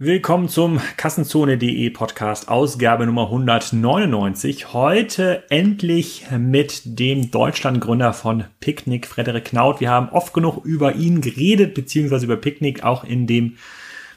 Willkommen 0.00 0.48
zum 0.48 0.80
Kassenzone.de 0.96 1.90
Podcast, 1.90 2.48
Ausgabe 2.48 3.04
Nummer 3.04 3.24
199. 3.24 4.72
Heute 4.72 5.42
endlich 5.50 6.24
mit 6.38 6.82
dem 6.84 7.32
Deutschlandgründer 7.32 8.12
von 8.12 8.44
Picknick, 8.60 9.08
Frederik 9.08 9.46
Knaut. 9.46 9.80
Wir 9.80 9.90
haben 9.90 10.10
oft 10.10 10.32
genug 10.32 10.64
über 10.64 10.94
ihn 10.94 11.20
geredet, 11.20 11.74
beziehungsweise 11.74 12.26
über 12.26 12.36
Picknick, 12.36 12.84
auch 12.84 13.02
in 13.02 13.26
dem 13.26 13.56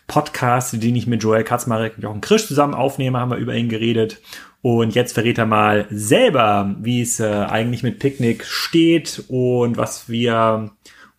Podcast, 0.05 0.73
den 0.83 0.95
ich 0.95 1.07
mit 1.07 1.23
Joel 1.23 1.43
Katzmarek 1.43 1.95
und 1.95 2.03
Jochen 2.03 2.21
Krisch 2.21 2.45
zusammen 2.45 2.75
aufnehme, 2.75 3.19
haben 3.19 3.31
wir 3.31 3.37
über 3.37 3.55
ihn 3.55 3.67
geredet. 3.67 4.21
Und 4.61 4.93
jetzt 4.93 5.13
verrät 5.13 5.39
er 5.39 5.47
mal 5.47 5.87
selber, 5.89 6.75
wie 6.79 7.01
es 7.01 7.19
äh, 7.19 7.25
eigentlich 7.25 7.81
mit 7.81 7.97
Picknick 7.97 8.45
steht 8.45 9.23
und 9.29 9.77
was 9.77 10.07
wir 10.09 10.69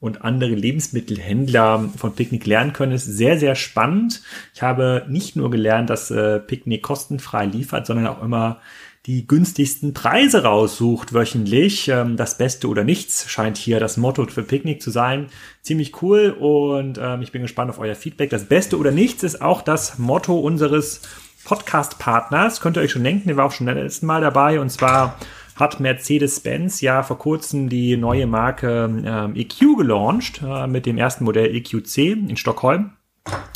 und 0.03 0.25
andere 0.25 0.57
Lebensmittelhändler 0.57 1.89
von 1.97 2.13
Picknick 2.17 2.45
lernen 2.45 2.73
können, 2.73 2.91
ist 2.91 3.07
sehr, 3.07 3.39
sehr 3.39 3.55
spannend. 3.55 4.21
Ich 4.53 4.61
habe 4.61 5.07
nicht 5.09 5.37
nur 5.37 5.49
gelernt, 5.49 5.91
dass 5.91 6.11
äh, 6.11 6.41
Picknick 6.41 6.83
kostenfrei 6.83 7.47
liefert, 7.47 7.87
sondern 7.87 8.09
auch 8.09 8.21
immer 8.21 8.61
die 9.07 9.29
günstigsten 9.29 9.95
Preise 9.95 10.43
raussucht 10.43 11.13
wöchentlich. 11.13 11.87
Ähm, 11.87 12.17
das 12.17 12.37
Beste 12.37 12.67
oder 12.67 12.83
nichts 12.83 13.31
scheint 13.31 13.57
hier 13.57 13.79
das 13.79 13.97
Motto 13.97 14.27
für 14.27 14.43
Picknick 14.43 14.83
zu 14.83 14.91
sein. 14.91 15.27
Ziemlich 15.61 16.03
cool 16.03 16.31
und 16.31 16.99
ähm, 17.01 17.23
ich 17.23 17.31
bin 17.31 17.43
gespannt 17.43 17.71
auf 17.71 17.79
euer 17.79 17.95
Feedback. 17.95 18.31
Das 18.31 18.47
Beste 18.47 18.79
oder 18.79 18.91
nichts 18.91 19.23
ist 19.23 19.41
auch 19.41 19.63
das 19.63 19.99
Motto 19.99 20.37
unseres 20.37 21.03
Podcast-Partners. 21.45 22.61
Könnt 22.61 22.77
ihr 22.77 22.83
euch 22.83 22.91
schon 22.91 23.05
denken, 23.05 23.29
der 23.29 23.37
war 23.37 23.47
auch 23.47 23.53
schon 23.53 23.67
letzten 23.67 24.07
Mal 24.07 24.21
dabei 24.21 24.59
und 24.59 24.71
zwar 24.71 25.17
hat 25.57 25.81
Mercedes-Benz 25.81 26.81
ja 26.81 27.03
vor 27.03 27.19
kurzem 27.19 27.69
die 27.69 27.97
neue 27.97 28.27
Marke 28.27 29.03
ähm, 29.05 29.37
EQ 29.37 29.77
gelauncht 29.79 30.43
äh, 30.43 30.67
mit 30.67 30.87
dem 30.87 30.99
ersten 30.99 31.25
Modell 31.25 31.55
EQC 31.55 31.99
in 31.99 32.37
Stockholm. 32.37 32.93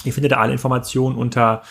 Ihr 0.04 0.12
findet 0.12 0.32
da 0.32 0.36
alle 0.36 0.52
Informationen 0.52 1.16
unter 1.16 1.62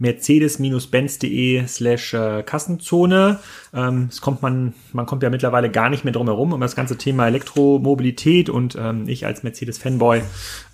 mercedes-benz.de 0.00 1.66
slash 1.66 2.14
äh, 2.14 2.42
Kassenzone. 2.42 3.38
Ähm, 3.74 4.08
es 4.10 4.20
kommt 4.20 4.42
man, 4.42 4.72
man 4.92 5.06
kommt 5.06 5.22
ja 5.22 5.30
mittlerweile 5.30 5.70
gar 5.70 5.90
nicht 5.90 6.04
mehr 6.04 6.12
drum 6.12 6.26
herum 6.26 6.52
um 6.52 6.60
das 6.60 6.74
ganze 6.74 6.96
Thema 6.96 7.26
Elektromobilität 7.26 8.48
und 8.48 8.76
ähm, 8.80 9.06
ich 9.06 9.26
als 9.26 9.42
Mercedes-Fanboy 9.42 10.22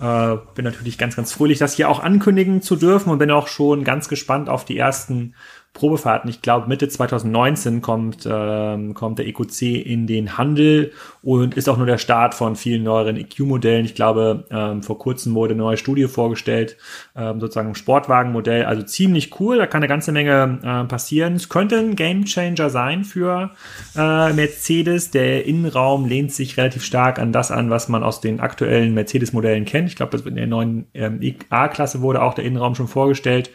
äh, 0.00 0.36
bin 0.55 0.64
natürlich 0.64 0.97
ganz, 0.97 1.17
ganz 1.17 1.33
fröhlich, 1.33 1.58
das 1.58 1.75
hier 1.75 1.91
auch 1.91 2.00
ankündigen 2.00 2.62
zu 2.62 2.77
dürfen 2.77 3.11
und 3.11 3.19
bin 3.19 3.30
auch 3.33 3.48
schon 3.48 3.83
ganz 3.83 4.08
gespannt 4.08 4.48
auf 4.48 4.64
die 4.64 4.78
ersten 4.78 5.34
Probefahrten. 5.77 6.30
Ich 6.30 6.41
glaube, 6.41 6.69
Mitte 6.69 6.88
2019 6.88 7.82
kommt, 7.82 8.27
ähm, 8.28 8.94
kommt 8.94 9.19
der 9.19 9.27
EQC 9.27 9.84
in 9.84 10.06
den 10.06 10.38
Handel 10.38 10.91
und 11.22 11.55
ist 11.55 11.68
auch 11.68 11.77
nur 11.77 11.84
der 11.84 11.98
Start 11.98 12.34
von 12.34 12.56
vielen 12.56 12.83
neueren 12.83 13.16
EQ-Modellen. 13.16 13.84
Ich 13.84 13.94
glaube, 13.94 14.44
ähm, 14.50 14.83
vor 14.83 14.98
kurzem 14.98 15.34
wurde 15.34 15.52
eine 15.52 15.62
neue 15.62 15.77
Studie 15.77 16.08
vorgestellt, 16.08 16.78
ähm, 17.14 17.41
sozusagen 17.41 17.68
ein 17.68 17.74
Sportwagenmodell. 17.74 18.64
Also 18.64 18.83
ziemlich 18.84 19.38
cool, 19.38 19.58
da 19.58 19.66
kann 19.66 19.83
eine 19.83 19.88
ganze 19.88 20.12
Menge 20.12 20.58
äh, 20.62 20.84
passieren. 20.88 21.34
Es 21.34 21.50
könnte 21.50 21.78
ein 21.78 21.94
Gamechanger 21.94 22.70
sein 22.70 23.05
für 23.05 23.50
äh, 23.94 24.33
Mercedes. 24.33 25.11
Der 25.11 25.44
Innenraum 25.44 26.06
lehnt 26.06 26.33
sich 26.33 26.56
relativ 26.56 26.84
stark 26.84 27.18
an 27.18 27.33
das 27.33 27.50
an, 27.50 27.68
was 27.68 27.90
man 27.90 28.02
aus 28.02 28.22
den 28.22 28.40
aktuellen 28.40 28.94
Mercedes-Modellen 28.94 29.66
kennt. 29.66 29.90
Ich 29.90 29.96
glaube, 29.96 30.16
in 30.27 30.36
der 30.36 30.46
neuen 30.46 30.86
ähm, 30.94 31.20
A-Klasse 31.50 32.00
wurde 32.00 32.22
auch 32.22 32.33
der 32.33 32.46
Innenraum 32.46 32.74
schon 32.74 32.88
vorgestellt 32.88 33.50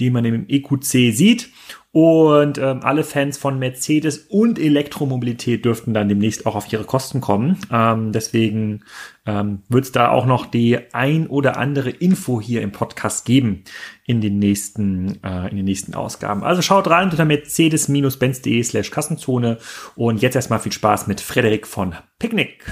die 0.00 0.10
man 0.10 0.24
im 0.24 0.46
EQC 0.48 1.14
sieht. 1.14 1.50
Und 1.90 2.58
ähm, 2.58 2.80
alle 2.82 3.02
Fans 3.02 3.38
von 3.38 3.58
Mercedes 3.58 4.18
und 4.18 4.58
Elektromobilität 4.58 5.64
dürften 5.64 5.94
dann 5.94 6.08
demnächst 6.08 6.44
auch 6.44 6.54
auf 6.54 6.70
ihre 6.70 6.84
Kosten 6.84 7.22
kommen. 7.22 7.58
Ähm, 7.72 8.12
deswegen 8.12 8.84
ähm, 9.26 9.62
wird 9.68 9.84
es 9.84 9.92
da 9.92 10.10
auch 10.10 10.26
noch 10.26 10.46
die 10.46 10.78
ein 10.92 11.26
oder 11.26 11.56
andere 11.56 11.88
Info 11.88 12.42
hier 12.42 12.60
im 12.60 12.72
Podcast 12.72 13.24
geben 13.24 13.64
in 14.04 14.20
den 14.20 14.38
nächsten, 14.38 15.18
äh, 15.24 15.48
in 15.48 15.56
den 15.56 15.64
nächsten 15.64 15.94
Ausgaben. 15.94 16.44
Also 16.44 16.60
schaut 16.60 16.88
rein 16.88 17.10
unter 17.10 17.24
mercedes-benz.de 17.24 18.62
slash 18.62 18.90
Kassenzone 18.90 19.58
und 19.96 20.20
jetzt 20.20 20.36
erstmal 20.36 20.60
viel 20.60 20.72
Spaß 20.72 21.06
mit 21.06 21.22
Frederik 21.22 21.66
von 21.66 21.94
Picknick. 22.18 22.64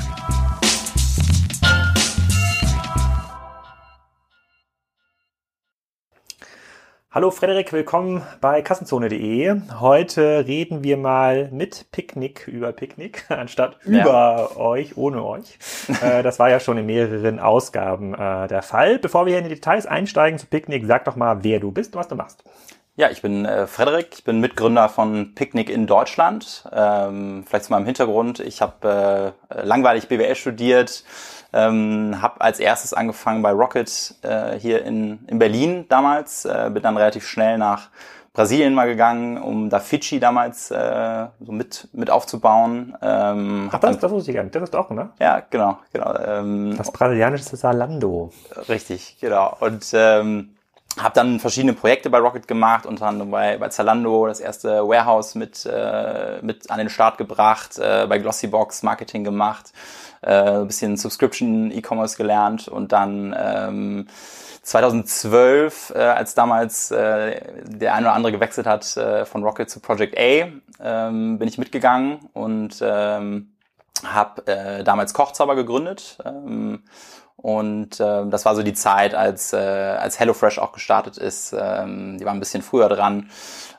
Hallo 7.16 7.30
Frederik, 7.30 7.72
willkommen 7.72 8.20
bei 8.42 8.60
Kassenzone.de. 8.60 9.62
Heute 9.80 10.44
reden 10.46 10.84
wir 10.84 10.98
mal 10.98 11.48
mit 11.50 11.90
Picknick 11.90 12.46
über 12.46 12.72
Picknick, 12.72 13.24
anstatt 13.30 13.78
ja. 13.86 14.02
über 14.02 14.58
euch, 14.58 14.98
ohne 14.98 15.24
euch. 15.24 15.58
Äh, 16.02 16.22
das 16.22 16.38
war 16.38 16.50
ja 16.50 16.60
schon 16.60 16.76
in 16.76 16.84
mehreren 16.84 17.40
Ausgaben 17.40 18.12
äh, 18.12 18.48
der 18.48 18.60
Fall. 18.60 18.98
Bevor 18.98 19.24
wir 19.24 19.30
hier 19.30 19.38
in 19.38 19.48
die 19.48 19.54
Details 19.54 19.86
einsteigen 19.86 20.38
zu 20.38 20.44
Picknick, 20.44 20.84
sag 20.84 21.06
doch 21.06 21.16
mal, 21.16 21.42
wer 21.42 21.58
du 21.58 21.72
bist 21.72 21.94
und 21.94 22.00
was 22.00 22.08
du 22.08 22.16
machst. 22.16 22.44
Ja, 22.96 23.10
ich 23.10 23.22
bin 23.22 23.46
äh, 23.46 23.66
Frederik, 23.66 24.08
ich 24.12 24.24
bin 24.24 24.40
Mitgründer 24.40 24.90
von 24.90 25.34
Picknick 25.34 25.70
in 25.70 25.86
Deutschland. 25.86 26.64
Ähm, 26.70 27.44
vielleicht 27.46 27.64
zu 27.64 27.72
meinem 27.72 27.86
Hintergrund, 27.86 28.40
ich 28.40 28.60
habe 28.60 29.34
äh, 29.48 29.62
langweilig 29.62 30.08
BWL 30.08 30.34
studiert, 30.34 31.04
ähm, 31.52 32.20
habe 32.20 32.40
als 32.40 32.60
erstes 32.60 32.92
angefangen 32.92 33.42
bei 33.42 33.52
Rocket 33.52 34.14
äh, 34.22 34.58
hier 34.58 34.84
in, 34.84 35.20
in 35.26 35.38
Berlin 35.38 35.86
damals, 35.88 36.44
äh, 36.44 36.70
bin 36.72 36.82
dann 36.82 36.96
relativ 36.96 37.26
schnell 37.26 37.58
nach 37.58 37.88
Brasilien 38.36 38.74
mal 38.74 38.86
gegangen, 38.86 39.38
um 39.38 39.70
da 39.70 39.80
Fidschi 39.80 40.20
damals 40.20 40.70
äh, 40.70 41.26
so 41.40 41.52
mit, 41.52 41.88
mit 41.94 42.10
aufzubauen. 42.10 42.94
Ähm, 43.00 43.70
Ach, 43.72 43.80
das, 43.80 43.98
das 43.98 44.10
wusste 44.10 44.30
ich 44.30 44.36
gar 44.36 44.42
nicht. 44.42 44.54
Das 44.54 44.62
ist 44.62 44.76
auch, 44.76 44.90
ne? 44.90 45.08
Ja, 45.18 45.42
genau, 45.48 45.78
genau. 45.90 46.14
Ähm, 46.18 46.74
das 46.76 46.92
brasilianische 46.92 47.56
Salando. 47.56 48.30
Richtig, 48.68 49.16
genau. 49.22 49.56
Und 49.60 49.90
ähm, 49.94 50.55
habe 50.98 51.14
dann 51.14 51.40
verschiedene 51.40 51.74
Projekte 51.74 52.08
bei 52.10 52.18
Rocket 52.18 52.48
gemacht, 52.48 52.86
unter 52.86 53.06
anderem 53.06 53.30
bei, 53.30 53.58
bei 53.58 53.68
Zalando 53.68 54.26
das 54.26 54.40
erste 54.40 54.88
Warehouse 54.88 55.34
mit, 55.34 55.66
äh, 55.66 56.38
mit 56.42 56.70
an 56.70 56.78
den 56.78 56.88
Start 56.88 57.18
gebracht, 57.18 57.78
äh, 57.78 58.06
bei 58.08 58.18
Glossybox 58.18 58.82
Marketing 58.82 59.24
gemacht 59.24 59.72
äh, 60.22 60.60
ein 60.60 60.66
bisschen 60.66 60.96
Subscription 60.96 61.70
E-Commerce 61.70 62.16
gelernt 62.16 62.68
und 62.68 62.92
dann 62.92 63.34
ähm, 63.38 64.06
2012, 64.62 65.92
äh, 65.94 65.98
als 65.98 66.34
damals 66.34 66.90
äh, 66.90 67.40
der 67.64 67.94
eine 67.94 68.06
oder 68.06 68.14
andere 68.14 68.32
gewechselt 68.32 68.66
hat 68.66 68.96
äh, 68.96 69.24
von 69.24 69.44
Rocket 69.44 69.70
zu 69.70 69.80
Project 69.80 70.18
A, 70.18 70.48
ähm, 70.82 71.38
bin 71.38 71.48
ich 71.48 71.58
mitgegangen 71.58 72.18
und 72.32 72.78
ähm, 72.82 73.52
habe 74.04 74.46
äh, 74.46 74.84
damals 74.84 75.14
Kochzauber 75.14 75.54
gegründet. 75.54 76.18
Ähm, 76.24 76.82
und 77.36 78.00
äh, 78.00 78.26
das 78.26 78.44
war 78.44 78.54
so 78.54 78.62
die 78.62 78.72
Zeit, 78.72 79.14
als, 79.14 79.52
äh, 79.52 79.56
als 79.56 80.18
HelloFresh 80.18 80.58
auch 80.58 80.72
gestartet 80.72 81.18
ist. 81.18 81.54
Ähm, 81.58 82.18
die 82.18 82.24
waren 82.24 82.36
ein 82.36 82.40
bisschen 82.40 82.62
früher 82.62 82.88
dran. 82.88 83.30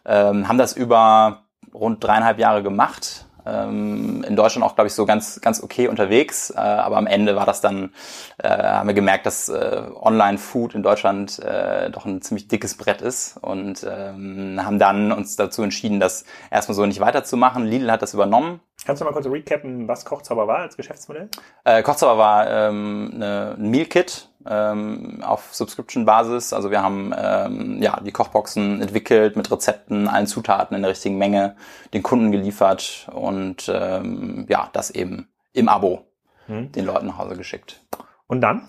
Ähm, 0.05 0.47
haben 0.47 0.57
das 0.57 0.73
über 0.73 1.43
rund 1.73 2.03
dreieinhalb 2.03 2.39
Jahre 2.39 2.63
gemacht 2.63 3.26
ähm, 3.47 4.23
in 4.27 4.35
Deutschland 4.35 4.65
auch, 4.65 4.75
glaube 4.75 4.87
ich, 4.87 4.93
so 4.93 5.05
ganz, 5.05 5.39
ganz 5.41 5.61
okay 5.61 5.87
unterwegs. 5.87 6.49
Äh, 6.49 6.57
aber 6.57 6.97
am 6.97 7.07
Ende 7.07 7.35
war 7.35 7.45
das 7.45 7.61
dann, 7.61 7.93
äh, 8.37 8.49
haben 8.49 8.87
wir 8.87 8.93
gemerkt, 8.93 9.25
dass 9.25 9.49
äh, 9.49 9.81
Online-Food 9.95 10.75
in 10.75 10.83
Deutschland 10.83 11.39
äh, 11.39 11.89
doch 11.89 12.05
ein 12.05 12.21
ziemlich 12.21 12.47
dickes 12.47 12.77
Brett 12.77 13.01
ist 13.01 13.37
und 13.41 13.85
ähm, 13.89 14.59
haben 14.63 14.79
dann 14.79 15.11
uns 15.11 15.35
dazu 15.35 15.63
entschieden, 15.63 15.99
das 15.99 16.25
erstmal 16.51 16.75
so 16.75 16.85
nicht 16.85 16.99
weiterzumachen. 16.99 17.65
Lidl 17.65 17.91
hat 17.91 18.01
das 18.01 18.13
übernommen. 18.13 18.59
Kannst 18.85 19.01
du 19.01 19.05
mal 19.05 19.11
kurz 19.11 19.25
recappen, 19.25 19.87
was 19.87 20.05
Kochzauber 20.05 20.47
war 20.47 20.59
als 20.59 20.77
Geschäftsmodell? 20.77 21.29
Äh, 21.63 21.81
Kochzauber 21.81 22.17
war 22.17 22.49
ähm, 22.49 23.11
eine, 23.15 23.55
ein 23.57 23.69
Meal 23.69 23.85
Kit 23.85 24.29
ähm, 24.49 25.23
auf 25.23 25.53
Subscription-Basis. 25.53 26.53
Also 26.53 26.71
wir 26.71 26.81
haben 26.81 27.13
ähm, 27.17 27.81
ja 27.81 27.99
die 28.01 28.11
Kochboxen 28.11 28.81
entwickelt 28.81 29.35
mit 29.35 29.51
Rezepten, 29.51 30.07
allen 30.07 30.27
Zutaten 30.27 30.75
in 30.75 30.81
der 30.81 30.91
richtigen 30.91 31.17
Menge, 31.17 31.55
den 31.93 32.03
Kunden 32.03 32.31
geliefert 32.31 33.07
und 33.13 33.71
ähm, 33.73 34.45
ja, 34.49 34.69
das 34.73 34.91
eben 34.91 35.27
im 35.53 35.69
Abo 35.69 36.05
hm. 36.47 36.71
den 36.71 36.85
Leuten 36.85 37.07
nach 37.07 37.17
Hause 37.17 37.35
geschickt. 37.35 37.81
Und 38.27 38.41
dann? 38.41 38.67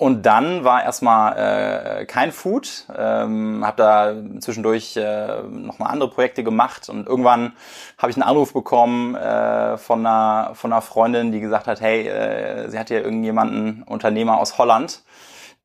Und 0.00 0.26
dann 0.26 0.62
war 0.62 0.84
erstmal 0.84 2.02
äh, 2.02 2.04
kein 2.06 2.30
Food, 2.30 2.86
ähm, 2.96 3.66
habe 3.66 3.76
da 3.78 4.14
zwischendurch 4.38 4.96
äh, 4.96 5.42
noch 5.42 5.80
mal 5.80 5.86
andere 5.86 6.08
Projekte 6.08 6.44
gemacht. 6.44 6.88
Und 6.88 7.08
irgendwann 7.08 7.54
habe 7.98 8.12
ich 8.12 8.16
einen 8.16 8.22
Anruf 8.22 8.52
bekommen 8.52 9.16
äh, 9.16 9.76
von 9.76 10.06
einer 10.06 10.52
von 10.54 10.72
einer 10.72 10.82
Freundin, 10.82 11.32
die 11.32 11.40
gesagt 11.40 11.66
hat, 11.66 11.80
hey, 11.80 12.06
äh, 12.06 12.68
sie 12.70 12.78
hat 12.78 12.88
hier 12.90 13.02
irgendjemanden 13.02 13.82
Unternehmer 13.82 14.38
aus 14.38 14.56
Holland, 14.56 15.02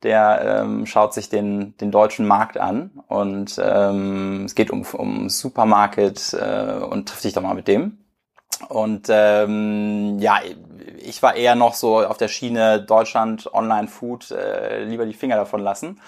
der 0.01 0.63
ähm, 0.63 0.87
schaut 0.87 1.13
sich 1.13 1.29
den 1.29 1.77
den 1.77 1.91
deutschen 1.91 2.25
Markt 2.25 2.57
an. 2.57 2.89
Und 3.07 3.61
ähm, 3.63 4.45
es 4.45 4.55
geht 4.55 4.71
um 4.71 4.83
um 4.93 5.29
Supermarket 5.29 6.33
äh, 6.33 6.83
und 6.83 7.07
trifft 7.07 7.21
sich 7.21 7.33
doch 7.33 7.43
mal 7.43 7.53
mit 7.53 7.67
dem. 7.67 8.02
Und 8.61 9.07
ähm, 9.09 10.19
ja, 10.19 10.39
ich 10.99 11.21
war 11.21 11.35
eher 11.35 11.55
noch 11.55 11.73
so 11.73 11.99
auf 11.99 12.17
der 12.17 12.27
Schiene 12.27 12.81
Deutschland, 12.81 13.53
Online-Food, 13.53 14.31
äh, 14.31 14.83
lieber 14.83 15.05
die 15.05 15.13
Finger 15.13 15.35
davon 15.35 15.61
lassen. 15.61 15.99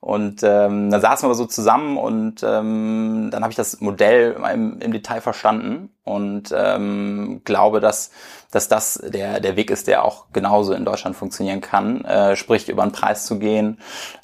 Und 0.00 0.42
ähm, 0.42 0.90
dann 0.90 1.00
saßen 1.00 1.28
wir 1.28 1.34
so 1.34 1.46
zusammen 1.46 1.96
und 1.96 2.42
ähm, 2.42 3.28
dann 3.32 3.42
habe 3.42 3.50
ich 3.50 3.56
das 3.56 3.80
Modell 3.80 4.36
im, 4.52 4.78
im 4.78 4.92
Detail 4.92 5.20
verstanden 5.20 5.90
und 6.04 6.54
ähm, 6.56 7.40
glaube, 7.44 7.80
dass, 7.80 8.10
dass 8.50 8.68
das 8.68 9.02
der, 9.04 9.40
der 9.40 9.56
Weg 9.56 9.70
ist, 9.70 9.88
der 9.88 10.04
auch 10.04 10.26
genauso 10.32 10.74
in 10.74 10.84
Deutschland 10.84 11.16
funktionieren 11.16 11.60
kann. 11.60 12.04
Äh, 12.04 12.36
sprich, 12.36 12.68
über 12.68 12.82
den 12.82 12.92
Preis 12.92 13.26
zu 13.26 13.38
gehen, 13.38 13.78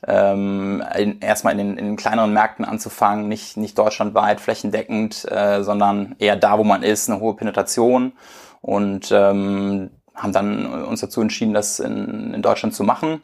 ähm, 0.06 0.84
in, 0.96 1.20
erstmal 1.20 1.52
in 1.52 1.58
den, 1.58 1.78
in 1.78 1.84
den 1.86 1.96
kleineren 1.96 2.32
Märkten 2.32 2.64
anzufangen, 2.64 3.28
nicht, 3.28 3.56
nicht 3.56 3.76
deutschlandweit, 3.78 4.40
flächendeckend, 4.40 5.30
äh, 5.30 5.62
sondern 5.64 6.14
eher 6.18 6.36
da, 6.36 6.58
wo 6.58 6.64
man 6.64 6.82
ist, 6.82 7.10
eine 7.10 7.18
hohe 7.18 7.34
Penetration 7.34 8.12
und 8.60 9.10
ähm, 9.10 9.90
haben 10.14 10.32
dann 10.32 10.84
uns 10.84 11.00
dazu 11.00 11.22
entschieden, 11.22 11.54
das 11.54 11.80
in, 11.80 12.34
in 12.34 12.42
Deutschland 12.42 12.74
zu 12.74 12.84
machen 12.84 13.22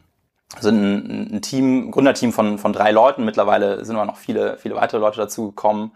sind 0.59 0.81
ein, 0.81 1.35
ein 1.35 1.41
Team, 1.41 1.91
Gründerteam 1.91 2.31
von, 2.31 2.57
von 2.57 2.73
drei 2.73 2.91
Leuten. 2.91 3.23
Mittlerweile 3.25 3.85
sind 3.85 3.95
aber 3.95 4.05
noch 4.05 4.17
viele, 4.17 4.57
viele 4.57 4.75
weitere 4.75 4.99
Leute 4.99 5.17
dazugekommen 5.17 5.91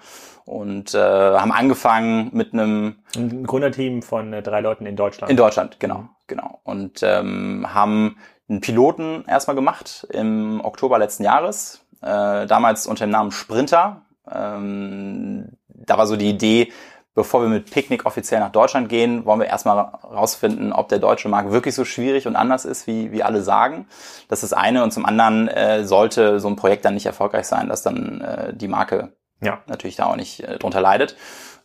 und 0.46 0.94
äh, 0.94 1.00
haben 1.00 1.52
angefangen 1.52 2.30
mit 2.34 2.54
einem 2.54 2.98
ein 3.16 3.46
Gründerteam 3.46 4.02
von 4.02 4.34
äh, 4.34 4.42
drei 4.44 4.62
Leuten 4.62 4.86
in 4.86 4.96
Deutschland. 4.96 5.32
In 5.32 5.38
Deutschland, 5.38 5.80
genau, 5.80 6.00
mhm. 6.00 6.10
genau. 6.28 6.60
Und 6.64 7.02
ähm, 7.02 7.66
haben 7.74 8.18
einen 8.50 8.62
Piloten 8.62 9.24
erstmal 9.28 9.56
gemacht 9.56 10.08
im 10.12 10.62
Oktober 10.64 11.00
letzten 11.00 11.24
Jahres, 11.24 11.86
äh, 12.02 12.46
damals 12.46 12.88
unter 12.88 13.06
dem 13.06 13.12
Namen 13.12 13.32
Sprinter. 13.32 14.04
Ähm, 14.30 15.58
da 15.68 15.98
war 15.98 16.08
so 16.08 16.16
die 16.16 16.30
Idee, 16.30 16.72
bevor 17.15 17.42
wir 17.42 17.50
mit 17.50 17.69
Picknick 17.69 18.06
offiziell 18.06 18.39
nach 18.39 18.51
Deutschland 18.51 18.89
gehen, 18.89 19.25
wollen 19.25 19.39
wir 19.39 19.48
erstmal 19.48 19.77
rausfinden, 19.77 20.74
ob 20.74 20.89
der 20.89 21.00
deutsche 21.00 21.30
Markt 21.30 21.51
wirklich 21.51 21.75
so 21.75 21.86
schwierig 21.86 22.27
und 22.27 22.36
anders 22.36 22.65
ist, 22.65 22.88
wie, 22.88 23.12
wie 23.12 23.24
alle 23.24 23.44
sagen. 23.44 23.88
Das 24.30 24.42
ist 24.44 24.51
das 24.51 24.60
eine. 24.60 24.83
Und 24.83 24.92
zum 24.92 25.06
anderen 25.06 25.48
äh, 25.48 25.83
sollte 25.83 26.39
so 26.39 26.48
ein 26.48 26.56
Projekt 26.56 26.86
dann 26.86 26.95
nicht 26.95 27.06
erfolgreich 27.06 27.45
sein, 27.45 27.69
dass 27.69 27.83
dann 27.83 28.21
äh, 28.21 28.54
die 28.54 28.68
Marke 28.68 29.13
ja. 29.42 29.62
natürlich 29.68 29.95
da 29.95 30.06
auch 30.06 30.15
nicht 30.15 30.42
äh, 30.42 30.57
drunter 30.57 30.81
leidet. 30.81 31.15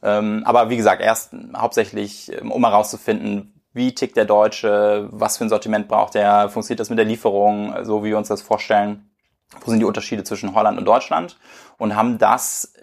Ähm, 0.02 0.42
aber 0.44 0.70
wie 0.70 0.76
gesagt, 0.76 1.02
erst 1.02 1.34
hauptsächlich, 1.56 2.30
ähm, 2.38 2.52
um 2.52 2.64
herauszufinden, 2.64 3.54
wie 3.72 3.94
tickt 3.94 4.16
der 4.16 4.24
Deutsche, 4.24 5.08
was 5.10 5.38
für 5.38 5.44
ein 5.44 5.48
Sortiment 5.48 5.88
braucht 5.88 6.14
er, 6.14 6.48
funktioniert 6.48 6.80
das 6.80 6.90
mit 6.90 6.98
der 6.98 7.06
Lieferung, 7.06 7.84
so 7.84 8.02
wie 8.02 8.08
wir 8.08 8.18
uns 8.18 8.28
das 8.28 8.42
vorstellen, 8.42 9.10
wo 9.60 9.70
sind 9.70 9.80
die 9.80 9.86
Unterschiede 9.86 10.24
zwischen 10.24 10.54
Holland 10.54 10.78
und 10.78 10.84
Deutschland 10.84 11.38
und 11.78 11.94
haben 11.94 12.18
das 12.18 12.74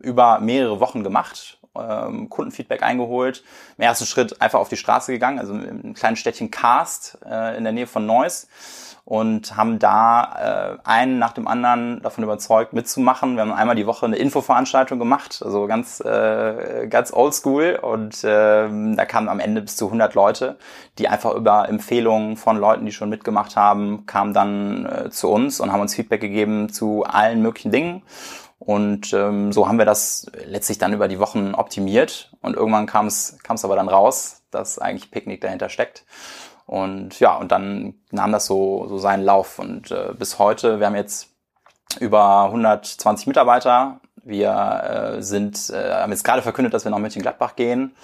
über 0.00 0.38
mehrere 0.40 0.80
Wochen 0.80 1.02
gemacht 1.02 1.58
ähm, 1.78 2.28
Kundenfeedback 2.28 2.82
eingeholt. 2.82 3.42
Im 3.78 3.84
ersten 3.84 4.06
Schritt 4.06 4.40
einfach 4.40 4.60
auf 4.60 4.68
die 4.68 4.76
Straße 4.76 5.12
gegangen, 5.12 5.38
also 5.38 5.54
im 5.54 5.94
kleinen 5.94 6.16
Städtchen 6.16 6.50
Karst 6.50 7.18
äh, 7.24 7.56
in 7.56 7.64
der 7.64 7.72
Nähe 7.72 7.86
von 7.86 8.06
Neuss 8.06 8.48
und 9.06 9.54
haben 9.56 9.78
da 9.78 10.78
äh, 10.82 10.88
einen 10.88 11.18
nach 11.18 11.32
dem 11.32 11.46
anderen 11.46 12.00
davon 12.00 12.24
überzeugt 12.24 12.72
mitzumachen. 12.72 13.34
Wir 13.34 13.42
haben 13.42 13.52
einmal 13.52 13.76
die 13.76 13.86
Woche 13.86 14.06
eine 14.06 14.16
Infoveranstaltung 14.16 14.98
gemacht, 14.98 15.42
also 15.44 15.66
ganz 15.66 16.00
äh, 16.00 16.86
ganz 16.88 17.12
oldschool 17.12 17.78
und 17.82 18.24
äh, 18.24 18.94
da 18.94 19.04
kamen 19.04 19.28
am 19.28 19.40
Ende 19.40 19.60
bis 19.60 19.76
zu 19.76 19.86
100 19.86 20.14
Leute, 20.14 20.56
die 20.98 21.08
einfach 21.08 21.34
über 21.34 21.68
Empfehlungen 21.68 22.38
von 22.38 22.56
Leuten, 22.56 22.86
die 22.86 22.92
schon 22.92 23.10
mitgemacht 23.10 23.56
haben, 23.56 24.06
kamen 24.06 24.32
dann 24.32 24.86
äh, 24.86 25.10
zu 25.10 25.30
uns 25.30 25.60
und 25.60 25.70
haben 25.70 25.82
uns 25.82 25.94
Feedback 25.94 26.22
gegeben 26.22 26.72
zu 26.72 27.04
allen 27.04 27.42
möglichen 27.42 27.72
Dingen 27.72 28.02
und 28.58 29.12
ähm, 29.12 29.52
so 29.52 29.68
haben 29.68 29.78
wir 29.78 29.84
das 29.84 30.26
letztlich 30.46 30.78
dann 30.78 30.92
über 30.92 31.08
die 31.08 31.18
Wochen 31.18 31.54
optimiert. 31.54 32.32
Und 32.40 32.56
irgendwann 32.56 32.86
kam 32.86 33.06
es 33.06 33.38
aber 33.64 33.76
dann 33.76 33.88
raus, 33.88 34.42
dass 34.50 34.78
eigentlich 34.78 35.10
Picknick 35.10 35.40
dahinter 35.40 35.68
steckt. 35.68 36.04
Und 36.66 37.20
ja, 37.20 37.36
und 37.36 37.52
dann 37.52 37.94
nahm 38.10 38.32
das 38.32 38.46
so, 38.46 38.86
so 38.88 38.98
seinen 38.98 39.22
Lauf. 39.22 39.58
Und 39.58 39.90
äh, 39.90 40.14
bis 40.18 40.38
heute, 40.38 40.80
wir 40.80 40.86
haben 40.86 40.94
jetzt 40.94 41.28
über 42.00 42.44
120 42.44 43.26
Mitarbeiter. 43.26 44.00
Wir 44.22 45.16
äh, 45.18 45.22
sind, 45.22 45.68
äh, 45.70 45.92
haben 45.92 46.12
jetzt 46.12 46.24
gerade 46.24 46.40
verkündet, 46.40 46.72
dass 46.72 46.84
wir 46.84 46.90
nach 46.90 46.98
Mönchengladbach 46.98 47.56
gehen. 47.56 47.94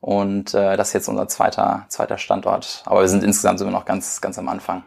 Und 0.00 0.54
äh, 0.54 0.76
das 0.76 0.88
ist 0.88 0.94
jetzt 0.94 1.08
unser 1.08 1.28
zweiter, 1.28 1.84
zweiter 1.88 2.18
Standort. 2.18 2.82
Aber 2.86 3.02
wir 3.02 3.08
sind 3.08 3.22
insgesamt 3.22 3.60
sind 3.60 3.70
noch 3.70 3.84
ganz, 3.84 4.20
ganz 4.20 4.38
am 4.38 4.48
Anfang. 4.48 4.82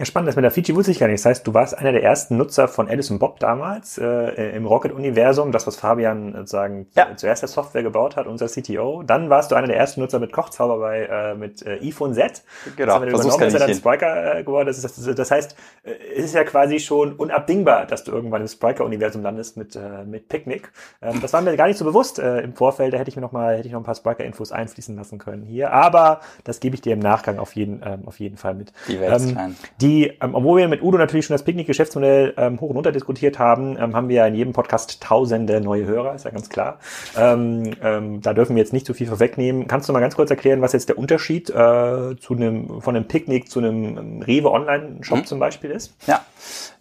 Ja, 0.00 0.06
spannend, 0.06 0.28
das 0.28 0.36
mit 0.36 0.44
der 0.44 0.50
Fiji 0.50 0.74
wusste 0.74 0.92
ich 0.92 0.98
gar 0.98 1.08
nicht. 1.08 1.20
Das 1.20 1.26
heißt, 1.26 1.46
du 1.46 1.52
warst 1.52 1.76
einer 1.76 1.92
der 1.92 2.02
ersten 2.02 2.38
Nutzer 2.38 2.68
von 2.68 2.88
Alice 2.88 3.10
und 3.10 3.18
Bob 3.18 3.38
damals 3.38 3.98
äh, 3.98 4.56
im 4.56 4.64
Rocket-Universum, 4.64 5.52
das, 5.52 5.66
was 5.66 5.76
Fabian 5.76 6.32
sozusagen 6.32 6.86
ja. 6.96 7.14
zuerst 7.16 7.42
der 7.42 7.50
Software 7.50 7.82
gebaut 7.82 8.16
hat, 8.16 8.26
unser 8.26 8.46
CTO. 8.46 9.02
Dann 9.02 9.28
warst 9.28 9.50
du 9.50 9.56
einer 9.56 9.66
der 9.66 9.76
ersten 9.76 10.00
Nutzer 10.00 10.18
mit 10.18 10.32
Kochzauber 10.32 10.78
bei 10.78 11.02
äh, 11.02 11.34
mit 11.34 11.60
äh, 11.66 11.86
iPhone 11.86 12.14
Z. 12.14 12.42
Genau, 12.76 12.98
das 12.98 13.26
übernommen, 13.26 13.42
ist 13.42 13.60
dann 13.60 13.74
Spriker 13.74 14.38
äh, 14.38 14.42
geworden. 14.42 14.68
Das, 14.68 14.82
ist, 14.82 15.06
das, 15.06 15.14
das 15.14 15.30
heißt, 15.30 15.54
äh, 15.82 15.90
es 16.16 16.24
ist 16.24 16.34
ja 16.34 16.44
quasi 16.44 16.80
schon 16.80 17.12
unabdingbar, 17.12 17.84
dass 17.84 18.02
du 18.02 18.12
irgendwann 18.12 18.40
im 18.40 18.48
Spriker-Universum 18.48 19.22
landest 19.22 19.58
mit, 19.58 19.76
äh, 19.76 20.06
mit 20.06 20.30
Picnic. 20.30 20.72
Ähm, 21.02 21.20
das 21.20 21.34
war 21.34 21.42
mir 21.42 21.54
gar 21.58 21.66
nicht 21.66 21.76
so 21.76 21.84
bewusst 21.84 22.18
äh, 22.18 22.40
im 22.40 22.54
Vorfeld. 22.54 22.94
Da 22.94 22.96
hätte 22.96 23.10
ich 23.10 23.16
mir 23.16 23.22
noch 23.22 23.32
mal, 23.32 23.58
hätte 23.58 23.66
ich 23.66 23.74
noch 23.74 23.80
ein 23.80 23.84
paar 23.84 23.96
Spriker-Infos 23.96 24.50
einfließen 24.50 24.96
lassen 24.96 25.18
können 25.18 25.42
hier. 25.42 25.74
Aber 25.74 26.22
das 26.44 26.60
gebe 26.60 26.74
ich 26.74 26.80
dir 26.80 26.94
im 26.94 27.00
Nachgang 27.00 27.38
auf 27.38 27.54
jeden, 27.54 27.82
ähm, 27.84 28.04
auf 28.06 28.18
jeden 28.18 28.38
Fall 28.38 28.54
mit. 28.54 28.72
Die 28.88 28.98
Welt 28.98 29.14
ist 29.14 29.26
ähm, 29.26 29.32
klein. 29.32 29.56
Die 29.82 29.89
die, 29.90 30.12
ähm, 30.20 30.34
obwohl 30.34 30.60
wir 30.60 30.68
mit 30.68 30.82
Udo 30.82 30.98
natürlich 30.98 31.26
schon 31.26 31.34
das 31.34 31.44
Picknick-Geschäftsmodell 31.44 32.34
ähm, 32.36 32.60
hoch 32.60 32.70
und 32.70 32.76
runter 32.76 32.92
diskutiert 32.92 33.38
haben, 33.38 33.76
ähm, 33.78 33.96
haben 33.96 34.08
wir 34.08 34.16
ja 34.16 34.26
in 34.26 34.34
jedem 34.34 34.52
Podcast 34.52 35.02
tausende 35.02 35.60
neue 35.60 35.84
Hörer, 35.84 36.14
ist 36.14 36.24
ja 36.24 36.30
ganz 36.30 36.48
klar. 36.48 36.78
Ähm, 37.16 37.72
ähm, 37.82 38.20
da 38.20 38.32
dürfen 38.32 38.54
wir 38.54 38.62
jetzt 38.62 38.72
nicht 38.72 38.86
zu 38.86 38.94
viel 38.94 39.08
vorwegnehmen. 39.08 39.66
Kannst 39.66 39.88
du 39.88 39.92
mal 39.92 40.00
ganz 40.00 40.14
kurz 40.14 40.30
erklären, 40.30 40.60
was 40.60 40.72
jetzt 40.72 40.88
der 40.88 40.98
Unterschied 40.98 41.50
äh, 41.50 42.16
zu 42.20 42.34
einem, 42.34 42.80
von 42.80 42.94
einem 42.94 43.06
Picknick 43.06 43.50
zu 43.50 43.58
einem 43.58 43.98
ähm, 43.98 44.22
Rewe 44.22 44.50
Online-Shop 44.50 45.18
mhm. 45.18 45.26
zum 45.26 45.38
Beispiel 45.38 45.70
ist? 45.70 45.94
Ja, 46.06 46.24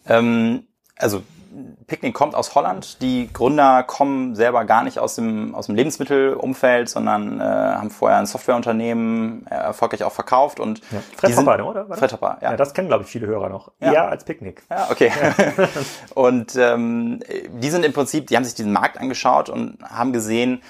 ähm, 0.07 0.63
also 0.95 1.23
Picknick 1.87 2.13
kommt 2.13 2.35
aus 2.35 2.55
Holland. 2.55 3.01
Die 3.01 3.29
Gründer 3.31 3.83
kommen 3.83 4.35
selber 4.35 4.65
gar 4.65 4.83
nicht 4.83 4.99
aus 4.99 5.15
dem, 5.15 5.55
aus 5.55 5.65
dem 5.65 5.75
Lebensmittelumfeld, 5.75 6.89
sondern 6.89 7.39
äh, 7.39 7.43
haben 7.43 7.89
vorher 7.89 8.19
ein 8.19 8.25
Softwareunternehmen 8.25 9.47
äh, 9.47 9.55
erfolgreich 9.55 10.03
auch 10.03 10.11
verkauft. 10.11 10.59
Und 10.59 10.81
ja. 10.91 10.99
Fred 11.17 11.35
Hopper, 11.37 11.65
oder? 11.65 11.85
Fred 11.97 12.13
Hopper, 12.13 12.37
ja. 12.41 12.51
ja. 12.51 12.57
Das 12.57 12.73
kennen, 12.73 12.87
glaube 12.87 13.03
ich, 13.03 13.09
viele 13.09 13.27
Hörer 13.27 13.49
noch. 13.49 13.71
Ja. 13.79 13.93
Eher 13.93 14.09
als 14.09 14.23
Picknick. 14.23 14.63
Ja, 14.69 14.87
okay. 14.91 15.11
Ja. 15.19 15.67
und 16.15 16.55
ähm, 16.55 17.19
die 17.53 17.69
sind 17.69 17.85
im 17.85 17.93
Prinzip, 17.93 18.27
die 18.27 18.35
haben 18.35 18.43
sich 18.43 18.55
diesen 18.55 18.71
Markt 18.71 18.97
angeschaut 18.97 19.49
und 19.49 19.77
haben 19.83 20.13
gesehen, 20.13 20.61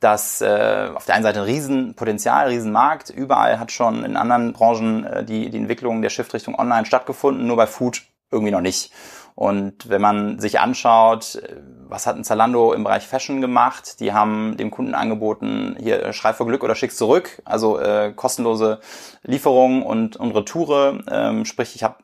dass 0.00 0.40
äh, 0.40 0.90
auf 0.94 1.06
der 1.06 1.16
einen 1.16 1.24
Seite 1.24 1.40
ein 1.40 1.46
Riesenpotenzial, 1.46 2.48
Riesenmarkt. 2.48 3.10
Überall 3.10 3.58
hat 3.58 3.72
schon 3.72 4.04
in 4.04 4.16
anderen 4.16 4.52
Branchen 4.52 5.04
äh, 5.04 5.24
die, 5.24 5.50
die 5.50 5.58
Entwicklung 5.58 6.02
der 6.02 6.10
Shiftrichtung 6.10 6.56
online 6.56 6.86
stattgefunden, 6.86 7.46
nur 7.46 7.56
bei 7.56 7.66
Food 7.66 8.02
irgendwie 8.30 8.52
noch 8.52 8.60
nicht. 8.60 8.92
Und 9.38 9.88
wenn 9.88 10.00
man 10.00 10.40
sich 10.40 10.58
anschaut, 10.58 11.40
was 11.86 12.08
hat 12.08 12.16
ein 12.16 12.24
Zalando 12.24 12.72
im 12.72 12.82
Bereich 12.82 13.06
Fashion 13.06 13.40
gemacht, 13.40 14.00
die 14.00 14.12
haben 14.12 14.56
dem 14.56 14.72
Kunden 14.72 14.96
angeboten, 14.96 15.76
hier 15.78 16.12
Schrei 16.12 16.32
vor 16.32 16.48
Glück 16.48 16.64
oder 16.64 16.74
schick's 16.74 16.96
zurück, 16.96 17.40
also 17.44 17.78
äh, 17.78 18.12
kostenlose 18.16 18.80
Lieferung 19.22 19.84
und, 19.84 20.16
und 20.16 20.32
Retoure. 20.32 21.04
Ähm, 21.08 21.44
sprich, 21.44 21.76
ich 21.76 21.84
habe 21.84 21.98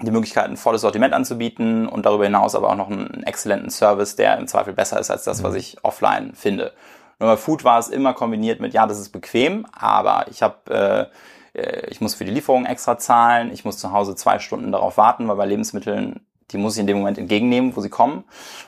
die 0.00 0.10
Möglichkeit, 0.10 0.46
ein 0.46 0.56
volles 0.56 0.80
Sortiment 0.80 1.12
anzubieten 1.12 1.86
und 1.86 2.06
darüber 2.06 2.24
hinaus 2.24 2.54
aber 2.54 2.70
auch 2.70 2.76
noch 2.76 2.88
einen 2.88 3.22
exzellenten 3.24 3.68
Service, 3.68 4.16
der 4.16 4.38
im 4.38 4.46
Zweifel 4.46 4.72
besser 4.72 4.98
ist 4.98 5.10
als 5.10 5.24
das, 5.24 5.42
was 5.42 5.52
mhm. 5.52 5.58
ich 5.58 5.84
offline 5.84 6.32
finde. 6.34 6.72
Nur 7.18 7.28
bei 7.28 7.36
Food 7.36 7.64
war 7.64 7.80
es 7.80 7.88
immer 7.88 8.14
kombiniert 8.14 8.60
mit, 8.60 8.72
ja, 8.72 8.86
das 8.86 8.98
ist 8.98 9.10
bequem, 9.10 9.66
aber 9.78 10.24
ich 10.30 10.42
habe 10.42 11.10
äh, 11.54 11.58
äh, 11.58 11.86
ich 11.90 12.00
muss 12.00 12.14
für 12.14 12.24
die 12.24 12.30
Lieferung 12.30 12.64
extra 12.64 12.96
zahlen, 12.96 13.52
ich 13.52 13.66
muss 13.66 13.76
zu 13.76 13.92
Hause 13.92 14.14
zwei 14.14 14.38
Stunden 14.38 14.72
darauf 14.72 14.96
warten, 14.96 15.28
weil 15.28 15.36
bei 15.36 15.44
Lebensmitteln 15.44 16.26
die 16.52 16.58
muss 16.58 16.74
ich 16.74 16.80
in 16.80 16.86
dem 16.86 16.98
Moment 16.98 17.18
entgegennehmen, 17.18 17.74
wo 17.76 17.80
sie 17.80 17.88
kommen. 17.88 18.24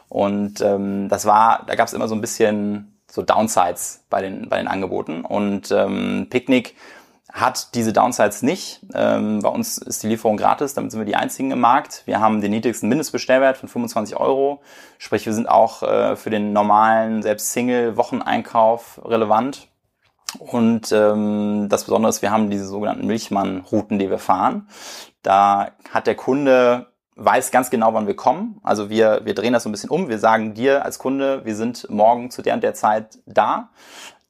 Und 0.09 0.61
ähm, 0.61 1.09
das 1.09 1.27
war, 1.27 1.65
da 1.67 1.75
gab 1.75 1.89
es 1.89 1.95
immer 1.95 2.09
so 2.09 2.15
ein 2.15 2.21
bisschen 2.21 2.99
so 3.11 3.23
Downsides 3.23 4.05
bei 4.11 4.23
den, 4.23 4.49
bei 4.49 4.59
den 4.59 4.69
Angeboten. 4.69 5.25
Und 5.25 5.71
ähm, 5.71 6.27
Picknick 6.31 6.75
hat 7.33 7.75
diese 7.75 7.93
Downsides 7.93 8.43
nicht. 8.43 8.81
Ähm, 8.95 9.41
bei 9.41 9.49
uns 9.49 9.79
ist 9.79 10.05
die 10.05 10.07
Lieferung 10.07 10.37
gratis, 10.37 10.75
damit 10.75 10.93
sind 10.93 11.01
wir 11.01 11.05
die 11.05 11.17
einzigen 11.17 11.51
im 11.51 11.61
Markt. 11.61 12.03
Wir 12.07 12.21
haben 12.21 12.41
den 12.41 12.53
niedrigsten 12.53 12.89
Mindestbestellwert 12.89 13.57
von 13.57 13.69
25 13.69 14.17
Euro. 14.17 14.63
Sprich, 14.99 15.27
wir 15.27 15.33
sind 15.33 15.49
auch 15.49 15.83
äh, 15.83 16.15
für 16.15 16.31
den 16.31 16.53
normalen, 16.53 17.23
selbst 17.23 17.53
Single-Wocheneinkauf 17.53 19.01
relevant. 19.05 19.69
Und 20.39 20.93
ähm, 20.93 21.69
das 21.69 21.85
Besondere 21.85 22.11
ist, 22.11 22.23
wir 22.23 22.31
haben 22.31 22.51
diese 22.51 22.67
sogenannten 22.67 23.07
Milchmann-Routen, 23.07 23.99
die 23.99 24.11
wir 24.11 24.19
fahren. 24.19 24.69
Da 25.23 25.73
hat 25.93 26.07
der 26.07 26.15
Kunde 26.15 26.87
weiß 27.17 27.51
ganz 27.51 27.71
genau, 27.71 27.95
wann 27.95 28.07
wir 28.07 28.17
kommen. 28.17 28.61
Also 28.63 28.91
wir, 28.91 29.21
wir 29.25 29.35
drehen 29.35 29.53
das 29.53 29.63
so 29.63 29.69
ein 29.69 29.73
bisschen 29.73 29.91
um. 29.91 30.09
Wir 30.09 30.19
sagen 30.19 30.55
dir 30.55 30.85
als 30.85 30.99
Kunde, 30.99 31.45
wir 31.45 31.55
sind 31.55 31.89
morgen 31.91 32.31
zu 32.31 32.43
der 32.43 32.55
und 32.55 32.63
der 32.63 32.75
Zeit 32.75 33.19
da. 33.27 33.69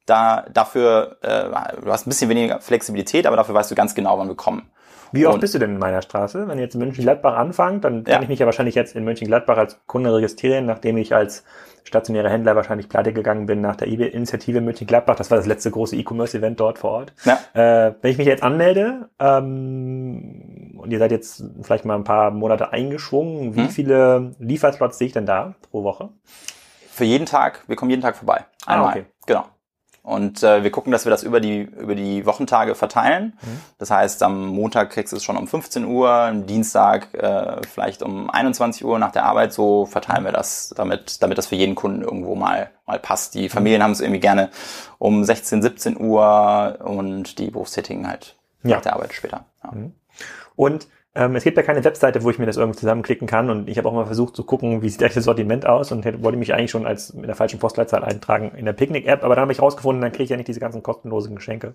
Da, 0.06 0.44
dafür, 0.52 1.16
äh, 1.22 1.80
du 1.80 1.90
hast 1.90 2.06
ein 2.06 2.10
bisschen 2.10 2.28
weniger 2.28 2.60
Flexibilität, 2.60 3.26
aber 3.26 3.36
dafür 3.36 3.54
weißt 3.54 3.70
du 3.70 3.74
ganz 3.74 3.94
genau, 3.94 4.18
wann 4.18 4.28
wir 4.28 4.36
kommen. 4.36 4.68
Wie 5.14 5.26
oft 5.26 5.40
bist 5.40 5.54
du 5.54 5.58
denn 5.58 5.70
in 5.70 5.78
meiner 5.78 6.02
Straße? 6.02 6.48
Wenn 6.48 6.58
ihr 6.58 6.64
jetzt 6.64 6.74
in 6.74 6.80
Mönchengladbach 6.80 7.36
anfangt, 7.36 7.84
dann 7.84 8.04
kann 8.04 8.14
ja. 8.14 8.22
ich 8.22 8.28
mich 8.28 8.38
ja 8.40 8.46
wahrscheinlich 8.46 8.74
jetzt 8.74 8.96
in 8.96 9.04
Mönchengladbach 9.04 9.56
als 9.56 9.80
Kunde 9.86 10.12
registrieren, 10.12 10.66
nachdem 10.66 10.96
ich 10.96 11.14
als 11.14 11.44
stationäre 11.84 12.30
Händler 12.30 12.56
wahrscheinlich 12.56 12.88
pleite 12.88 13.12
gegangen 13.12 13.46
bin 13.46 13.60
nach 13.60 13.76
der 13.76 13.88
Initiative 13.88 14.60
Mönchengladbach. 14.60 15.16
Das 15.16 15.30
war 15.30 15.38
das 15.38 15.46
letzte 15.46 15.70
große 15.70 15.96
E-Commerce-Event 15.96 16.58
dort 16.58 16.78
vor 16.78 16.90
Ort. 16.90 17.12
Ja. 17.24 17.38
Äh, 17.52 17.94
wenn 18.00 18.10
ich 18.10 18.18
mich 18.18 18.26
jetzt 18.26 18.42
anmelde 18.42 19.08
ähm, 19.20 20.78
und 20.78 20.90
ihr 20.90 20.98
seid 20.98 21.12
jetzt 21.12 21.44
vielleicht 21.62 21.84
mal 21.84 21.94
ein 21.94 22.04
paar 22.04 22.30
Monate 22.30 22.72
eingeschwungen, 22.72 23.54
wie 23.54 23.60
hm. 23.60 23.68
viele 23.68 24.34
Lieferslots 24.38 24.98
sehe 24.98 25.06
ich 25.06 25.12
denn 25.12 25.26
da 25.26 25.54
pro 25.70 25.84
Woche? 25.84 26.08
Für 26.90 27.04
jeden 27.04 27.26
Tag, 27.26 27.64
wir 27.66 27.76
kommen 27.76 27.90
jeden 27.90 28.02
Tag 28.02 28.16
vorbei. 28.16 28.44
Ah, 28.66 28.74
Einmal. 28.74 28.86
Ah, 28.86 28.90
okay. 28.90 29.04
Genau. 29.26 29.44
Und 30.04 30.42
äh, 30.42 30.62
wir 30.62 30.70
gucken, 30.70 30.92
dass 30.92 31.06
wir 31.06 31.10
das 31.10 31.22
über 31.22 31.40
die, 31.40 31.62
über 31.62 31.94
die 31.94 32.26
Wochentage 32.26 32.74
verteilen. 32.74 33.38
Mhm. 33.40 33.60
Das 33.78 33.90
heißt, 33.90 34.22
am 34.22 34.48
Montag 34.48 34.90
kriegst 34.90 35.14
du 35.14 35.16
es 35.16 35.24
schon 35.24 35.38
um 35.38 35.48
15 35.48 35.86
Uhr, 35.86 36.10
am 36.10 36.46
Dienstag 36.46 37.14
äh, 37.14 37.62
vielleicht 37.66 38.02
um 38.02 38.28
21 38.28 38.84
Uhr 38.84 38.98
nach 38.98 39.12
der 39.12 39.24
Arbeit. 39.24 39.54
So 39.54 39.86
verteilen 39.86 40.26
wir 40.26 40.32
das, 40.32 40.74
damit, 40.76 41.22
damit 41.22 41.38
das 41.38 41.46
für 41.46 41.56
jeden 41.56 41.74
Kunden 41.74 42.02
irgendwo 42.02 42.34
mal, 42.34 42.70
mal 42.84 42.98
passt. 42.98 43.34
Die 43.34 43.48
Familien 43.48 43.80
mhm. 43.80 43.84
haben 43.84 43.92
es 43.92 44.02
irgendwie 44.02 44.20
gerne 44.20 44.50
um 44.98 45.24
16, 45.24 45.62
17 45.62 45.98
Uhr 45.98 46.80
und 46.84 47.38
die 47.38 47.50
Berufstätigen 47.50 48.06
halt 48.06 48.36
ja. 48.62 48.76
nach 48.76 48.82
der 48.82 48.92
Arbeit 48.92 49.14
später. 49.14 49.46
Ja. 49.64 49.70
Mhm. 49.72 49.94
Und 50.54 50.86
ähm, 51.16 51.36
es 51.36 51.44
gibt 51.44 51.56
ja 51.56 51.62
keine 51.62 51.84
Webseite, 51.84 52.24
wo 52.24 52.30
ich 52.30 52.38
mir 52.38 52.46
das 52.46 52.56
irgendwie 52.56 52.78
zusammenklicken 52.78 53.28
kann 53.28 53.48
und 53.48 53.68
ich 53.68 53.78
habe 53.78 53.88
auch 53.88 53.92
mal 53.92 54.06
versucht 54.06 54.34
zu 54.34 54.42
gucken, 54.42 54.82
wie 54.82 54.88
sieht 54.88 55.00
das 55.00 55.14
Sortiment 55.14 55.64
aus 55.64 55.92
und 55.92 56.04
hätte, 56.04 56.22
wollte 56.24 56.38
mich 56.38 56.52
eigentlich 56.52 56.72
schon 56.72 56.86
als 56.86 57.14
mit 57.14 57.28
der 57.28 57.36
falschen 57.36 57.60
Postleitzahl 57.60 58.04
eintragen 58.04 58.52
in 58.56 58.64
der 58.64 58.72
Picknick-App, 58.72 59.22
aber 59.22 59.36
dann 59.36 59.42
habe 59.42 59.52
ich 59.52 59.62
rausgefunden, 59.62 60.02
dann 60.02 60.10
kriege 60.10 60.24
ich 60.24 60.30
ja 60.30 60.36
nicht 60.36 60.48
diese 60.48 60.58
ganzen 60.58 60.82
kostenlosen 60.82 61.36
Geschenke. 61.36 61.74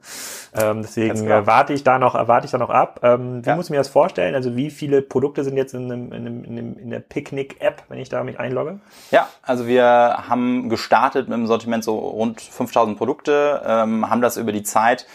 Ähm, 0.54 0.82
deswegen 0.82 1.26
äh, 1.28 1.48
warte 1.48 1.72
ich 1.72 1.84
da 1.84 2.00
noch, 2.00 2.16
warte 2.28 2.46
ich 2.46 2.52
da 2.52 2.58
noch 2.58 2.70
ab. 2.70 3.00
Ähm, 3.04 3.46
wie 3.46 3.50
ja. 3.50 3.56
muss 3.56 3.68
ich 3.68 3.72
mir 3.72 3.78
das 3.78 3.88
vorstellen? 3.88 4.36
Also 4.36 4.58
wie 4.58 4.70
viele 4.72 5.02
Produkte 5.02 5.46
sind 5.46 5.56
jetzt 5.56 5.74
in, 5.74 5.90
einem, 5.90 6.12
in, 6.12 6.14
einem, 6.14 6.44
in, 6.44 6.58
einem, 6.58 6.78
in 6.78 6.90
der 6.90 7.00
Picknick-App, 7.00 7.84
wenn 7.88 8.00
ich 8.00 8.10
da 8.10 8.24
mich 8.26 8.40
einlogge? 8.40 8.80
Ja, 9.12 9.30
also 9.42 9.68
wir 9.68 9.86
haben 10.28 10.70
gestartet 10.70 11.30
mit 11.30 11.36
einem 11.36 11.48
Sortiment 11.48 11.86
so 11.86 11.98
rund 11.98 12.42
5000 12.42 12.98
Produkte, 12.98 13.62
ähm, 13.66 14.10
haben 14.10 14.22
das 14.22 14.36
über 14.36 14.52
die 14.52 14.64
Zeit 14.64 15.08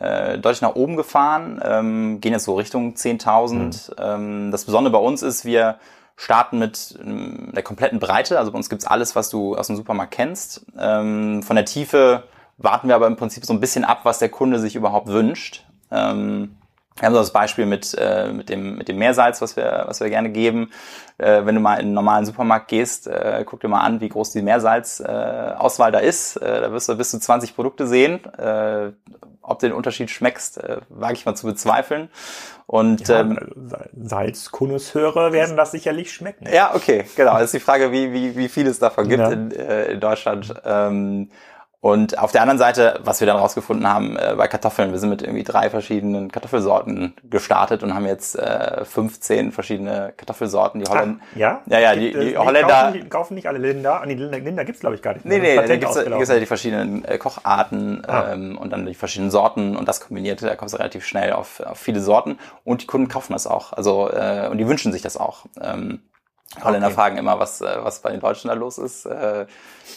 äh, 0.00 0.38
deutlich 0.38 0.62
nach 0.62 0.74
oben 0.74 0.96
gefahren, 0.96 1.60
ähm, 1.64 2.20
gehen 2.20 2.32
jetzt 2.32 2.44
so 2.44 2.54
Richtung 2.54 2.94
10.000. 2.94 3.54
Mhm. 3.54 3.72
Ähm, 3.98 4.50
das 4.50 4.64
Besondere 4.64 4.92
bei 4.92 4.98
uns 4.98 5.22
ist, 5.22 5.44
wir 5.44 5.78
starten 6.16 6.58
mit 6.58 6.98
ähm, 7.02 7.50
der 7.54 7.62
kompletten 7.62 7.98
Breite. 7.98 8.38
Also 8.38 8.52
bei 8.52 8.56
uns 8.56 8.68
gibt's 8.68 8.86
alles, 8.86 9.16
was 9.16 9.30
du 9.30 9.56
aus 9.56 9.68
dem 9.68 9.76
Supermarkt 9.76 10.12
kennst. 10.12 10.66
Ähm, 10.78 11.42
von 11.42 11.56
der 11.56 11.64
Tiefe 11.64 12.24
warten 12.58 12.88
wir 12.88 12.94
aber 12.94 13.06
im 13.06 13.16
Prinzip 13.16 13.44
so 13.44 13.52
ein 13.52 13.60
bisschen 13.60 13.84
ab, 13.84 14.00
was 14.02 14.18
der 14.18 14.28
Kunde 14.28 14.58
sich 14.58 14.76
überhaupt 14.76 15.08
wünscht. 15.08 15.64
Ähm, 15.90 16.56
wir 16.98 17.06
haben 17.06 17.14
so 17.14 17.20
das 17.20 17.32
Beispiel 17.32 17.66
mit, 17.66 17.94
äh, 17.98 18.32
mit, 18.32 18.48
dem, 18.48 18.76
mit 18.76 18.88
dem 18.88 18.98
Meersalz, 18.98 19.40
was 19.40 19.56
wir, 19.56 19.84
was 19.86 20.00
wir 20.00 20.08
gerne 20.08 20.30
geben. 20.30 20.70
Äh, 21.18 21.44
wenn 21.44 21.54
du 21.54 21.60
mal 21.60 21.74
in 21.74 21.86
einen 21.86 21.94
normalen 21.94 22.26
Supermarkt 22.26 22.68
gehst, 22.68 23.06
äh, 23.06 23.44
guck 23.46 23.60
dir 23.60 23.68
mal 23.68 23.80
an, 23.80 24.00
wie 24.00 24.08
groß 24.08 24.32
die 24.32 24.42
Meersalz-Auswahl 24.42 25.90
äh, 25.90 25.92
da 25.92 25.98
ist. 25.98 26.36
Äh, 26.36 26.60
da 26.62 26.72
wirst 26.72 26.88
du 26.88 26.96
bis 26.96 27.10
zu 27.10 27.18
20 27.18 27.54
Produkte 27.54 27.86
sehen. 27.86 28.24
Äh, 28.34 28.92
ob 29.42 29.58
du 29.60 29.66
den 29.66 29.74
Unterschied 29.74 30.10
schmeckst, 30.10 30.62
äh, 30.62 30.78
wage 30.88 31.14
ich 31.14 31.24
mal 31.24 31.34
zu 31.34 31.46
bezweifeln. 31.46 32.10
Und 32.66 33.08
ja, 33.08 33.20
ähm, 33.20 33.38
Salzkonnoisseure 33.96 35.32
werden 35.32 35.56
das 35.56 35.70
sicherlich 35.70 36.12
schmecken. 36.12 36.46
Ja, 36.52 36.74
okay, 36.74 37.04
genau. 37.16 37.32
Das 37.34 37.44
ist 37.44 37.54
die 37.54 37.60
Frage, 37.60 37.92
wie, 37.92 38.12
wie, 38.12 38.36
wie 38.36 38.48
viel 38.48 38.66
es 38.66 38.78
davon 38.78 39.08
gibt 39.08 39.20
ja. 39.20 39.30
in, 39.30 39.50
äh, 39.52 39.92
in 39.92 40.00
Deutschland. 40.00 40.54
Ähm, 40.64 41.30
und 41.80 42.18
auf 42.18 42.32
der 42.32 42.42
anderen 42.42 42.58
Seite, 42.58 42.98
was 43.04 43.20
wir 43.20 43.26
dann 43.28 43.36
rausgefunden 43.36 43.86
haben 43.86 44.16
äh, 44.16 44.34
bei 44.36 44.48
Kartoffeln, 44.48 44.90
wir 44.90 44.98
sind 44.98 45.10
mit 45.10 45.22
irgendwie 45.22 45.44
drei 45.44 45.70
verschiedenen 45.70 46.32
Kartoffelsorten 46.32 47.14
gestartet 47.22 47.84
und 47.84 47.94
haben 47.94 48.04
jetzt 48.04 48.36
äh, 48.36 48.84
15 48.84 49.52
verschiedene 49.52 50.12
Kartoffelsorten. 50.16 50.80
Die 50.80 50.90
Holländer. 50.90 51.20
Ah, 51.22 51.38
ja? 51.38 51.62
Ja, 51.66 51.78
ja, 51.78 51.94
die, 51.94 52.12
die 52.12 52.36
Holländer. 52.36 52.92
Kaufen, 52.92 53.08
kaufen, 53.08 53.34
nicht 53.36 53.46
alle 53.46 53.58
Linda. 53.58 54.02
Nee, 54.04 54.14
Linda, 54.14 54.38
Linda 54.38 54.64
gibt's 54.64 54.80
glaube 54.80 54.96
ich 54.96 55.02
gar 55.02 55.14
nicht. 55.14 55.24
Mehr. 55.24 55.38
Nee, 55.38 55.56
nee, 55.56 55.66
da 55.68 55.76
gibt's, 55.76 56.04
gibt's 56.04 56.28
ja 56.28 56.40
die 56.40 56.46
verschiedenen 56.46 57.04
äh, 57.04 57.16
Kocharten 57.16 58.04
ah. 58.08 58.32
ähm, 58.32 58.58
und 58.58 58.70
dann 58.70 58.84
die 58.84 58.94
verschiedenen 58.94 59.30
Sorten 59.30 59.76
und 59.76 59.86
das 59.86 60.00
kombiniert, 60.00 60.42
da 60.42 60.56
kommst 60.56 60.74
du 60.74 60.78
relativ 60.78 61.06
schnell 61.06 61.32
auf, 61.32 61.60
auf 61.60 61.78
viele 61.78 62.00
Sorten 62.00 62.40
und 62.64 62.82
die 62.82 62.86
Kunden 62.86 63.06
kaufen 63.06 63.34
das 63.34 63.46
auch. 63.46 63.72
Also 63.72 64.10
äh, 64.10 64.48
und 64.50 64.58
die 64.58 64.66
wünschen 64.66 64.92
sich 64.92 65.02
das 65.02 65.16
auch. 65.16 65.46
Ähm, 65.60 66.00
Holländer 66.62 66.86
okay. 66.86 66.96
fragen 66.96 67.18
immer, 67.18 67.38
was, 67.38 67.60
äh, 67.60 67.78
was 67.82 68.00
bei 68.00 68.10
den 68.10 68.20
Deutschen 68.20 68.48
da 68.48 68.54
los 68.54 68.78
ist 68.78 69.04
äh, 69.04 69.46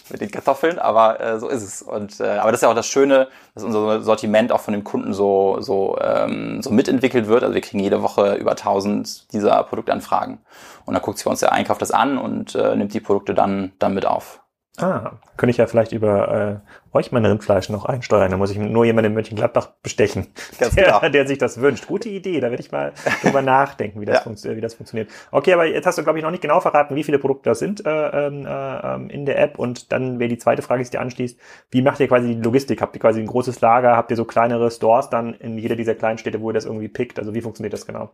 mit 0.10 0.20
den 0.20 0.29
Kartoffeln, 0.29 0.79
aber 0.79 1.20
äh, 1.22 1.39
so 1.39 1.48
ist 1.48 1.63
es. 1.63 1.81
Und 1.81 2.20
äh, 2.20 2.38
aber 2.38 2.51
das 2.51 2.60
ist 2.60 2.63
ja 2.63 2.70
auch 2.70 2.75
das 2.75 2.88
Schöne, 2.88 3.29
dass 3.53 3.63
unser 3.63 4.01
Sortiment 4.01 4.51
auch 4.51 4.60
von 4.60 4.74
den 4.74 4.84
Kunden 4.84 5.13
so 5.13 5.58
so 5.62 5.98
ähm, 6.01 6.62
so 6.62 6.70
mitentwickelt 6.70 7.27
wird. 7.27 7.43
Also 7.43 7.53
wir 7.53 7.62
kriegen 7.62 7.81
jede 7.81 8.01
Woche 8.01 8.36
über 8.36 8.51
1000 8.51 9.31
dieser 9.31 9.63
Produktanfragen 9.63 10.39
und 10.86 10.93
dann 10.93 11.01
guckt 11.01 11.17
sich 11.17 11.25
bei 11.25 11.31
uns 11.31 11.39
der 11.39 11.53
Einkauf 11.53 11.77
das 11.77 11.91
an 11.91 12.17
und 12.17 12.53
äh, 12.55 12.75
nimmt 12.75 12.93
die 12.93 13.00
Produkte 13.00 13.34
dann 13.34 13.72
dann 13.79 13.93
mit 13.93 14.05
auf. 14.05 14.41
Ah, 14.82 15.20
könnte 15.38 15.52
ich 15.52 15.58
ja 15.58 15.68
vielleicht 15.68 15.92
über 15.92 16.62
äh, 16.94 16.98
euch 16.98 17.12
mein 17.12 17.26
Rindfleisch 17.26 17.70
noch 17.70 17.86
einsteuern. 17.86 18.32
Da 18.32 18.38
muss 18.38 18.52
ich 18.52 18.58
nur 18.58 18.84
jemanden 18.84 19.12
in 19.12 19.14
Mönchengladbach 19.14 19.70
bestechen, 19.84 20.28
Ganz 20.60 20.76
der, 20.76 20.86
genau. 20.86 21.10
der 21.10 21.28
sich 21.28 21.38
das 21.38 21.62
wünscht. 21.62 21.88
Gute 21.88 22.10
Idee, 22.10 22.40
da 22.40 22.50
werde 22.50 22.64
ich 22.64 22.72
mal 22.72 22.94
drüber 23.22 23.42
nachdenken, 23.44 24.02
wie 24.02 24.06
das, 24.06 24.26
ja. 24.44 24.56
wie 24.56 24.62
das 24.62 24.74
funktioniert. 24.74 25.10
Okay, 25.32 25.54
aber 25.54 25.66
jetzt 25.66 25.86
hast 25.86 25.98
du, 25.98 26.04
glaube 26.04 26.20
ich, 26.20 26.24
noch 26.24 26.32
nicht 26.32 26.42
genau 26.42 26.60
verraten, 26.60 26.96
wie 26.96 27.04
viele 27.04 27.20
Produkte 27.20 27.50
das 27.50 27.60
sind 27.60 27.86
äh, 27.86 28.28
ähm, 28.28 28.46
äh, 28.46 29.14
in 29.14 29.26
der 29.26 29.40
App. 29.40 29.60
Und 29.60 29.92
dann 29.92 30.20
wäre 30.20 30.30
die 30.30 30.38
zweite 30.38 30.62
Frage, 30.62 30.80
die 30.80 30.86
sich 30.86 30.92
dir 30.92 31.02
anschließt, 31.02 31.40
wie 31.70 31.82
macht 31.82 32.00
ihr 32.00 32.08
quasi 32.08 32.36
die 32.36 32.42
Logistik? 32.42 32.82
Habt 32.82 32.96
ihr 32.96 33.02
quasi 33.02 33.20
ein 33.20 33.28
großes 33.28 33.62
Lager? 33.62 33.96
Habt 33.96 34.10
ihr 34.12 34.18
so 34.18 34.26
kleinere 34.26 34.72
Stores 34.72 35.10
dann 35.10 35.34
in 35.36 35.58
jeder 35.58 35.76
dieser 35.76 35.96
kleinen 35.96 36.18
Städte, 36.18 36.42
wo 36.42 36.50
ihr 36.50 36.54
das 36.54 36.66
irgendwie 36.66 36.88
pickt? 36.88 37.20
Also 37.20 37.34
wie 37.34 37.42
funktioniert 37.42 37.74
das 37.74 37.86
genau? 37.86 38.12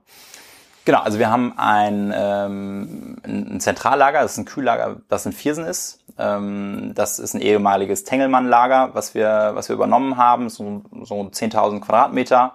Genau, 0.87 1.01
also 1.01 1.19
wir 1.19 1.29
haben 1.29 1.53
ein, 1.57 2.13
ähm, 2.15 3.17
ein 3.25 3.59
Zentrallager, 3.59 4.21
das 4.21 4.31
ist 4.31 4.37
ein 4.37 4.45
Kühllager, 4.45 4.95
das 5.09 5.25
in 5.25 5.33
Viersen 5.33 5.65
ist. 5.65 5.99
Ähm, 6.17 6.93
das 6.95 7.19
ist 7.19 7.33
ein 7.33 7.41
ehemaliges 7.41 8.05
Tengelmann-Lager, 8.05 8.91
was 8.93 9.13
wir, 9.13 9.51
was 9.53 9.67
wir 9.67 9.73
übernommen 9.73 10.15
haben, 10.15 10.47
so, 10.47 10.83
so 11.03 11.15
10.000 11.23 11.81
Quadratmeter. 11.81 12.53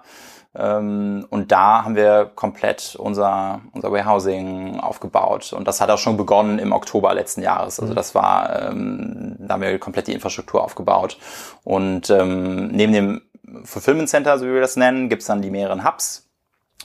Ähm, 0.55 1.27
und 1.29 1.51
da 1.51 1.83
haben 1.85 1.95
wir 1.95 2.31
komplett 2.33 2.95
unser, 2.95 3.61
unser 3.71 3.91
Warehousing 3.91 4.79
aufgebaut. 4.79 5.53
Und 5.53 5.67
das 5.67 5.79
hat 5.79 5.91
auch 5.91 5.99
schon 5.99 6.17
begonnen 6.17 6.57
im 6.57 6.71
Oktober 6.71 7.13
letzten 7.13 7.43
Jahres. 7.43 7.79
Also 7.79 7.91
mhm. 7.91 7.95
das 7.95 8.15
war, 8.15 8.63
ähm, 8.63 9.35
da 9.37 9.53
haben 9.53 9.61
wir 9.61 9.77
komplett 9.77 10.07
die 10.07 10.13
Infrastruktur 10.13 10.63
aufgebaut. 10.63 11.19
Und 11.63 12.09
ähm, 12.09 12.69
neben 12.69 12.93
dem 12.93 13.21
Fulfillment 13.63 14.09
Center, 14.09 14.39
so 14.39 14.47
wie 14.47 14.53
wir 14.53 14.61
das 14.61 14.75
nennen, 14.75 15.07
gibt's 15.07 15.27
dann 15.27 15.43
die 15.43 15.51
mehreren 15.51 15.85
Hubs 15.85 16.22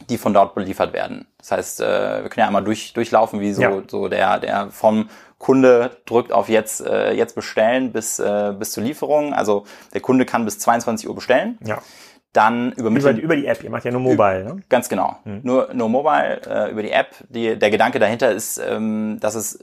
die 0.08 0.18
von 0.18 0.34
dort 0.34 0.54
beliefert 0.54 0.92
werden. 0.92 1.26
Das 1.38 1.50
heißt, 1.52 1.80
äh, 1.80 2.22
wir 2.22 2.30
können 2.30 2.42
ja 2.42 2.46
einmal 2.46 2.64
durch, 2.64 2.92
durchlaufen, 2.92 3.40
wie 3.40 3.52
so, 3.52 3.62
ja. 3.62 3.82
so 3.86 4.08
der, 4.08 4.38
der 4.38 4.70
vom 4.70 5.08
Kunde 5.38 5.90
drückt 6.06 6.32
auf 6.32 6.48
jetzt, 6.48 6.84
äh, 6.84 7.12
jetzt 7.12 7.34
bestellen 7.34 7.92
bis, 7.92 8.18
äh, 8.18 8.52
bis 8.58 8.72
zur 8.72 8.82
Lieferung. 8.82 9.32
Also 9.34 9.64
der 9.94 10.00
Kunde 10.00 10.24
kann 10.24 10.44
bis 10.44 10.58
22 10.58 11.08
Uhr 11.08 11.14
bestellen. 11.14 11.58
Ja. 11.64 11.78
Dann 12.32 12.72
übermitteln. 12.72 13.16
Über, 13.16 13.24
über 13.24 13.36
die 13.36 13.46
App, 13.46 13.64
ihr 13.64 13.70
macht 13.70 13.84
ja 13.84 13.90
nur 13.90 14.00
Mobile, 14.00 14.44
ne? 14.44 14.62
Ganz 14.68 14.88
genau. 14.88 15.16
Mhm. 15.24 15.40
Nur, 15.44 15.72
nur 15.72 15.88
Mobile, 15.88 16.40
äh, 16.46 16.70
über 16.70 16.82
die 16.82 16.90
App. 16.90 17.14
Die, 17.28 17.58
der 17.58 17.70
Gedanke 17.70 17.98
dahinter 17.98 18.32
ist, 18.32 18.58
ähm, 18.58 19.18
dass 19.20 19.34
es 19.34 19.58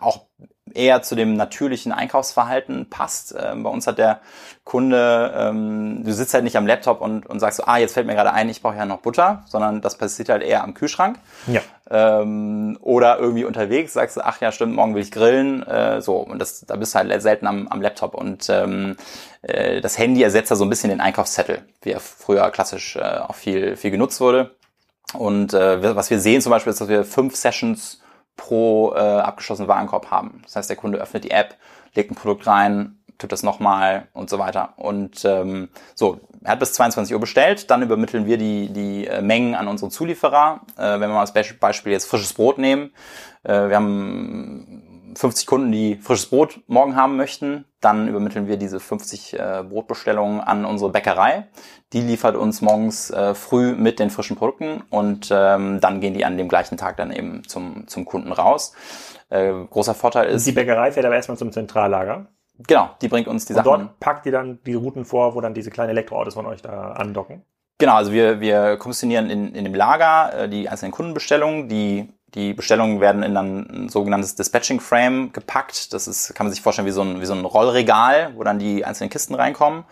auch 0.00 0.26
eher 0.74 1.02
zu 1.02 1.14
dem 1.14 1.34
natürlichen 1.34 1.92
Einkaufsverhalten 1.92 2.88
passt. 2.90 3.34
Ähm, 3.38 3.62
bei 3.62 3.70
uns 3.70 3.86
hat 3.86 3.98
der 3.98 4.20
Kunde, 4.64 5.32
ähm, 5.36 6.04
du 6.04 6.12
sitzt 6.12 6.34
halt 6.34 6.44
nicht 6.44 6.56
am 6.56 6.66
Laptop 6.66 7.00
und, 7.00 7.26
und 7.26 7.40
sagst 7.40 7.58
so, 7.58 7.64
ah, 7.64 7.78
jetzt 7.78 7.94
fällt 7.94 8.06
mir 8.06 8.14
gerade 8.14 8.32
ein, 8.32 8.48
ich 8.48 8.62
brauche 8.62 8.76
ja 8.76 8.86
noch 8.86 8.98
Butter, 8.98 9.44
sondern 9.46 9.80
das 9.80 9.96
passiert 9.98 10.28
halt 10.28 10.42
eher 10.42 10.64
am 10.64 10.74
Kühlschrank. 10.74 11.18
Ja. 11.46 11.60
Ähm, 11.90 12.78
oder 12.80 13.18
irgendwie 13.18 13.44
unterwegs, 13.44 13.92
sagst 13.92 14.16
du, 14.16 14.20
ach 14.22 14.40
ja, 14.40 14.52
stimmt, 14.52 14.74
morgen 14.74 14.94
will 14.94 15.02
ich 15.02 15.10
grillen. 15.10 15.62
Äh, 15.64 16.00
so, 16.00 16.16
und 16.16 16.38
das, 16.38 16.64
da 16.66 16.76
bist 16.76 16.94
du 16.94 16.98
halt 16.98 17.22
selten 17.22 17.46
am, 17.46 17.68
am 17.68 17.82
Laptop. 17.82 18.14
Und 18.14 18.48
äh, 18.48 19.80
das 19.80 19.98
Handy 19.98 20.22
ersetzt 20.22 20.50
da 20.50 20.56
so 20.56 20.64
ein 20.64 20.70
bisschen 20.70 20.90
den 20.90 21.00
Einkaufszettel, 21.00 21.62
wie 21.82 21.90
er 21.90 22.00
früher 22.00 22.50
klassisch 22.50 22.96
äh, 22.96 23.18
auch 23.18 23.34
viel, 23.34 23.76
viel 23.76 23.90
genutzt 23.90 24.20
wurde. 24.20 24.54
Und 25.12 25.54
äh, 25.54 25.94
was 25.94 26.10
wir 26.10 26.18
sehen 26.18 26.40
zum 26.40 26.50
Beispiel 26.50 26.70
ist, 26.72 26.80
dass 26.80 26.88
wir 26.88 27.04
fünf 27.04 27.36
Sessions 27.36 28.00
pro 28.36 28.92
äh, 28.94 28.98
abgeschlossenen 28.98 29.68
Warenkorb 29.68 30.10
haben. 30.10 30.40
Das 30.44 30.56
heißt, 30.56 30.68
der 30.68 30.76
Kunde 30.76 30.98
öffnet 30.98 31.24
die 31.24 31.30
App, 31.30 31.56
legt 31.94 32.10
ein 32.10 32.16
Produkt 32.16 32.46
rein, 32.46 32.98
tut 33.18 33.32
das 33.32 33.42
nochmal 33.42 34.08
und 34.12 34.28
so 34.28 34.38
weiter. 34.38 34.74
Und 34.76 35.24
ähm, 35.24 35.68
so, 35.94 36.20
er 36.42 36.52
hat 36.52 36.58
bis 36.58 36.72
22 36.74 37.14
Uhr 37.14 37.20
bestellt, 37.20 37.70
dann 37.70 37.82
übermitteln 37.82 38.26
wir 38.26 38.36
die, 38.36 38.72
die 38.72 39.06
äh, 39.06 39.22
Mengen 39.22 39.54
an 39.54 39.68
unsere 39.68 39.90
Zulieferer. 39.90 40.60
Äh, 40.76 40.82
wenn 40.82 41.00
wir 41.00 41.08
mal 41.08 41.20
als 41.20 41.32
Beispiel 41.32 41.92
jetzt 41.92 42.06
frisches 42.06 42.32
Brot 42.34 42.58
nehmen, 42.58 42.92
äh, 43.44 43.68
wir 43.68 43.76
haben 43.76 44.83
50 45.14 45.46
Kunden, 45.46 45.72
die 45.72 45.96
frisches 45.96 46.26
Brot 46.26 46.60
morgen 46.66 46.96
haben 46.96 47.16
möchten, 47.16 47.64
dann 47.80 48.08
übermitteln 48.08 48.48
wir 48.48 48.56
diese 48.56 48.80
50 48.80 49.38
äh, 49.38 49.64
Brotbestellungen 49.68 50.40
an 50.40 50.64
unsere 50.64 50.90
Bäckerei. 50.90 51.48
Die 51.92 52.00
liefert 52.00 52.36
uns 52.36 52.62
morgens 52.62 53.10
äh, 53.10 53.34
früh 53.34 53.74
mit 53.74 53.98
den 53.98 54.10
frischen 54.10 54.36
Produkten 54.36 54.82
und 54.90 55.28
ähm, 55.30 55.80
dann 55.80 56.00
gehen 56.00 56.14
die 56.14 56.24
an 56.24 56.36
dem 56.36 56.48
gleichen 56.48 56.76
Tag 56.76 56.96
dann 56.96 57.12
eben 57.12 57.42
zum, 57.46 57.86
zum 57.86 58.04
Kunden 58.04 58.32
raus. 58.32 58.74
Äh, 59.28 59.52
großer 59.70 59.94
Vorteil 59.94 60.28
ist. 60.28 60.46
Die 60.46 60.52
Bäckerei 60.52 60.92
fährt 60.92 61.06
aber 61.06 61.16
erstmal 61.16 61.38
zum 61.38 61.52
Zentrallager. 61.52 62.26
Genau, 62.66 62.90
die 63.02 63.08
bringt 63.08 63.26
uns 63.28 63.46
die 63.46 63.52
Und 63.52 63.64
Sachen. 63.64 63.80
dort 63.86 64.00
packt 64.00 64.26
ihr 64.26 64.32
dann 64.32 64.60
die 64.64 64.74
Routen 64.74 65.04
vor, 65.04 65.34
wo 65.34 65.40
dann 65.40 65.54
diese 65.54 65.70
kleinen 65.70 65.90
Elektroautos 65.90 66.34
von 66.34 66.46
euch 66.46 66.62
da 66.62 66.92
andocken. 66.92 67.42
Genau, 67.78 67.94
also 67.96 68.12
wir, 68.12 68.40
wir 68.40 68.76
kommissionieren 68.76 69.30
in, 69.30 69.54
in 69.54 69.64
dem 69.64 69.74
Lager 69.74 70.44
äh, 70.44 70.48
die 70.48 70.68
einzelnen 70.68 70.92
Kundenbestellungen. 70.92 71.68
Die, 71.68 72.08
die 72.34 72.52
Bestellungen 72.52 73.00
werden 73.00 73.22
in 73.22 73.36
ein 73.36 73.88
sogenanntes 73.88 74.34
Dispatching 74.34 74.80
Frame 74.80 75.32
gepackt. 75.32 75.92
Das 75.92 76.08
ist, 76.08 76.34
kann 76.34 76.46
man 76.46 76.52
sich 76.52 76.62
vorstellen, 76.62 76.86
wie 76.86 76.92
so 76.92 77.02
ein, 77.02 77.20
wie 77.20 77.26
so 77.26 77.34
ein 77.34 77.44
Rollregal, 77.44 78.32
wo 78.34 78.42
dann 78.42 78.58
die 78.58 78.84
einzelnen 78.84 79.10
Kisten 79.10 79.34
reinkommen. 79.34 79.84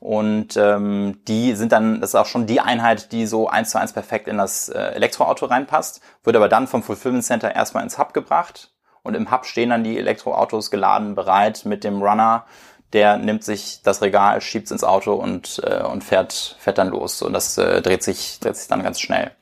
Und 0.00 0.56
ähm, 0.56 1.20
die 1.28 1.54
sind 1.54 1.72
dann, 1.72 2.00
das 2.00 2.10
ist 2.10 2.14
auch 2.14 2.26
schon 2.26 2.46
die 2.46 2.60
Einheit, 2.60 3.12
die 3.12 3.26
so 3.26 3.48
eins 3.48 3.70
zu 3.70 3.78
eins 3.78 3.92
perfekt 3.92 4.28
in 4.28 4.38
das 4.38 4.70
äh, 4.70 4.78
Elektroauto 4.78 5.44
reinpasst, 5.46 6.00
wird 6.24 6.36
aber 6.36 6.48
dann 6.48 6.66
vom 6.66 6.82
Fulfillment 6.82 7.24
Center 7.24 7.54
erstmal 7.54 7.84
ins 7.84 7.98
Hub 7.98 8.14
gebracht. 8.14 8.72
Und 9.02 9.14
im 9.14 9.30
Hub 9.30 9.44
stehen 9.44 9.70
dann 9.70 9.84
die 9.84 9.98
Elektroautos 9.98 10.70
geladen, 10.70 11.14
bereit 11.14 11.64
mit 11.64 11.84
dem 11.84 12.02
Runner, 12.02 12.44
der 12.92 13.18
nimmt 13.18 13.44
sich 13.44 13.82
das 13.82 14.02
Regal, 14.02 14.40
schiebt 14.40 14.66
es 14.66 14.72
ins 14.72 14.84
Auto 14.84 15.14
und, 15.14 15.60
äh, 15.64 15.82
und 15.82 16.02
fährt, 16.02 16.56
fährt 16.58 16.78
dann 16.78 16.88
los. 16.88 17.22
Und 17.22 17.34
das 17.34 17.56
äh, 17.58 17.82
dreht, 17.82 18.02
sich, 18.02 18.40
dreht 18.40 18.56
sich 18.56 18.68
dann 18.68 18.82
ganz 18.82 19.00
schnell. 19.00 19.32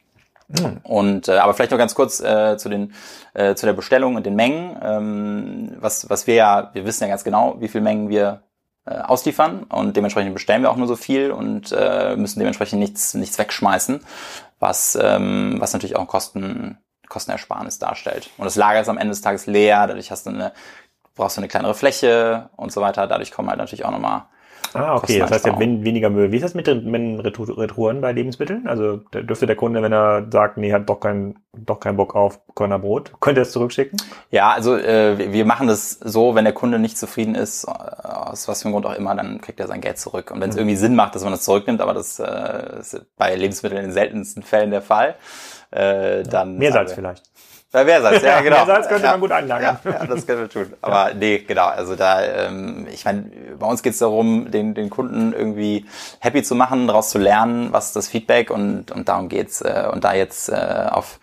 Und 0.83 1.29
äh, 1.29 1.39
aber 1.39 1.53
vielleicht 1.53 1.73
noch 1.73 1.79
ganz 1.79 1.95
kurz 1.95 2.21
äh, 2.21 2.57
zu 2.57 2.69
den 2.69 2.95
äh, 3.35 3.55
zu 3.55 3.67
der 3.67 3.75
Bestellung 3.75 4.17
und 4.17 4.25
den 4.25 4.35
Mengen. 4.35 4.79
Ähm, 4.83 5.77
was 5.79 6.09
was 6.09 6.27
wir 6.27 6.35
ja, 6.35 6.71
wir 6.73 6.87
wissen 6.87 7.05
ja 7.05 7.11
ganz 7.11 7.25
genau, 7.25 7.57
wie 7.61 7.69
viel 7.69 7.83
Mengen 7.83 8.09
wir 8.09 8.43
äh, 8.87 8.95
ausliefern 8.95 9.65
und 9.65 9.97
dementsprechend 9.97 10.33
bestellen 10.33 10.63
wir 10.63 10.71
auch 10.71 10.77
nur 10.77 10.87
so 10.87 10.97
viel 10.97 11.31
und 11.31 11.73
äh, 11.73 12.17
müssen 12.17 12.39
dementsprechend 12.39 12.79
nichts 12.79 13.13
nichts 13.13 13.39
wegschmeißen, 13.39 14.01
was 14.59 14.99
ähm, 15.01 15.57
was 15.59 15.75
natürlich 15.75 15.97
auch 15.97 16.07
Kosten 16.07 16.79
Kostenersparnis 17.09 17.79
darstellt. 17.79 18.31
Und 18.39 18.45
das 18.47 18.57
Lager 18.57 18.81
ist 18.81 18.89
am 18.89 18.99
Ende 18.99 19.11
des 19.11 19.21
Tages 19.21 19.47
leer, 19.47 19.87
dadurch 19.87 20.11
hast 20.11 20.25
du 20.25 20.31
eine 20.31 20.53
brauchst 21.15 21.37
du 21.37 21.41
eine 21.41 21.49
kleinere 21.49 21.75
Fläche 21.75 22.49
und 22.57 22.73
so 22.73 22.81
weiter. 22.81 23.07
Dadurch 23.07 23.33
kommen 23.33 23.51
halt 23.51 23.59
natürlich 23.59 23.85
auch 23.85 23.91
nochmal 23.91 24.27
Ah, 24.75 24.97
okay. 24.97 25.19
Das 25.19 25.31
heißt 25.31 25.47
ja 25.47 25.59
wen- 25.59 25.85
weniger 25.85 26.11
Müll. 26.11 26.31
Wie 26.31 26.37
ist 26.37 26.43
das 26.43 26.55
mit 26.55 26.67
den, 26.67 27.21
Retouren 27.21 28.01
bei 28.01 28.13
Lebensmitteln? 28.13 28.67
Also 28.67 28.99
dürfte 29.15 29.47
der 29.47 29.57
Kunde, 29.57 29.83
wenn 29.83 29.93
er 29.93 30.27
sagt, 30.31 30.57
nee, 30.59 30.73
hat 30.73 30.89
doch 30.89 31.01
keinen 31.01 31.39
doch 31.55 31.81
keinen 31.81 31.97
Bock 31.97 32.15
auf 32.15 32.41
Körnerbrot, 32.55 33.13
könnte 33.21 33.41
er 33.41 33.43
es 33.43 33.51
zurückschicken? 33.53 33.99
Ja, 34.31 34.51
also 34.51 34.77
äh, 34.77 35.33
wir- 35.33 35.45
machen 35.45 35.67
das 35.67 35.91
so, 35.93 36.35
wenn 36.35 36.45
der 36.45 36.53
Kunde 36.53 36.79
nicht 36.79 36.97
zufrieden 36.99 37.35
ist, 37.35 37.65
äh, 37.65 37.71
aus 37.71 38.47
was 38.47 38.63
für 38.63 38.67
einem 38.67 38.75
Grund 38.75 38.87
auch 38.87 38.95
immer, 38.95 39.15
dann 39.15 39.41
kriegt 39.41 39.59
er 39.59 39.67
sein 39.67 39.81
Geld 39.81 39.99
zurück. 39.99 40.31
Und 40.31 40.41
wenn 40.41 40.51
es 40.51 40.57
irgendwie 40.57 40.77
Sinn 40.77 40.95
macht, 40.95 41.15
dass 41.15 41.23
man 41.25 41.33
das 41.33 41.43
zurücknimmt, 41.43 41.81
aber 41.81 41.95
das 41.95 42.19
äh, 42.21 42.79
ist 42.79 43.01
bei 43.17 43.35
Lebensmitteln 43.35 43.81
in 43.81 43.89
den 43.89 43.93
seltensten 43.93 44.43
Fällen 44.43 44.71
der 44.71 44.83
Fall, 44.83 45.17
äh, 45.71 46.23
dann 46.23 46.59
Meersalz 46.59 46.93
vielleicht. 46.93 47.25
Bei 47.71 47.85
Meersalz, 47.85 48.23
ja, 48.23 48.29
Ja, 48.29 48.41
genau. 48.41 48.57
Meersalz 48.57 48.89
könnte 48.89 49.05
ja. 49.05 49.11
man 49.13 49.21
gut 49.21 49.31
einlagern. 49.31 49.79
Ja, 49.85 49.91
ja, 49.91 50.07
das 50.07 50.27
können 50.27 50.41
wir 50.41 50.49
tun. 50.49 50.73
Aber 50.81 51.13
nee, 51.13 51.39
genau. 51.39 51.67
Also 51.67 51.97
da, 51.97 52.23
ähm, 52.23 52.87
ich 52.91 53.05
meine, 53.05 53.31
bei 53.59 53.67
uns 53.67 53.83
geht 53.83 53.93
es 53.93 53.99
darum, 53.99 54.51
den, 54.51 54.75
den 54.75 54.89
Kunden 54.89 55.35
irgendwie 55.35 55.85
happy 56.21 56.43
zu 56.43 56.55
machen, 56.55 56.87
daraus 56.87 57.11
zu 57.11 57.19
lernen, 57.19 57.73
was 57.73 57.89
ist 57.89 57.97
das 57.97 58.09
Feedback 58.09 58.51
und, 58.51 58.91
und 58.91 59.09
darum 59.09 59.29
geht's. 59.29 59.61
Äh, 59.61 59.89
und 59.93 60.05
da 60.05 60.15
jetzt 60.15 60.49
äh, 60.49 60.87
auf 60.91 61.21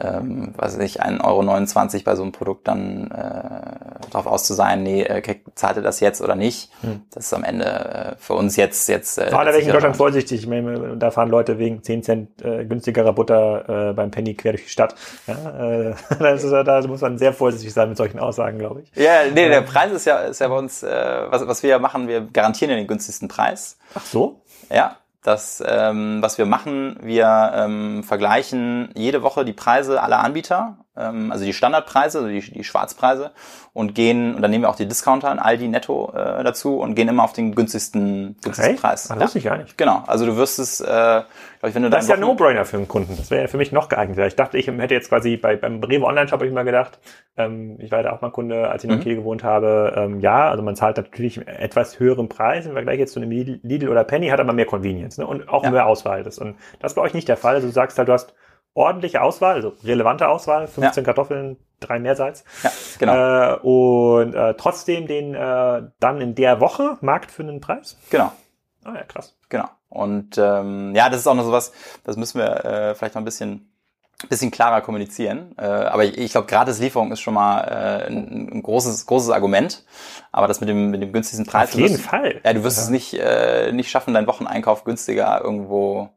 ähm, 0.00 0.52
weiß 0.56 0.78
ich, 0.78 1.02
1,29 1.02 1.24
Euro 1.24 2.04
bei 2.04 2.16
so 2.16 2.22
einem 2.22 2.32
Produkt 2.32 2.68
dann 2.68 3.10
äh, 3.10 4.08
darauf 4.10 4.26
aus 4.26 4.44
zu 4.44 4.54
sein, 4.54 4.82
nee, 4.82 5.02
äh, 5.02 5.22
zahlt 5.54 5.76
er 5.76 5.82
das 5.82 6.00
jetzt 6.00 6.20
oder 6.20 6.34
nicht, 6.34 6.70
das 7.14 7.26
ist 7.26 7.34
am 7.34 7.44
Ende 7.44 7.64
äh, 7.64 8.14
für 8.18 8.34
uns 8.34 8.56
jetzt 8.56 8.88
jetzt 8.88 9.18
äh, 9.18 9.30
da 9.30 9.46
welchen 9.46 9.68
in 9.68 9.72
Deutschland 9.72 9.96
vorsichtig. 9.96 10.40
Ich 10.40 10.46
meine, 10.46 10.96
da 10.96 11.10
fahren 11.10 11.28
Leute 11.28 11.58
wegen 11.58 11.82
10 11.82 12.02
Cent 12.02 12.42
äh, 12.42 12.64
günstigerer 12.64 13.12
Butter 13.12 13.90
äh, 13.90 13.92
beim 13.92 14.10
Penny 14.10 14.34
quer 14.34 14.52
durch 14.52 14.64
die 14.64 14.70
Stadt. 14.70 14.94
Ja, 15.26 15.90
äh, 15.90 15.94
das 16.18 16.44
ist, 16.44 16.52
da 16.52 16.86
muss 16.86 17.00
man 17.00 17.18
sehr 17.18 17.32
vorsichtig 17.32 17.72
sein 17.72 17.88
mit 17.88 17.98
solchen 17.98 18.18
Aussagen, 18.18 18.58
glaube 18.58 18.82
ich. 18.82 18.92
Ja, 19.02 19.24
nee, 19.32 19.48
der 19.48 19.62
Preis 19.62 19.92
ist 19.92 20.06
ja, 20.06 20.18
ist 20.18 20.40
ja 20.40 20.48
bei 20.48 20.56
uns, 20.56 20.82
äh, 20.82 21.26
was, 21.28 21.46
was 21.46 21.62
wir 21.62 21.78
machen, 21.78 22.08
wir 22.08 22.22
garantieren 22.22 22.70
ja 22.70 22.76
den 22.76 22.86
günstigsten 22.86 23.28
Preis. 23.28 23.78
Ach 23.94 24.04
so? 24.04 24.40
Ja, 24.70 24.96
das, 25.22 25.62
ähm, 25.66 26.22
was 26.22 26.38
wir 26.38 26.46
machen, 26.46 26.96
wir 27.02 27.52
ähm, 27.54 28.02
vergleichen 28.02 28.90
jede 28.96 29.22
Woche 29.22 29.44
die 29.44 29.52
Preise 29.52 30.02
aller 30.02 30.20
Anbieter, 30.20 30.78
ähm, 31.00 31.32
also 31.32 31.44
die 31.44 31.52
Standardpreise, 31.52 32.18
also 32.18 32.28
die, 32.30 32.40
die 32.40 32.64
Schwarzpreise 32.64 33.30
und 33.72 33.94
gehen, 33.94 34.34
und 34.34 34.42
dann 34.42 34.50
nehmen 34.50 34.64
wir 34.64 34.68
auch 34.68 34.76
die 34.76 34.86
Discounter 34.86 35.30
an 35.30 35.38
Aldi 35.38 35.68
Netto 35.68 36.12
äh, 36.14 36.42
dazu 36.44 36.78
und 36.78 36.94
gehen 36.94 37.08
immer 37.08 37.22
auf 37.24 37.32
den 37.32 37.54
günstigsten, 37.54 38.36
günstigsten 38.42 38.74
Echt? 38.74 38.82
Preis. 38.82 39.08
Das 39.08 39.18
wusste 39.20 39.38
ich 39.38 39.44
gar 39.44 39.56
nicht. 39.58 39.78
Genau, 39.78 40.02
also 40.06 40.26
du 40.26 40.36
wirst 40.36 40.58
es, 40.58 40.80
äh, 40.80 40.84
glaub 40.86 41.68
ich, 41.68 41.74
wenn 41.74 41.82
du 41.84 41.90
Das 41.90 42.04
ist 42.04 42.08
ja 42.08 42.16
ein 42.16 42.20
No-Brainer 42.20 42.64
für 42.64 42.76
einen 42.78 42.88
Kunden. 42.88 43.16
Das 43.16 43.30
wäre 43.30 43.42
ja 43.42 43.48
für 43.48 43.56
mich 43.56 43.72
noch 43.72 43.88
geeigneter. 43.88 44.26
Ich 44.26 44.36
dachte, 44.36 44.58
ich 44.58 44.66
hätte 44.66 44.94
jetzt 44.94 45.08
quasi 45.08 45.36
bei, 45.36 45.56
beim 45.56 45.82
Rewe 45.82 46.04
Online-Shop 46.04 46.38
habe 46.40 46.46
ich 46.46 46.52
mal 46.52 46.64
gedacht, 46.64 46.98
ähm, 47.36 47.76
ich 47.80 47.90
war 47.92 48.02
da 48.02 48.12
auch 48.12 48.20
mal 48.20 48.30
Kunde, 48.30 48.68
als 48.70 48.82
ich 48.84 48.90
in 48.90 48.96
Mhm. 48.96 49.02
Kiel 49.02 49.16
gewohnt 49.16 49.44
habe, 49.44 49.94
ähm, 49.96 50.20
ja, 50.20 50.50
also 50.50 50.62
man 50.62 50.74
zahlt 50.76 50.96
natürlich 50.96 51.38
einen 51.38 51.46
etwas 51.56 51.98
höheren 52.00 52.28
Preis 52.28 52.66
im 52.66 52.72
Vergleich 52.72 52.98
jetzt 52.98 53.12
zu 53.12 53.20
einem 53.20 53.30
Lidl 53.30 53.60
Lidl 53.62 53.88
oder 53.88 54.02
Penny, 54.04 54.28
hat 54.28 54.40
aber 54.40 54.52
mehr 54.52 54.66
Convenience 54.66 55.16
ne? 55.18 55.26
und 55.26 55.48
auch 55.48 55.62
Ja. 55.64 55.70
mehr 55.70 55.86
Auswahl. 55.86 56.22
Das, 56.24 56.38
und 56.38 56.56
das 56.80 56.92
ist 56.92 56.96
bei 56.96 57.02
euch 57.02 57.14
nicht 57.14 57.28
der 57.28 57.36
Fall. 57.36 57.54
Also 57.54 57.68
du 57.68 57.72
sagst 57.72 57.96
halt, 57.98 58.08
du 58.08 58.12
hast 58.12 58.34
ordentliche 58.74 59.22
Auswahl, 59.22 59.54
also 59.56 59.74
relevante 59.84 60.28
Auswahl, 60.28 60.66
15 60.68 61.04
Kartoffeln, 61.04 61.56
drei 61.80 61.98
Meersalz. 61.98 62.44
Ja, 62.62 62.70
genau, 62.98 63.12
Äh, 63.14 63.56
und 63.60 64.34
äh, 64.34 64.54
trotzdem 64.54 65.06
den 65.06 65.34
äh, 65.34 65.82
dann 65.98 66.20
in 66.20 66.34
der 66.34 66.60
Woche 66.60 66.98
Markt 67.00 67.30
für 67.30 67.42
einen 67.42 67.60
Preis. 67.60 67.96
genau. 68.10 68.32
Ah 68.84 68.94
ja, 68.94 69.02
krass. 69.04 69.36
Genau. 69.50 69.68
Und 69.90 70.38
ähm, 70.38 70.94
ja, 70.94 71.10
das 71.10 71.20
ist 71.20 71.26
auch 71.26 71.34
noch 71.34 71.44
sowas, 71.44 71.72
das 72.04 72.16
müssen 72.16 72.38
wir 72.38 72.64
äh, 72.64 72.94
vielleicht 72.94 73.14
noch 73.14 73.22
ein 73.22 73.26
bisschen 73.26 73.66
bisschen 74.28 74.50
klarer 74.50 74.82
kommunizieren. 74.82 75.54
Äh, 75.58 75.64
aber 75.64 76.04
ich, 76.04 76.16
ich 76.18 76.32
glaube, 76.32 76.46
Gratislieferung 76.46 77.10
ist 77.10 77.20
schon 77.20 77.32
mal 77.34 77.60
äh, 77.62 78.06
ein, 78.06 78.50
ein 78.52 78.62
großes 78.62 79.06
großes 79.06 79.30
Argument. 79.30 79.84
Aber 80.30 80.46
das 80.46 80.60
mit 80.60 80.68
dem 80.68 80.90
mit 80.90 81.00
dem 81.02 81.12
günstigsten 81.12 81.46
Preis, 81.46 81.70
Auf 81.70 81.74
jeden 81.78 81.94
wirst, 81.94 82.04
Fall. 82.04 82.38
ja, 82.44 82.52
du 82.52 82.62
wirst 82.62 82.78
es 82.78 82.90
nicht 82.90 83.14
äh, 83.14 83.72
nicht 83.72 83.90
schaffen, 83.90 84.12
deinen 84.14 84.26
Wocheneinkauf 84.26 84.84
günstiger 84.84 85.40
irgendwo 85.42 86.10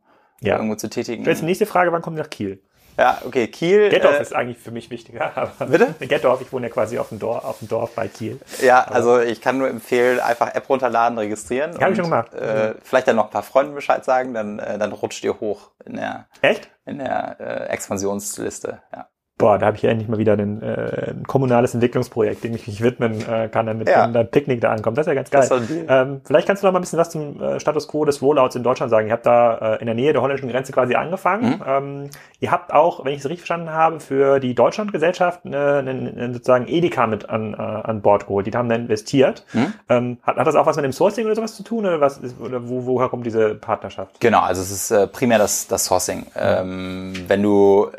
Ja. 0.43 0.55
irgendwo 0.55 0.75
zu 0.75 0.89
tätigen. 0.89 1.23
Jetzt 1.25 1.41
die 1.41 1.45
nächste 1.45 1.65
Frage, 1.65 1.91
wann 1.91 2.01
kommt 2.01 2.17
ihr 2.17 2.23
nach 2.23 2.29
Kiel? 2.29 2.61
Ja, 2.97 3.19
okay, 3.25 3.47
Kiel. 3.47 3.89
Gettorf 3.89 4.19
äh, 4.19 4.21
ist 4.21 4.35
eigentlich 4.35 4.59
für 4.59 4.71
mich 4.71 4.89
wichtiger. 4.89 5.31
Aber 5.35 5.65
Bitte? 5.65 5.95
Gettorf, 5.99 6.41
ich 6.41 6.51
wohne 6.53 6.67
ja 6.67 6.73
quasi 6.73 6.99
auf 6.99 7.09
dem 7.09 7.19
Dorf, 7.19 7.43
auf 7.43 7.59
dem 7.59 7.67
Dorf 7.67 7.95
bei 7.95 8.07
Kiel. 8.07 8.39
Ja, 8.61 8.83
also 8.83 9.19
ich 9.19 9.41
kann 9.41 9.57
nur 9.57 9.67
empfehlen, 9.67 10.19
einfach 10.19 10.53
App 10.53 10.69
runterladen, 10.69 11.17
registrieren. 11.17 11.71
hab 11.79 11.89
ich 11.89 11.95
schon 11.95 12.05
gemacht. 12.05 12.33
Äh, 12.33 12.75
vielleicht 12.83 13.07
dann 13.07 13.15
noch 13.15 13.25
ein 13.25 13.31
paar 13.31 13.43
Freunden 13.43 13.73
Bescheid 13.73 14.05
sagen, 14.05 14.33
dann, 14.33 14.59
äh, 14.59 14.77
dann 14.77 14.91
rutscht 14.91 15.23
ihr 15.23 15.39
hoch 15.39 15.71
in 15.85 15.95
der, 15.95 16.27
Echt? 16.41 16.69
in 16.85 16.99
der 16.99 17.37
äh, 17.39 17.69
Expansionsliste. 17.69 18.81
Ja. 18.93 19.07
Boah, 19.43 19.57
da 19.57 19.65
habe 19.65 19.77
ich 19.77 19.83
ja 19.83 19.89
endlich 19.89 20.07
mal 20.07 20.17
wieder 20.17 20.33
ein, 20.33 20.61
äh, 20.61 21.11
ein 21.11 21.23
kommunales 21.27 21.73
Entwicklungsprojekt, 21.73 22.43
dem 22.43 22.55
ich 22.55 22.65
mich 22.67 22.81
widmen 22.81 23.21
äh, 23.27 23.49
kann, 23.49 23.65
damit 23.65 23.89
Ja. 23.89 24.05
wenn 24.05 24.13
da 24.13 24.23
Picknick 24.23 24.61
da 24.61 24.71
ankommt. 24.71 24.97
Das 24.97 25.05
ist 25.05 25.11
ja 25.11 25.15
ganz 25.15 25.29
geil. 25.29 25.49
Ähm, 25.89 26.21
vielleicht 26.23 26.47
kannst 26.47 26.63
du 26.63 26.67
noch 26.67 26.73
mal 26.73 26.79
ein 26.79 26.81
bisschen 26.81 26.99
was 26.99 27.09
zum 27.09 27.41
äh, 27.41 27.59
Status 27.59 27.87
quo 27.87 28.05
des 28.05 28.21
Rollouts 28.21 28.55
in 28.55 28.63
Deutschland 28.63 28.89
sagen. 28.89 29.07
Ihr 29.07 29.13
habt 29.13 29.25
da 29.25 29.75
äh, 29.75 29.79
in 29.79 29.85
der 29.87 29.95
Nähe 29.95 30.13
der 30.13 30.21
holländischen 30.21 30.49
Grenze 30.49 30.71
quasi 30.71 30.95
angefangen. 30.95 31.57
Mhm. 31.57 31.63
Ähm, 31.67 32.09
ihr 32.39 32.51
habt 32.51 32.73
auch, 32.73 33.03
wenn 33.03 33.13
ich 33.13 33.19
es 33.19 33.25
richtig 33.25 33.41
verstanden 33.41 33.71
habe, 33.71 33.99
für 33.99 34.39
die 34.39 34.55
Deutschlandgesellschaft 34.55 35.45
äh, 35.45 36.31
sozusagen 36.33 36.67
Edeka 36.67 37.07
mit 37.07 37.29
an, 37.29 37.53
äh, 37.53 37.57
an 37.57 38.01
Bord 38.01 38.27
geholt. 38.27 38.47
Die 38.47 38.51
haben 38.51 38.69
dann 38.69 38.81
investiert. 38.81 39.45
Mhm. 39.53 39.73
Ähm, 39.89 40.17
hat, 40.23 40.37
hat 40.37 40.47
das 40.47 40.55
auch 40.55 40.65
was 40.65 40.75
mit 40.77 40.85
dem 40.85 40.93
Sourcing 40.93 41.25
oder 41.25 41.35
sowas 41.35 41.55
zu 41.55 41.63
tun? 41.63 41.85
Oder, 41.85 41.99
was 41.99 42.17
ist, 42.17 42.39
oder 42.39 42.67
wo, 42.69 42.85
woher 42.85 43.09
kommt 43.09 43.25
diese 43.25 43.55
Partnerschaft? 43.55 44.19
Genau, 44.19 44.41
also 44.41 44.61
es 44.61 44.71
ist 44.71 44.91
äh, 44.91 45.07
primär 45.07 45.37
das, 45.37 45.67
das 45.67 45.85
Sourcing. 45.85 46.27
Ähm, 46.35 47.13
wenn 47.27 47.43
du 47.43 47.89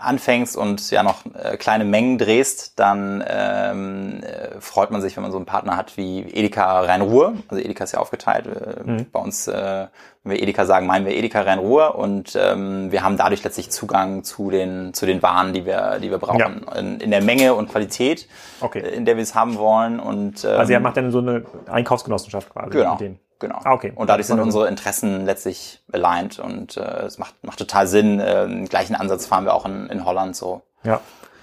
anfängst 0.00 0.56
und 0.56 0.90
ja 0.90 1.02
noch 1.02 1.24
äh, 1.34 1.56
kleine 1.56 1.84
Mengen 1.84 2.16
drehst, 2.16 2.78
dann 2.78 3.24
ähm, 3.26 4.20
äh, 4.22 4.60
freut 4.60 4.90
man 4.92 5.00
sich, 5.02 5.16
wenn 5.16 5.22
man 5.22 5.32
so 5.32 5.36
einen 5.38 5.46
Partner 5.46 5.76
hat 5.76 5.96
wie 5.96 6.20
Edeka 6.20 6.80
Rhein-Ruhr. 6.80 7.34
Also 7.48 7.62
Edeka 7.62 7.84
ist 7.84 7.92
ja 7.92 7.98
aufgeteilt. 7.98 8.46
Äh, 8.46 9.04
Bei 9.12 9.18
uns, 9.20 9.48
äh, 9.48 9.86
wenn 10.22 10.32
wir 10.32 10.40
Edeka 10.42 10.64
sagen, 10.64 10.86
meinen 10.86 11.04
wir 11.06 11.14
Edeka 11.14 11.40
Rhein-Ruhr 11.42 11.96
und 11.96 12.38
ähm, 12.40 12.92
wir 12.92 13.02
haben 13.02 13.16
dadurch 13.16 13.42
letztlich 13.42 13.70
Zugang 13.70 14.22
zu 14.22 14.50
den 14.50 14.94
zu 14.94 15.06
den 15.06 15.22
Waren, 15.22 15.52
die 15.52 15.66
wir 15.66 15.98
die 16.00 16.10
wir 16.10 16.18
brauchen 16.18 16.64
in, 16.76 17.00
in 17.00 17.10
der 17.10 17.22
Menge 17.22 17.54
und 17.54 17.68
Qualität, 17.68 18.28
Okay. 18.60 18.80
äh, 18.80 18.94
in 18.94 19.04
der 19.06 19.16
wir 19.16 19.22
es 19.24 19.34
haben 19.34 19.58
wollen 19.58 19.98
und 19.98 20.44
ähm, 20.44 20.50
Also 20.60 20.72
ihr 20.72 20.80
macht 20.80 20.96
dann 20.96 21.10
so 21.10 21.18
eine 21.18 21.44
Einkaufsgenossenschaft 21.66 22.50
quasi 22.50 22.70
Genau. 22.70 22.92
mit 22.92 23.00
denen. 23.00 23.20
Genau. 23.40 23.60
Ah, 23.64 23.72
okay. 23.72 23.92
Und 23.94 24.08
dadurch 24.08 24.26
sind 24.26 24.40
unsere 24.40 24.66
Interessen 24.68 25.24
letztlich 25.24 25.80
aligned 25.92 26.40
und 26.40 26.76
äh, 26.76 27.04
es 27.04 27.18
macht, 27.18 27.34
macht 27.44 27.58
total 27.58 27.86
Sinn. 27.86 28.18
Äh, 28.18 28.66
gleichen 28.68 28.96
Ansatz 28.96 29.26
fahren 29.26 29.44
wir 29.44 29.54
auch 29.54 29.64
in, 29.64 29.86
in 29.90 30.04
Holland 30.04 30.34
so. 30.34 30.62
Ja. 30.82 31.00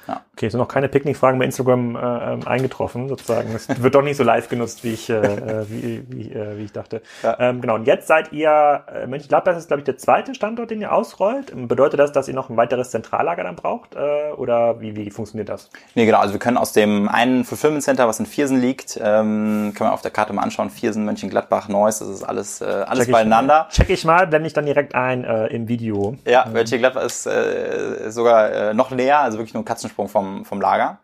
Ja. 0.08 0.22
Okay, 0.36 0.48
es 0.48 0.52
sind 0.52 0.60
noch 0.60 0.68
keine 0.68 0.90
Picknickfragen 0.90 1.40
bei 1.40 1.46
Instagram 1.46 1.96
äh, 1.96 2.00
ähm, 2.34 2.46
eingetroffen, 2.46 3.08
sozusagen. 3.08 3.56
Es 3.56 3.70
wird 3.82 3.96
doch 3.96 4.02
nicht 4.02 4.18
so 4.18 4.24
live 4.24 4.50
genutzt, 4.50 4.84
wie 4.84 4.92
ich, 4.94 5.10
äh, 5.10 5.14
äh, 5.16 5.66
wie, 5.70 6.04
wie, 6.10 6.30
äh, 6.34 6.58
wie 6.58 6.64
ich 6.66 6.74
dachte. 6.74 7.02
Ja. 7.24 7.38
Ähm, 7.40 7.62
genau, 7.62 7.76
und 7.76 7.88
jetzt 7.88 8.08
seid 8.08 8.34
ihr, 8.34 8.84
äh, 8.94 9.08
Mönchengladbach 9.08 9.56
ist, 9.56 9.68
glaube 9.68 9.80
ich, 9.80 9.86
der 9.86 9.98
zweite 9.98 10.36
Standort, 10.36 10.72
den 10.72 10.82
ihr 10.82 10.92
ausrollt. 10.92 11.54
Bedeutet 11.70 12.02
das, 12.02 12.12
dass 12.12 12.28
ihr 12.28 12.34
noch 12.34 12.50
ein 12.50 12.58
weiteres 12.58 12.90
Zentrallager 12.92 13.46
dann 13.46 13.56
braucht? 13.56 13.96
Äh, 13.96 14.34
oder 14.36 14.82
wie, 14.82 14.98
wie 14.98 15.10
funktioniert 15.10 15.48
das? 15.48 15.70
Nee, 15.94 16.06
genau. 16.06 16.20
Also 16.20 16.34
wir 16.34 16.40
können 16.42 16.58
aus 16.58 16.74
dem 16.74 17.08
einen 17.08 17.46
Fulfillment 17.46 17.84
Center, 17.84 18.06
was 18.10 18.20
in 18.20 18.26
Viersen 18.26 18.60
liegt, 18.60 18.98
ähm, 19.02 19.72
können 19.74 19.90
wir 19.90 19.94
auf 19.94 20.02
der 20.02 20.12
Karte 20.12 20.34
mal 20.34 20.42
anschauen. 20.42 20.70
Viersen, 20.70 21.06
Mönchengladbach, 21.06 21.70
Neuss, 21.70 22.00
das 22.00 22.10
ist 22.10 22.24
alles, 22.24 22.60
äh, 22.60 22.66
alles 22.66 23.00
Check 23.06 23.08
ich- 23.08 23.14
beieinander. 23.14 23.68
Check 23.72 23.90
ich 23.90 24.04
mal, 24.04 24.28
blende 24.28 24.48
ich 24.48 24.54
dann 24.54 24.66
direkt 24.66 24.96
ein 24.96 25.24
äh, 25.24 25.48
im 25.48 25.70
Video. 25.70 26.18
Ja, 26.28 26.46
Mönchengladbach 26.52 27.04
ist 27.04 27.26
äh, 27.26 28.12
sogar 28.12 28.52
äh, 28.52 28.74
noch 28.74 28.92
näher, 28.92 29.20
also 29.20 29.38
wirklich 29.38 29.54
nur 29.54 29.62
ein 29.62 29.66
Katzensprung 29.66 30.10
vom, 30.10 30.25
vom 30.46 30.62
Lager. 30.62 31.00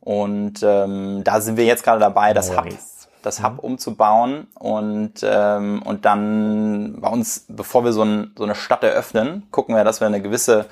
Und 0.00 0.62
ähm, 0.62 1.22
da 1.24 1.40
sind 1.40 1.56
wir 1.56 1.64
jetzt 1.64 1.84
gerade 1.84 2.00
dabei, 2.00 2.32
das 2.32 2.56
Hub, 2.56 2.66
das 3.22 3.42
Hub 3.42 3.54
mhm. 3.54 3.58
umzubauen 3.60 4.46
und, 4.54 5.14
ähm, 5.22 5.82
und 5.82 6.04
dann 6.04 7.00
bei 7.00 7.08
uns, 7.08 7.46
bevor 7.48 7.84
wir 7.84 7.92
so, 7.92 8.02
ein, 8.02 8.32
so 8.36 8.44
eine 8.44 8.54
Stadt 8.54 8.82
eröffnen, 8.82 9.46
gucken 9.50 9.74
wir, 9.74 9.84
dass 9.84 10.00
wir 10.00 10.06
eine 10.06 10.22
gewisse 10.22 10.66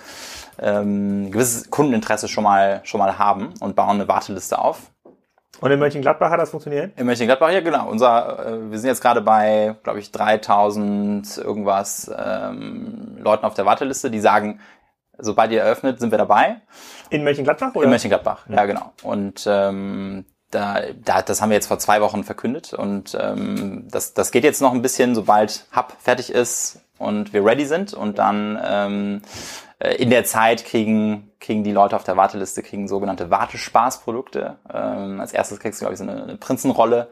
ähm, 0.61 1.31
gewisses 1.31 1.71
Kundeninteresse 1.71 2.29
schon 2.29 2.45
mal 2.45 2.81
schon 2.85 2.99
mal 2.99 3.19
haben 3.19 3.55
und 3.61 3.77
bauen 3.77 3.97
eine 3.97 4.09
Warteliste 4.09 4.59
auf. 4.59 4.91
Und 5.61 5.73
in 5.73 5.79
Mönchengladbach 5.81 6.31
hat 6.31 6.39
das 6.39 6.51
funktioniert? 6.51 6.99
In 6.99 7.07
Mönchengladbach, 7.07 7.51
ja 7.51 7.61
genau. 7.61 7.89
Unser, 7.89 8.47
äh, 8.47 8.71
wir 8.71 8.79
sind 8.79 8.89
jetzt 8.89 9.03
gerade 9.03 9.21
bei, 9.21 9.75
glaube 9.83 9.99
ich, 9.99 10.13
3000 10.13 11.39
irgendwas 11.39 12.11
ähm, 12.17 13.17
Leuten 13.19 13.45
auf 13.45 13.55
der 13.55 13.67
Warteliste, 13.67 14.11
die 14.11 14.21
sagen, 14.21 14.61
sobald 15.19 15.53
ihr 15.53 15.61
eröffnet, 15.61 16.01
sind 16.01 16.11
wir 16.11 16.19
dabei. 16.19 16.61
In 17.11 17.25
Mönchengladbach? 17.25 17.75
Oder? 17.75 17.85
In 17.85 17.91
Mönchengladbach, 17.91 18.47
ja, 18.49 18.57
ja 18.57 18.67
genau. 18.67 18.93
Und 19.03 19.47
ähm, 19.47 20.25
da, 20.51 20.81
da, 21.05 21.23
das 21.23 21.43
haben 21.43 21.51
wir 21.51 21.57
jetzt 21.57 21.67
vor 21.67 21.79
zwei 21.79 22.01
Wochen 22.01 22.25
verkündet 22.25 22.73
und 22.73 23.17
ähm, 23.21 23.87
das, 23.91 24.15
das 24.15 24.31
geht 24.31 24.45
jetzt 24.45 24.63
noch 24.63 24.73
ein 24.73 24.83
bisschen, 24.83 25.15
sobald 25.15 25.67
Hub 25.77 25.93
fertig 26.01 26.31
ist 26.31 26.81
und 26.97 27.33
wir 27.33 27.45
ready 27.45 27.67
sind 27.67 27.93
und 27.93 28.19
dann 28.19 28.59
ähm, 28.65 29.23
äh, 29.79 29.95
in 29.97 30.11
der 30.11 30.25
Zeit 30.25 30.65
kriegen, 30.65 31.31
kriegen 31.39 31.65
die 31.65 31.73
Leute 31.73 31.97
auf 31.97 32.05
der 32.05 32.17
Warteliste 32.17 32.63
kriegen 32.63 32.89
sogenannte 32.89 33.31
Wartespaßprodukte. 33.31 34.57
Ähm, 34.73 35.21
als 35.21 35.33
erstes 35.33 35.61
kriegst 35.61 35.81
du, 35.81 35.85
glaube 35.85 35.95
ich, 35.95 35.99
so 35.99 36.05
eine, 36.05 36.23
eine 36.23 36.37
Prinzenrolle 36.37 37.11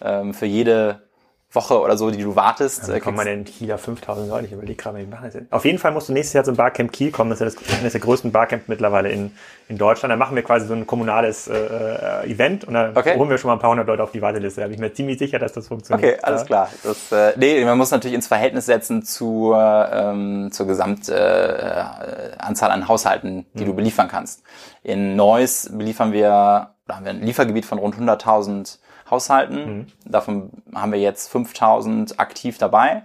ähm, 0.00 0.32
für 0.32 0.46
jede 0.46 1.02
Woche 1.52 1.80
oder 1.80 1.96
so, 1.96 2.10
die 2.10 2.22
du 2.22 2.34
wartest. 2.34 2.88
Ja, 2.88 2.98
kommt 2.98 3.16
man 3.16 3.26
denn 3.26 3.40
in 3.40 3.44
Kiel 3.44 3.72
auf 3.72 3.80
5000 3.80 4.28
Leute? 4.28 4.46
Ich 4.46 4.52
überlege 4.52 4.74
gerade, 4.74 4.98
wie 4.98 5.06
machen 5.06 5.30
das 5.32 5.42
Auf 5.50 5.64
jeden 5.64 5.78
Fall 5.78 5.92
musst 5.92 6.08
du 6.08 6.12
nächstes 6.12 6.34
Jahr 6.34 6.44
zum 6.44 6.56
Barcamp 6.56 6.92
Kiel 6.92 7.12
kommen. 7.12 7.30
Das 7.30 7.40
ist 7.40 7.54
ja 7.54 7.60
das, 7.60 7.80
eines 7.80 7.92
der 7.92 8.00
größten 8.00 8.32
Barcamp 8.32 8.68
mittlerweile 8.68 9.10
in, 9.10 9.32
in 9.68 9.78
Deutschland. 9.78 10.12
Da 10.12 10.16
machen 10.16 10.34
wir 10.34 10.42
quasi 10.42 10.66
so 10.66 10.74
ein 10.74 10.86
kommunales 10.86 11.48
äh, 11.48 11.54
äh 11.54 12.30
Event 12.30 12.64
und 12.64 12.74
dann 12.74 12.96
okay. 12.96 13.16
holen 13.16 13.30
wir 13.30 13.38
schon 13.38 13.48
mal 13.48 13.54
ein 13.54 13.60
paar 13.60 13.70
hundert 13.70 13.86
Leute 13.86 14.02
auf 14.02 14.10
die 14.10 14.20
Warteliste. 14.20 14.60
Da 14.60 14.66
bin 14.66 14.74
ich 14.74 14.80
mir 14.80 14.92
ziemlich 14.92 15.18
sicher, 15.18 15.38
dass 15.38 15.52
das 15.52 15.68
funktioniert. 15.68 16.14
Okay, 16.14 16.22
alles 16.22 16.44
klar. 16.44 16.68
Das, 16.82 17.12
äh, 17.12 17.32
nee, 17.36 17.64
man 17.64 17.78
muss 17.78 17.92
natürlich 17.92 18.14
ins 18.14 18.26
Verhältnis 18.26 18.66
setzen 18.66 19.02
zu, 19.02 19.54
ähm, 19.56 20.48
zur 20.50 20.66
Gesamtanzahl 20.66 22.70
äh, 22.70 22.72
an 22.72 22.88
Haushalten, 22.88 23.46
die 23.54 23.62
mhm. 23.62 23.68
du 23.68 23.74
beliefern 23.74 24.08
kannst. 24.08 24.42
In 24.82 25.16
Neuss 25.16 25.70
beliefern 25.72 26.12
wir, 26.12 26.74
da 26.86 26.96
haben 26.96 27.04
wir 27.04 27.10
ein 27.10 27.22
Liefergebiet 27.22 27.64
von 27.64 27.78
rund 27.78 27.96
100.000 27.96 28.78
Haushalten. 29.10 29.76
Mhm. 29.78 29.86
Davon 30.04 30.50
haben 30.74 30.92
wir 30.92 31.00
jetzt 31.00 31.28
5000 31.28 32.18
aktiv 32.18 32.58
dabei. 32.58 33.04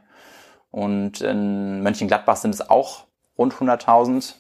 Und 0.72 1.22
in 1.22 1.82
Mönchengladbach 1.84 2.38
sind 2.38 2.54
es 2.54 2.70
auch 2.70 3.06
rund 3.38 3.54
100.000. 3.54 4.36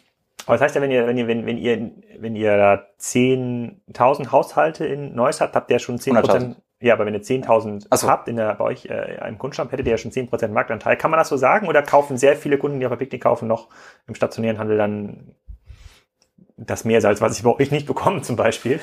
Aber 0.45 0.55
das 0.55 0.61
heißt 0.61 0.75
ja, 0.75 0.81
wenn 0.81 0.91
ihr, 0.91 1.05
wenn 1.07 1.17
ihr, 1.17 1.27
wenn, 1.27 1.45
wenn 1.45 1.57
ihr, 1.57 1.91
wenn 2.19 2.35
ihr 2.35 2.57
da 2.57 2.83
10.000 2.99 4.31
Haushalte 4.31 4.85
in 4.85 5.13
Neuss 5.13 5.41
habt, 5.41 5.55
habt 5.55 5.69
ihr 5.69 5.75
ja 5.75 5.79
schon 5.79 5.99
10 5.99 6.15
Prozent. 6.15 6.61
Ja, 6.81 6.95
aber 6.95 7.05
wenn 7.05 7.13
ihr 7.13 7.21
10.000 7.21 7.95
so. 7.95 8.09
habt 8.09 8.27
in 8.27 8.37
der, 8.37 8.55
bei 8.55 8.63
euch 8.63 8.87
äh, 8.87 9.27
im 9.27 9.37
Kundenstamm, 9.37 9.69
hättet 9.69 9.85
ihr 9.85 9.91
ja 9.91 9.97
schon 9.97 10.09
10% 10.09 10.47
Marktanteil. 10.47 10.97
Kann 10.97 11.11
man 11.11 11.19
das 11.19 11.29
so 11.29 11.37
sagen? 11.37 11.67
Oder 11.67 11.83
kaufen 11.83 12.17
sehr 12.17 12.35
viele 12.35 12.57
Kunden, 12.57 12.79
die 12.79 12.85
auf 12.87 12.91
der 12.91 12.97
Picknick 12.97 13.21
kaufen, 13.21 13.47
noch 13.47 13.67
im 14.07 14.15
stationären 14.15 14.57
Handel 14.57 14.77
dann 14.77 15.35
das 16.65 16.85
Meersalz, 16.85 17.21
was 17.21 17.37
ich 17.37 17.43
bei 17.43 17.49
euch 17.51 17.71
nicht 17.71 17.87
bekomme 17.87 18.21
zum 18.21 18.35
Beispiel. 18.35 18.79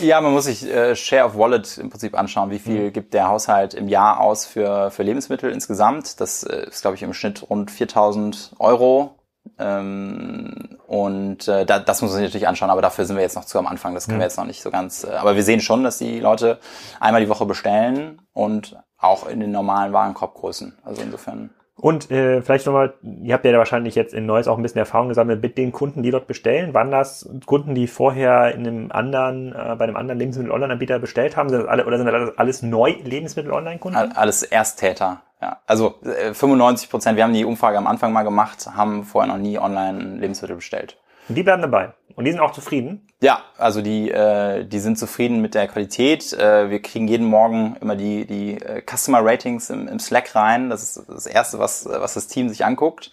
Ja, 0.00 0.20
man 0.20 0.32
muss 0.32 0.44
sich 0.44 0.66
äh, 0.66 0.94
Share 0.94 1.24
of 1.24 1.36
Wallet 1.36 1.78
im 1.78 1.90
Prinzip 1.90 2.16
anschauen. 2.16 2.50
Wie 2.50 2.58
viel 2.58 2.84
mhm. 2.84 2.92
gibt 2.92 3.14
der 3.14 3.28
Haushalt 3.28 3.74
im 3.74 3.88
Jahr 3.88 4.20
aus 4.20 4.46
für, 4.46 4.90
für 4.90 5.02
Lebensmittel 5.02 5.50
insgesamt? 5.50 6.20
Das 6.20 6.42
äh, 6.42 6.66
ist, 6.66 6.82
glaube 6.82 6.96
ich, 6.96 7.02
im 7.02 7.14
Schnitt 7.14 7.48
rund 7.48 7.70
4000 7.70 8.52
Euro. 8.58 9.16
Ähm, 9.58 10.78
und 10.86 11.48
äh, 11.48 11.64
da, 11.64 11.78
das 11.78 12.02
muss 12.02 12.10
man 12.10 12.18
sich 12.18 12.28
natürlich 12.28 12.48
anschauen, 12.48 12.70
aber 12.70 12.82
dafür 12.82 13.04
sind 13.04 13.16
wir 13.16 13.22
jetzt 13.22 13.34
noch 13.34 13.44
zu 13.44 13.58
am 13.58 13.66
Anfang. 13.66 13.94
Das 13.94 14.06
können 14.06 14.18
mhm. 14.18 14.20
wir 14.20 14.26
jetzt 14.26 14.38
noch 14.38 14.44
nicht 14.44 14.62
so 14.62 14.70
ganz. 14.70 15.04
Äh, 15.04 15.12
aber 15.12 15.34
wir 15.34 15.42
sehen 15.42 15.60
schon, 15.60 15.82
dass 15.84 15.98
die 15.98 16.20
Leute 16.20 16.58
einmal 17.00 17.22
die 17.22 17.28
Woche 17.28 17.46
bestellen 17.46 18.20
und 18.32 18.76
auch 18.98 19.26
in 19.26 19.40
den 19.40 19.50
normalen 19.50 19.92
Warenkorbgrößen. 19.92 20.78
Also 20.84 21.02
insofern. 21.02 21.50
Und 21.82 22.12
äh, 22.12 22.42
vielleicht 22.42 22.66
nochmal, 22.66 22.94
ihr 23.02 23.34
habt 23.34 23.44
ja 23.44 23.58
wahrscheinlich 23.58 23.96
jetzt 23.96 24.14
in 24.14 24.24
Neues 24.24 24.46
auch 24.46 24.56
ein 24.56 24.62
bisschen 24.62 24.78
Erfahrung 24.78 25.08
gesammelt 25.08 25.42
mit 25.42 25.58
den 25.58 25.72
Kunden, 25.72 26.04
die 26.04 26.12
dort 26.12 26.28
bestellen. 26.28 26.74
Waren 26.74 26.92
das 26.92 27.28
Kunden, 27.44 27.74
die 27.74 27.88
vorher 27.88 28.54
in 28.54 28.64
einem 28.64 28.92
anderen, 28.92 29.48
äh, 29.52 29.74
bei 29.76 29.82
einem 29.86 29.96
anderen 29.96 30.20
Lebensmittel-Online-Anbieter 30.20 31.00
bestellt 31.00 31.36
haben? 31.36 31.48
Sind 31.48 31.62
das 31.62 31.68
alle, 31.68 31.84
oder 31.84 31.98
sind 31.98 32.06
das 32.06 32.38
alles 32.38 32.62
neu 32.62 32.94
Lebensmittel-Online-Kunden? 33.02 33.96
Alles 34.14 34.44
Ersttäter, 34.44 35.22
ja. 35.40 35.58
Also 35.66 35.96
äh, 36.04 36.32
95 36.32 36.88
Prozent, 36.88 37.16
wir 37.16 37.24
haben 37.24 37.34
die 37.34 37.44
Umfrage 37.44 37.78
am 37.78 37.88
Anfang 37.88 38.12
mal 38.12 38.22
gemacht, 38.22 38.64
haben 38.76 39.02
vorher 39.02 39.32
noch 39.32 39.42
nie 39.42 39.58
online 39.58 40.20
Lebensmittel 40.20 40.54
bestellt. 40.54 41.02
Und 41.28 41.34
die 41.34 41.42
bleiben 41.42 41.62
dabei. 41.62 41.94
Und 42.14 42.26
die 42.26 42.30
sind 42.30 42.40
auch 42.40 42.52
zufrieden? 42.52 43.08
Ja, 43.22 43.44
also 43.56 43.82
die, 43.82 44.10
äh, 44.10 44.64
die 44.64 44.80
sind 44.80 44.98
zufrieden 44.98 45.40
mit 45.40 45.54
der 45.54 45.68
Qualität. 45.68 46.32
Äh, 46.32 46.70
wir 46.70 46.82
kriegen 46.82 47.06
jeden 47.06 47.28
Morgen 47.28 47.76
immer 47.80 47.94
die, 47.94 48.26
die 48.26 48.60
äh, 48.60 48.82
Customer 48.84 49.24
Ratings 49.24 49.70
im, 49.70 49.86
im 49.86 50.00
Slack 50.00 50.34
rein. 50.34 50.70
Das 50.70 50.82
ist 50.82 51.04
das 51.08 51.26
Erste, 51.26 51.60
was, 51.60 51.86
was 51.86 52.14
das 52.14 52.26
Team 52.26 52.48
sich 52.48 52.64
anguckt. 52.64 53.12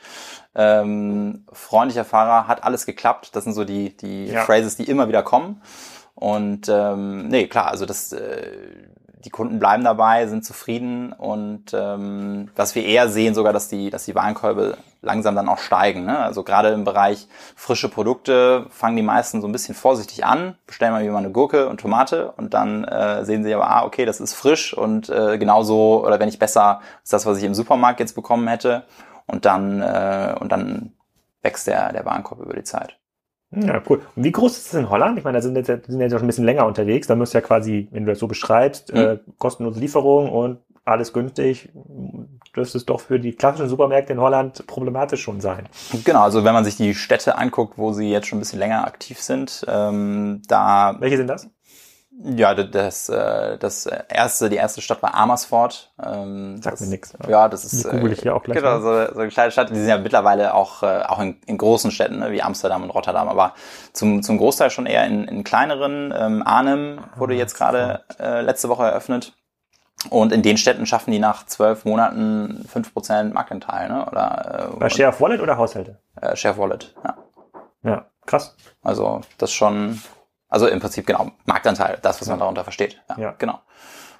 Ähm, 0.55 1.45
freundlicher 1.53 2.05
Fahrer, 2.05 2.47
hat 2.47 2.63
alles 2.63 2.87
geklappt. 2.87 3.35
Das 3.35 3.43
sind 3.43 3.53
so 3.53 3.65
die, 3.65 3.95
die 3.95 4.25
ja. 4.25 4.45
Phrases, 4.45 4.75
die 4.77 4.85
immer 4.85 5.07
wieder 5.09 5.21
kommen. 5.21 5.61
Und 6.15 6.67
ähm, 6.69 7.27
nee, 7.27 7.45
klar, 7.45 7.67
also 7.67 7.85
das, 7.85 8.11
äh, 8.11 8.49
die 9.25 9.29
Kunden 9.29 9.59
bleiben 9.59 9.83
dabei, 9.83 10.27
sind 10.27 10.45
zufrieden 10.45 11.11
und 11.11 11.73
ähm, 11.73 12.49
was 12.55 12.73
wir 12.75 12.85
eher 12.85 13.09
sehen 13.09 13.35
sogar, 13.35 13.51
dass 13.51 13.67
die, 13.67 13.89
dass 13.89 14.05
die 14.05 14.15
Warenkolbe 14.15 14.77
langsam 15.01 15.35
dann 15.35 15.49
auch 15.49 15.57
steigen. 15.57 16.05
Ne? 16.05 16.17
Also 16.17 16.43
gerade 16.43 16.69
im 16.69 16.85
Bereich 16.85 17.27
frische 17.55 17.89
Produkte 17.89 18.65
fangen 18.69 18.95
die 18.95 19.01
meisten 19.01 19.41
so 19.41 19.47
ein 19.47 19.51
bisschen 19.51 19.75
vorsichtig 19.75 20.25
an, 20.25 20.55
bestellen 20.67 20.93
mal 20.93 21.03
wie 21.03 21.09
mal 21.09 21.17
eine 21.17 21.31
Gurke 21.31 21.67
und 21.67 21.81
Tomate 21.81 22.31
und 22.37 22.53
dann 22.53 22.85
äh, 22.85 23.25
sehen 23.25 23.43
sie 23.43 23.53
aber, 23.53 23.69
ah, 23.69 23.85
okay, 23.85 24.05
das 24.05 24.21
ist 24.21 24.35
frisch 24.35 24.73
und 24.73 25.09
äh, 25.09 25.37
genauso 25.37 26.05
oder 26.05 26.19
wenn 26.19 26.27
nicht 26.27 26.39
besser 26.39 26.81
ist 27.03 27.11
das, 27.11 27.25
was 27.25 27.37
ich 27.37 27.43
im 27.43 27.53
Supermarkt 27.53 27.99
jetzt 27.99 28.15
bekommen 28.15 28.47
hätte 28.47 28.83
und 29.27 29.45
dann 29.45 29.81
äh, 29.81 30.35
und 30.39 30.51
dann 30.51 30.93
wächst 31.41 31.67
der, 31.67 31.91
der 31.91 32.05
Warenkorb 32.05 32.39
über 32.39 32.53
die 32.53 32.63
Zeit. 32.63 32.98
Ja, 33.51 33.81
cool. 33.89 34.01
Und 34.15 34.23
wie 34.23 34.31
groß 34.31 34.57
ist 34.57 34.67
es 34.67 34.73
in 34.75 34.89
Holland? 34.89 35.17
Ich 35.17 35.23
meine, 35.23 35.37
da 35.37 35.41
sind 35.41 35.55
jetzt, 35.55 35.67
sind 35.67 35.99
jetzt 35.99 36.11
schon 36.11 36.21
ein 36.21 36.27
bisschen 36.27 36.45
länger 36.45 36.65
unterwegs. 36.65 37.07
Da 37.07 37.15
müsst 37.15 37.33
ihr 37.33 37.41
ja 37.41 37.47
quasi, 37.47 37.87
wenn 37.91 38.05
du 38.05 38.11
das 38.11 38.19
so 38.19 38.27
beschreibst, 38.27 38.93
mhm. 38.93 38.99
äh, 38.99 39.17
kostenlose 39.37 39.79
Lieferung 39.79 40.29
und 40.29 40.59
alles 40.85 41.13
günstig. 41.13 41.69
Dürfte 42.55 42.77
es 42.77 42.85
doch 42.85 42.99
für 42.99 43.19
die 43.19 43.33
klassischen 43.33 43.69
Supermärkte 43.69 44.13
in 44.13 44.19
Holland 44.19 44.65
problematisch 44.67 45.21
schon 45.21 45.39
sein. 45.39 45.67
Genau, 46.03 46.21
also 46.21 46.43
wenn 46.43 46.53
man 46.53 46.63
sich 46.63 46.77
die 46.77 46.93
Städte 46.95 47.37
anguckt, 47.37 47.77
wo 47.77 47.93
sie 47.93 48.09
jetzt 48.09 48.27
schon 48.27 48.37
ein 48.37 48.41
bisschen 48.41 48.59
länger 48.59 48.85
aktiv 48.85 49.19
sind, 49.19 49.65
ähm, 49.67 50.41
da. 50.47 50.95
Welche 50.99 51.17
sind 51.17 51.27
das? 51.27 51.49
Ja, 52.21 52.53
das, 52.53 53.07
äh, 53.07 53.57
das 53.57 53.85
erste, 53.85 54.49
die 54.49 54.57
erste 54.57 54.81
Stadt 54.81 55.01
war 55.01 55.15
Amersfoort. 55.15 55.91
Ähm, 56.03 56.61
Sagt 56.61 56.73
das, 56.73 56.81
mir 56.81 56.87
nix. 56.87 57.13
Ja, 57.29 57.47
das 57.47 57.63
ist. 57.63 57.85
Die 57.85 57.89
google 57.89 58.11
ich 58.11 58.21
hier 58.21 58.35
auch 58.35 58.43
gleich. 58.43 58.57
Genau, 58.57 58.81
so, 58.81 59.13
so 59.13 59.19
eine 59.19 59.29
kleine 59.29 59.51
Stadt. 59.51 59.69
Die 59.69 59.75
sind 59.75 59.87
ja 59.87 59.97
mittlerweile 59.97 60.53
auch, 60.53 60.83
äh, 60.83 61.03
auch 61.07 61.19
in, 61.19 61.37
in 61.45 61.57
großen 61.57 61.91
Städten, 61.91 62.19
ne, 62.19 62.31
wie 62.31 62.41
Amsterdam 62.41 62.83
und 62.83 62.89
Rotterdam, 62.89 63.29
aber 63.29 63.53
zum, 63.93 64.21
zum 64.21 64.37
Großteil 64.37 64.69
schon 64.69 64.85
eher 64.85 65.05
in, 65.05 65.29
in 65.29 65.45
kleineren. 65.45 66.13
Ähm, 66.13 66.43
Arnhem 66.45 66.99
wurde 67.15 67.35
jetzt 67.35 67.55
gerade 67.55 68.03
äh, 68.19 68.41
letzte 68.41 68.67
Woche 68.67 68.83
eröffnet. 68.83 69.33
Und 70.09 70.33
in 70.33 70.41
den 70.41 70.57
Städten 70.57 70.85
schaffen 70.85 71.11
die 71.11 71.19
nach 71.19 71.45
zwölf 71.45 71.85
Monaten 71.85 72.65
fünf 72.67 72.93
Prozent 72.93 73.33
Marktanteil, 73.33 73.89
ne? 73.89 74.05
Oder, 74.09 74.69
äh, 74.73 74.77
Bei 74.77 74.89
Share 74.89 75.09
of 75.09 75.21
Wallet 75.21 75.41
oder 75.41 75.57
Haushalte? 75.57 75.99
Äh, 76.21 76.35
Share 76.35 76.53
of 76.53 76.59
Wallet, 76.59 76.95
ja. 77.03 77.17
Ja, 77.83 78.05
krass. 78.25 78.55
Also 78.81 79.21
das 79.37 79.53
schon 79.53 80.01
also 80.49 80.67
im 80.67 80.79
Prinzip 80.79 81.05
genau 81.05 81.31
Marktanteil, 81.45 81.99
das, 82.01 82.19
was 82.19 82.27
man 82.27 82.39
darunter 82.39 82.63
versteht. 82.63 83.01
Ja, 83.09 83.19
ja. 83.19 83.35
genau. 83.37 83.59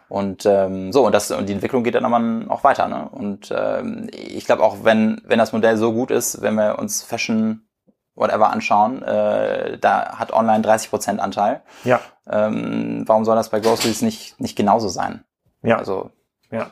Und 0.07 0.45
ähm, 0.45 0.91
so 0.91 1.05
und 1.05 1.13
das 1.13 1.29
und 1.29 1.47
die 1.47 1.53
Entwicklung 1.53 1.83
geht 1.83 1.95
dann 1.95 2.05
aber 2.05 2.51
auch 2.51 2.63
weiter. 2.63 2.87
Ne? 2.87 3.07
Und 3.11 3.53
ähm, 3.55 4.09
ich 4.11 4.45
glaube 4.45 4.63
auch, 4.63 4.83
wenn 4.83 5.21
wenn 5.25 5.37
das 5.37 5.53
Modell 5.53 5.77
so 5.77 5.93
gut 5.93 6.09
ist, 6.09 6.41
wenn 6.41 6.55
wir 6.55 6.79
uns 6.79 7.03
Fashion 7.03 7.67
whatever 8.15 8.49
anschauen, 8.49 9.03
äh, 9.03 9.77
da 9.77 10.17
hat 10.17 10.33
Online 10.33 10.61
30 10.61 10.89
Prozent 10.89 11.19
Anteil. 11.19 11.61
Ja. 11.83 11.99
Ähm, 12.27 13.03
warum 13.05 13.23
soll 13.23 13.35
das 13.35 13.49
bei 13.49 13.59
Groceries 13.59 14.01
nicht 14.01 14.39
nicht 14.39 14.55
genauso 14.55 14.87
sein? 14.87 15.25
Ja. 15.61 15.77
Also 15.77 16.09
ja. 16.51 16.71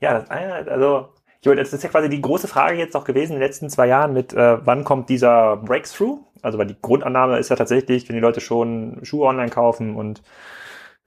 Ja, 0.00 0.20
das, 0.20 0.30
also 0.30 1.08
das 1.42 1.72
ist 1.72 1.82
ja 1.82 1.88
quasi 1.88 2.08
die 2.08 2.20
große 2.20 2.48
Frage 2.48 2.78
jetzt 2.78 2.96
auch 2.96 3.04
gewesen 3.04 3.32
in 3.32 3.38
den 3.38 3.46
letzten 3.46 3.70
zwei 3.70 3.86
Jahren 3.86 4.12
mit, 4.12 4.32
äh, 4.32 4.64
wann 4.66 4.84
kommt 4.84 5.08
dieser 5.08 5.56
Breakthrough? 5.56 6.20
Also 6.42 6.58
weil 6.58 6.66
die 6.66 6.76
Grundannahme 6.80 7.38
ist 7.38 7.48
ja 7.48 7.56
tatsächlich, 7.56 8.08
wenn 8.08 8.16
die 8.16 8.22
Leute 8.22 8.40
schon 8.40 9.00
Schuhe 9.02 9.26
online 9.26 9.50
kaufen 9.50 9.96
und 9.96 10.22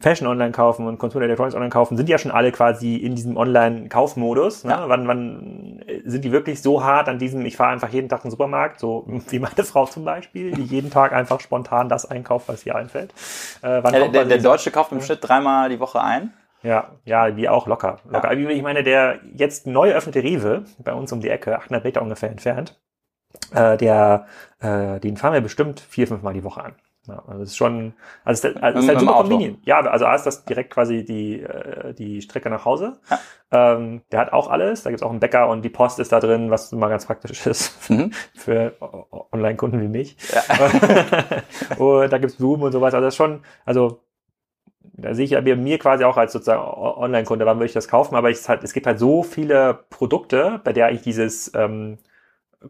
Fashion 0.01 0.27
online 0.27 0.51
kaufen 0.51 0.87
und 0.87 0.97
Consumer 0.97 1.25
Electronics 1.25 1.55
online 1.55 1.69
kaufen, 1.69 1.95
sind 1.95 2.07
die 2.07 2.11
ja 2.11 2.17
schon 2.17 2.31
alle 2.31 2.51
quasi 2.51 2.95
in 2.95 3.15
diesem 3.15 3.37
Online-Kaufmodus. 3.37 4.63
Ne? 4.63 4.71
Ja. 4.71 4.89
Wann, 4.89 5.07
wann 5.07 5.83
sind 6.05 6.25
die 6.25 6.31
wirklich 6.31 6.61
so 6.61 6.83
hart 6.83 7.07
an 7.07 7.19
diesem, 7.19 7.45
ich 7.45 7.55
fahre 7.55 7.71
einfach 7.71 7.89
jeden 7.89 8.09
Tag 8.09 8.21
in 8.21 8.29
den 8.29 8.31
Supermarkt, 8.31 8.79
so 8.79 9.05
wie 9.29 9.39
meine 9.39 9.63
Frau 9.63 9.85
zum 9.85 10.03
Beispiel, 10.03 10.51
die 10.51 10.63
jeden 10.63 10.89
Tag 10.89 11.13
einfach 11.13 11.39
spontan 11.39 11.87
das 11.87 12.09
einkauft, 12.09 12.49
was 12.49 12.65
ihr 12.65 12.75
einfällt. 12.75 13.11
Äh, 13.61 13.83
wann 13.83 13.93
ja, 13.93 14.07
der, 14.07 14.25
der 14.25 14.39
Deutsche 14.39 14.71
kauft 14.71 14.91
im 14.91 15.01
Schnitt 15.01 15.19
dreimal 15.21 15.69
die 15.69 15.79
Woche 15.79 16.01
ein. 16.01 16.33
Ja, 16.63 16.91
ja, 17.05 17.35
wie 17.35 17.49
auch 17.49 17.65
locker. 17.65 17.97
locker. 18.07 18.33
Ja. 18.33 18.49
Ich 18.49 18.61
meine, 18.61 18.83
der 18.83 19.19
jetzt 19.35 19.65
neu 19.65 19.89
eröffnete 19.89 20.21
Rewe, 20.21 20.63
bei 20.79 20.93
uns 20.93 21.11
um 21.11 21.19
die 21.19 21.29
Ecke, 21.29 21.57
800 21.57 21.83
Meter 21.83 22.01
ungefähr 22.01 22.29
entfernt, 22.29 22.79
äh, 23.51 23.77
der, 23.77 24.27
äh, 24.59 24.99
den 24.99 25.17
fahren 25.17 25.33
wir 25.33 25.41
bestimmt 25.41 25.79
vier, 25.79 26.07
fünf 26.07 26.21
Mal 26.21 26.33
die 26.33 26.43
Woche 26.43 26.63
an. 26.63 26.75
Ja, 27.07 27.23
also 27.27 27.39
das 27.39 27.49
ist 27.49 27.57
schon, 27.57 27.93
also 28.23 28.47
es 28.47 28.53
ist, 28.53 28.61
also 28.61 28.77
es 28.77 28.85
ist 28.85 28.89
halt 28.89 28.99
super 28.99 29.13
convenient. 29.13 29.59
Ja, 29.65 29.79
also 29.79 30.05
A 30.05 30.13
ist 30.13 30.25
das 30.25 30.45
direkt 30.45 30.71
quasi 30.71 31.03
die, 31.03 31.41
äh, 31.41 31.93
die 31.95 32.21
Strecke 32.21 32.49
nach 32.51 32.63
Hause. 32.63 32.99
Ja. 33.09 33.19
Ähm, 33.73 34.03
der 34.11 34.19
hat 34.19 34.33
auch 34.33 34.49
alles. 34.49 34.83
Da 34.83 34.91
gibt's 34.91 35.01
auch 35.01 35.09
einen 35.09 35.19
Bäcker 35.19 35.49
und 35.49 35.63
die 35.63 35.69
Post 35.69 35.97
ist 35.99 36.11
da 36.11 36.19
drin, 36.19 36.51
was 36.51 36.71
mal 36.71 36.89
ganz 36.89 37.07
praktisch 37.07 37.45
ist 37.47 37.89
mhm. 37.89 38.11
für 38.35 38.75
Online-Kunden 39.31 39.81
wie 39.81 39.87
mich. 39.87 40.15
Ja. 40.31 40.43
und 41.77 42.13
da 42.13 42.17
gibt's 42.19 42.35
Blumen 42.35 42.63
und 42.63 42.71
sowas. 42.71 42.93
Also 42.93 43.05
das 43.05 43.15
ist 43.15 43.17
schon, 43.17 43.41
also 43.65 44.01
da 44.93 45.15
sehe 45.15 45.25
ich 45.25 45.31
ja 45.31 45.41
mir 45.41 45.79
quasi 45.79 46.03
auch 46.03 46.17
als 46.17 46.33
sozusagen 46.33 46.61
Online-Kunde, 46.61 47.45
wann 47.47 47.57
würde 47.57 47.65
ich 47.65 47.73
das 47.73 47.87
kaufen, 47.87 48.15
aber 48.15 48.29
ich, 48.29 48.47
halt, 48.47 48.63
es 48.63 48.73
gibt 48.73 48.85
halt 48.85 48.99
so 48.99 49.23
viele 49.23 49.85
Produkte, 49.89 50.61
bei 50.63 50.73
der 50.73 50.91
ich 50.91 51.01
dieses 51.01 51.51
ähm, 51.55 51.97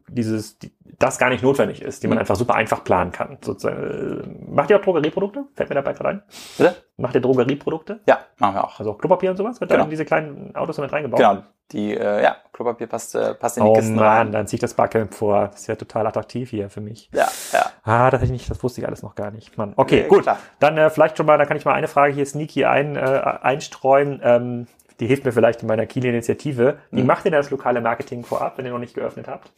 dieses, 0.07 0.57
das 0.99 1.17
gar 1.17 1.29
nicht 1.29 1.43
notwendig 1.43 1.81
ist, 1.81 2.03
die 2.03 2.07
man 2.07 2.15
mhm. 2.15 2.21
einfach 2.21 2.35
super 2.35 2.55
einfach 2.55 2.83
planen 2.83 3.11
kann. 3.11 3.37
Sozusagen. 3.41 3.77
Äh, 3.77 4.51
macht 4.51 4.69
ihr 4.69 4.77
auch 4.77 4.81
Drogerieprodukte? 4.81 5.45
Fällt 5.55 5.69
mir 5.69 5.75
dabei 5.75 5.93
gerade 5.93 6.09
ein. 6.09 6.23
Bitte? 6.57 6.75
Macht 6.97 7.15
ihr 7.15 7.21
Drogerieprodukte? 7.21 7.99
Ja, 8.07 8.19
machen 8.37 8.55
wir 8.55 8.63
auch. 8.63 8.79
Also 8.79 8.93
Klopapier 8.93 9.31
und 9.31 9.37
sowas? 9.37 9.59
Wird 9.59 9.69
genau. 9.69 9.81
da 9.81 9.83
in 9.85 9.89
diese 9.89 10.05
kleinen 10.05 10.55
Autos 10.55 10.77
mit 10.77 10.91
reingebaut? 10.91 11.19
Genau. 11.19 11.43
Die, 11.71 11.95
äh, 11.95 12.21
ja, 12.21 12.35
Klopapier 12.51 12.87
passt, 12.87 13.15
äh, 13.15 13.33
passt 13.33 13.57
in 13.57 13.63
die 13.63 13.69
oh 13.69 13.73
Kisten 13.73 13.95
Mann, 13.95 14.05
rein. 14.05 14.31
dann 14.33 14.47
ziehe 14.47 14.57
ich 14.57 14.61
das 14.61 14.73
Barcamp 14.73 15.13
vor. 15.13 15.47
Das 15.47 15.67
wäre 15.67 15.77
total 15.77 16.05
attraktiv 16.05 16.49
hier 16.49 16.69
für 16.69 16.81
mich. 16.81 17.09
Ja, 17.13 17.27
ja. 17.53 17.65
Ah, 17.83 18.11
das, 18.11 18.21
ich 18.23 18.29
nicht, 18.29 18.49
das 18.49 18.61
wusste 18.61 18.81
ich 18.81 18.87
alles 18.87 19.03
noch 19.03 19.15
gar 19.15 19.31
nicht. 19.31 19.57
Mann. 19.57 19.73
Okay, 19.77 20.01
nee, 20.03 20.07
gut. 20.07 20.23
Klar. 20.23 20.37
Dann 20.59 20.77
äh, 20.77 20.89
vielleicht 20.89 21.17
schon 21.17 21.25
mal, 21.25 21.37
da 21.37 21.45
kann 21.45 21.57
ich 21.57 21.65
mal 21.65 21.73
eine 21.73 21.87
Frage 21.87 22.13
hier 22.13 22.25
sneaky 22.25 22.65
ein, 22.65 22.95
äh, 22.97 22.99
einstreuen. 22.99 24.19
Ähm, 24.23 24.67
die 25.01 25.07
hilft 25.07 25.25
mir 25.25 25.31
vielleicht 25.31 25.63
in 25.63 25.67
meiner 25.67 25.87
Kiel-Initiative. 25.87 26.77
Wie 26.91 27.01
mhm. 27.01 27.07
macht 27.07 27.25
ihr 27.25 27.31
das 27.31 27.49
lokale 27.49 27.81
Marketing 27.81 28.23
vorab, 28.23 28.57
wenn 28.57 28.65
ihr 28.65 28.71
noch 28.71 28.79
nicht 28.79 28.93
geöffnet 28.93 29.27
habt? 29.27 29.51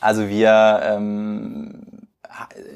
Also 0.00 0.28
wir, 0.28 0.80
ähm, 0.82 2.08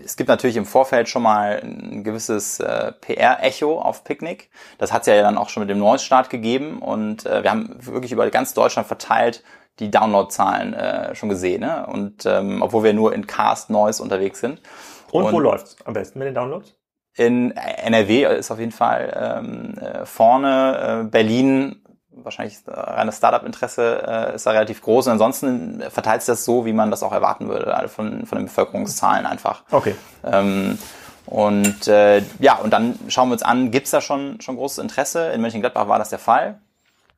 es 0.05 0.16
gibt 0.16 0.29
natürlich 0.29 0.57
im 0.57 0.66
Vorfeld 0.66 1.09
schon 1.09 1.25
mal 1.25 1.61
ein 1.61 2.05
gewisses 2.05 2.61
äh, 2.61 2.92
PR-Echo 2.92 3.81
auf 3.81 4.05
Picknick. 4.05 4.51
Das 4.79 4.92
hat 4.92 5.03
es 5.03 5.09
ja 5.09 5.21
dann 5.21 5.37
auch 5.37 5.49
schon 5.49 5.62
mit 5.62 5.69
dem 5.69 5.81
Neustart 5.81 6.31
gegeben 6.31 6.79
und 6.79 7.27
äh, 7.27 7.42
wir 7.42 7.51
haben 7.51 7.77
wirklich 7.81 8.12
über 8.12 8.31
ganz 8.31 8.55
Deutschland 8.55 8.87
verteilt 8.87 9.42
die 9.81 9.90
Downloadzahlen 9.90 10.75
äh, 10.75 11.14
schon 11.16 11.29
gesehen. 11.29 11.62
Ne? 11.62 11.87
Und 11.88 12.25
ähm, 12.25 12.62
obwohl 12.62 12.85
wir 12.85 12.95
nur 12.95 13.14
in 13.14 13.27
Cast 13.27 13.69
Noise 13.69 14.01
unterwegs 14.01 14.38
sind. 14.38 14.62
Und, 15.11 15.25
und 15.25 15.33
wo 15.33 15.40
läuft's 15.40 15.77
am 15.85 15.92
besten 15.92 16.21
mit 16.21 16.29
den 16.29 16.35
Downloads? 16.35 16.73
In 17.16 17.51
NRW 17.51 18.27
ist 18.37 18.51
auf 18.51 18.61
jeden 18.61 18.73
Fall 18.73 19.38
ähm, 19.38 19.75
äh, 19.79 20.05
vorne. 20.05 21.03
Äh, 21.07 21.09
Berlin 21.09 21.83
wahrscheinlich 22.16 22.59
reines 22.66 23.18
Startup-Interesse 23.18 24.02
äh, 24.07 24.35
ist 24.35 24.46
da 24.46 24.50
relativ 24.50 24.83
groß. 24.83 25.07
Und 25.07 25.12
ansonsten 25.12 25.83
verteilt 25.90 26.22
sich 26.22 26.33
das 26.33 26.44
so, 26.44 26.66
wie 26.66 26.72
man 26.72 26.90
das 26.90 27.02
auch 27.02 27.12
erwarten 27.12 27.48
würde, 27.48 27.74
also 27.74 27.88
von, 27.88 28.26
von 28.26 28.38
den 28.38 28.46
Bevölkerungszahlen 28.46 29.26
einfach. 29.26 29.62
Okay. 29.70 29.94
Ähm, 30.24 30.79
und 31.26 31.88
äh, 31.88 32.22
ja, 32.38 32.57
und 32.57 32.72
dann 32.72 32.98
schauen 33.09 33.29
wir 33.29 33.33
uns 33.33 33.42
an, 33.42 33.70
gibt's 33.70 33.90
da 33.90 34.00
schon, 34.00 34.40
schon 34.40 34.57
großes 34.57 34.79
Interesse? 34.79 35.31
In 35.31 35.40
Mönchengladbach 35.40 35.88
war 35.88 35.98
das 35.98 36.11
der 36.11 36.18
Fall. 36.18 36.61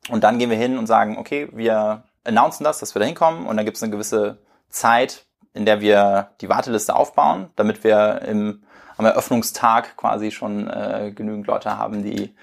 Und 0.08 0.24
dann 0.24 0.38
gehen 0.38 0.50
wir 0.50 0.56
hin 0.56 0.78
und 0.78 0.86
sagen, 0.86 1.18
okay, 1.18 1.48
wir 1.52 2.02
announcen 2.24 2.64
das, 2.64 2.78
dass 2.78 2.94
wir 2.94 3.00
da 3.00 3.06
hinkommen 3.06 3.46
und 3.46 3.56
dann 3.56 3.66
gibt's 3.66 3.82
eine 3.82 3.92
gewisse 3.92 4.38
Zeit, 4.70 5.26
in 5.54 5.66
der 5.66 5.80
wir 5.80 6.30
die 6.40 6.48
Warteliste 6.48 6.94
aufbauen, 6.94 7.50
damit 7.56 7.84
wir 7.84 8.22
im, 8.22 8.62
am 8.96 9.06
Eröffnungstag 9.06 9.96
quasi 9.96 10.30
schon 10.30 10.68
äh, 10.68 11.12
genügend 11.14 11.46
Leute 11.46 11.76
haben, 11.76 12.02
die, 12.02 12.34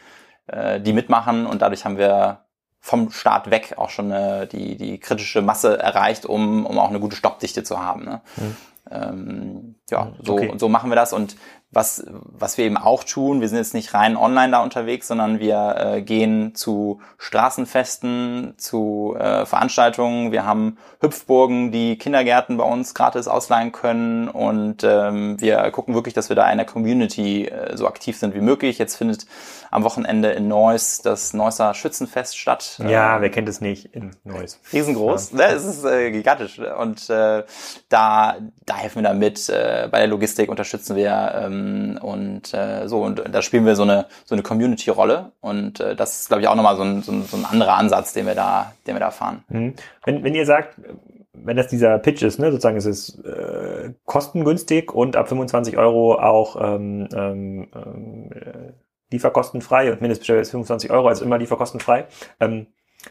äh, 0.48 0.80
die 0.80 0.94
mitmachen 0.94 1.46
und 1.46 1.62
dadurch 1.62 1.86
haben 1.86 1.98
wir 1.98 2.45
vom 2.86 3.10
Start 3.10 3.50
weg 3.50 3.74
auch 3.78 3.90
schon 3.90 4.12
äh, 4.12 4.46
die, 4.46 4.78
die 4.78 5.00
kritische 5.00 5.42
Masse 5.42 5.80
erreicht, 5.80 6.28
um, 6.28 6.68
um 6.68 6.78
auch 6.78 6.90
eine 6.90 7.00
gute 7.00 7.16
Stoppdichte 7.16 7.64
zu 7.64 7.80
haben. 7.80 8.06
Ne? 8.06 8.22
Mhm. 8.36 8.58
Ähm, 8.92 9.76
ja, 9.90 10.12
so, 10.22 10.34
okay. 10.34 10.54
so 10.58 10.70
machen 10.70 10.92
wir 10.92 10.96
das. 10.96 11.12
Und 11.12 11.36
was, 11.72 12.06
was 12.08 12.60
wir 12.60 12.66
eben 12.66 12.78
auch 12.78 13.04
tun, 13.04 13.42
wir 13.42 13.50
sind 13.50 13.58
jetzt 13.58 13.74
nicht 13.74 13.96
rein 13.96 14.16
online 14.16 14.52
da 14.52 14.62
unterwegs, 14.62 15.08
sondern 15.08 15.40
wir 15.40 15.76
äh, 15.78 16.02
gehen 16.04 16.54
zu 16.54 17.02
Straßenfesten, 17.18 18.54
zu 18.58 19.16
äh, 19.18 19.48
Veranstaltungen. 19.48 20.32
Wir 20.32 20.46
haben 20.46 20.78
Hüpfburgen, 21.02 21.72
die 21.72 21.98
Kindergärten 21.98 22.58
bei 22.58 22.64
uns 22.64 22.94
gratis 22.94 23.28
ausleihen 23.28 23.72
können 23.72 24.30
und 24.30 24.84
ähm, 24.84 25.42
wir 25.42 25.72
gucken 25.72 25.96
wirklich, 25.96 26.14
dass 26.14 26.30
wir 26.30 26.36
da 26.36 26.50
in 26.52 26.60
der 26.60 26.68
Community 26.68 27.46
äh, 27.46 27.76
so 27.76 27.88
aktiv 27.88 28.16
sind 28.16 28.36
wie 28.36 28.42
möglich. 28.42 28.78
Jetzt 28.78 28.96
findet 28.96 29.26
am 29.76 29.84
Wochenende 29.84 30.32
in 30.32 30.48
Neuss 30.48 31.02
das 31.02 31.34
Neusser 31.34 31.74
Schützenfest 31.74 32.38
statt. 32.38 32.80
Ja, 32.88 33.18
äh, 33.18 33.22
wer 33.22 33.30
kennt 33.30 33.50
es 33.50 33.60
nicht 33.60 33.94
in 33.94 34.12
Neuss? 34.24 34.60
Riesengroß, 34.72 35.32
ja. 35.32 35.38
ne? 35.38 35.44
es 35.48 35.66
ist 35.66 35.84
äh, 35.84 36.12
gigantisch 36.12 36.60
und 36.60 37.10
äh, 37.10 37.44
da, 37.90 38.36
da 38.66 38.76
helfen 38.78 39.04
wir 39.04 39.10
da 39.10 39.14
mit. 39.14 39.50
Äh, 39.50 39.90
bei 39.92 40.00
der 40.00 40.08
Logistik 40.08 40.50
unterstützen 40.50 40.96
wir 40.96 41.34
ähm, 41.36 42.00
und 42.02 42.54
äh, 42.54 42.88
so 42.88 43.04
und 43.04 43.22
da 43.30 43.42
spielen 43.42 43.66
wir 43.66 43.76
so 43.76 43.84
eine 43.84 44.06
so 44.24 44.34
eine 44.34 44.44
Community-Rolle 44.44 45.32
und 45.42 45.82
äh, 45.82 45.96
das 45.96 46.22
ist 46.22 46.28
glaube 46.30 46.42
ich 46.42 46.48
auch 46.48 46.56
nochmal 46.56 46.78
so 46.78 46.84
ein, 46.84 47.02
so, 47.02 47.12
ein, 47.12 47.26
so 47.26 47.36
ein 47.36 47.46
anderer 47.46 47.74
Ansatz, 47.74 48.14
den 48.14 48.26
wir 48.26 48.36
da, 48.36 48.72
den 48.88 48.96
wir 48.96 49.02
da 49.02 49.12
fahren. 49.12 49.44
Mhm. 49.50 49.74
Wenn, 50.06 50.24
wenn 50.24 50.36
ihr 50.36 50.46
sagt, 50.46 50.80
wenn 51.34 51.58
das 51.58 51.68
dieser 51.68 52.00
Pitch 52.00 52.24
ist, 52.24 52.40
ne, 52.40 52.52
sozusagen 52.52 52.78
ist 52.78 52.86
es 52.86 53.20
äh, 53.20 53.94
kostengünstig 54.06 54.94
und 54.94 55.16
ab 55.16 55.28
25 55.28 55.78
Euro 55.78 56.16
auch 56.16 56.56
ähm, 56.62 57.08
ähm, 57.14 57.68
äh, 57.74 58.72
lieferkostenfrei 59.12 59.92
und 59.92 60.02
Mindestbestellung 60.02 60.42
ist 60.42 60.52
25 60.52 60.92
Euro, 60.92 61.08
also 61.08 61.24
immer 61.26 61.38
lieferkostenfrei. 61.38 62.08
Ähm, 62.40 62.68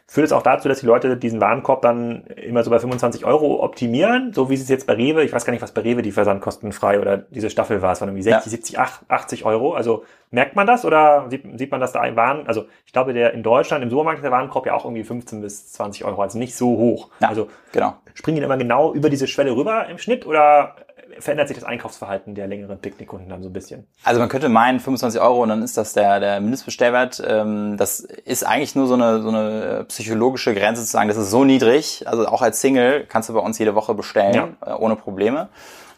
führt 0.06 0.26
es 0.26 0.32
auch 0.32 0.42
dazu, 0.42 0.68
dass 0.68 0.80
die 0.80 0.86
Leute 0.86 1.16
diesen 1.16 1.40
Warenkorb 1.40 1.82
dann 1.82 2.24
immer 2.26 2.64
so 2.64 2.70
bei 2.70 2.78
25 2.78 3.24
Euro 3.24 3.62
optimieren, 3.62 4.32
so 4.32 4.50
wie 4.50 4.54
es 4.54 4.68
jetzt 4.68 4.86
bei 4.86 4.94
Rewe, 4.94 5.22
ich 5.22 5.32
weiß 5.32 5.44
gar 5.44 5.52
nicht, 5.52 5.62
was 5.62 5.72
bei 5.72 5.82
Rewe 5.82 6.02
die 6.02 6.12
Versandkostenfrei 6.12 7.00
oder 7.00 7.16
diese 7.16 7.50
Staffel 7.50 7.82
war, 7.82 7.92
es 7.92 8.00
waren 8.00 8.08
irgendwie 8.08 8.22
60, 8.22 8.52
ja. 8.72 8.86
70, 8.86 9.08
80 9.08 9.44
Euro. 9.44 9.74
Also 9.74 10.04
merkt 10.30 10.56
man 10.56 10.66
das 10.66 10.84
oder 10.84 11.26
sieht, 11.30 11.44
sieht 11.58 11.70
man, 11.70 11.80
dass 11.80 11.92
da 11.92 12.00
ein 12.00 12.16
Waren, 12.16 12.46
also 12.46 12.66
ich 12.86 12.92
glaube, 12.92 13.12
der 13.12 13.32
in 13.34 13.42
Deutschland 13.42 13.82
im 13.84 13.90
Supermarkt 13.90 14.18
ist 14.18 14.24
der 14.24 14.32
Warenkorb 14.32 14.66
ja 14.66 14.74
auch 14.74 14.84
irgendwie 14.84 15.04
15 15.04 15.40
bis 15.40 15.72
20 15.72 16.04
Euro, 16.04 16.22
also 16.22 16.38
nicht 16.38 16.56
so 16.56 16.76
hoch. 16.76 17.10
Ja, 17.20 17.28
also 17.28 17.48
genau. 17.72 17.94
springen 18.14 18.38
die 18.38 18.42
immer 18.42 18.56
genau 18.56 18.92
über 18.92 19.10
diese 19.10 19.26
Schwelle 19.26 19.54
rüber 19.54 19.86
im 19.88 19.98
Schnitt 19.98 20.26
oder 20.26 20.74
verändert 21.18 21.48
sich 21.48 21.56
das 21.56 21.64
Einkaufsverhalten 21.64 22.34
der 22.34 22.46
längeren 22.46 22.78
Picknickkunden 22.78 23.28
dann 23.28 23.42
so 23.42 23.48
ein 23.48 23.52
bisschen? 23.52 23.86
Also 24.02 24.20
man 24.20 24.28
könnte 24.28 24.48
meinen, 24.48 24.80
25 24.80 25.20
Euro 25.20 25.42
und 25.42 25.48
dann 25.48 25.62
ist 25.62 25.76
das 25.76 25.92
der, 25.92 26.20
der 26.20 26.40
Mindestbestellwert. 26.40 27.22
Ähm, 27.26 27.76
das 27.76 28.00
ist 28.00 28.44
eigentlich 28.44 28.74
nur 28.74 28.86
so 28.86 28.94
eine, 28.94 29.22
so 29.22 29.28
eine 29.28 29.84
psychologische 29.88 30.54
Grenze 30.54 30.82
zu 30.82 30.90
sagen, 30.90 31.08
das 31.08 31.16
ist 31.16 31.30
so 31.30 31.44
niedrig. 31.44 32.04
Also 32.06 32.26
auch 32.26 32.42
als 32.42 32.60
Single 32.60 33.06
kannst 33.08 33.28
du 33.28 33.34
bei 33.34 33.40
uns 33.40 33.58
jede 33.58 33.74
Woche 33.74 33.94
bestellen, 33.94 34.34
ja. 34.34 34.48
äh, 34.74 34.74
ohne 34.74 34.96
Probleme. 34.96 35.48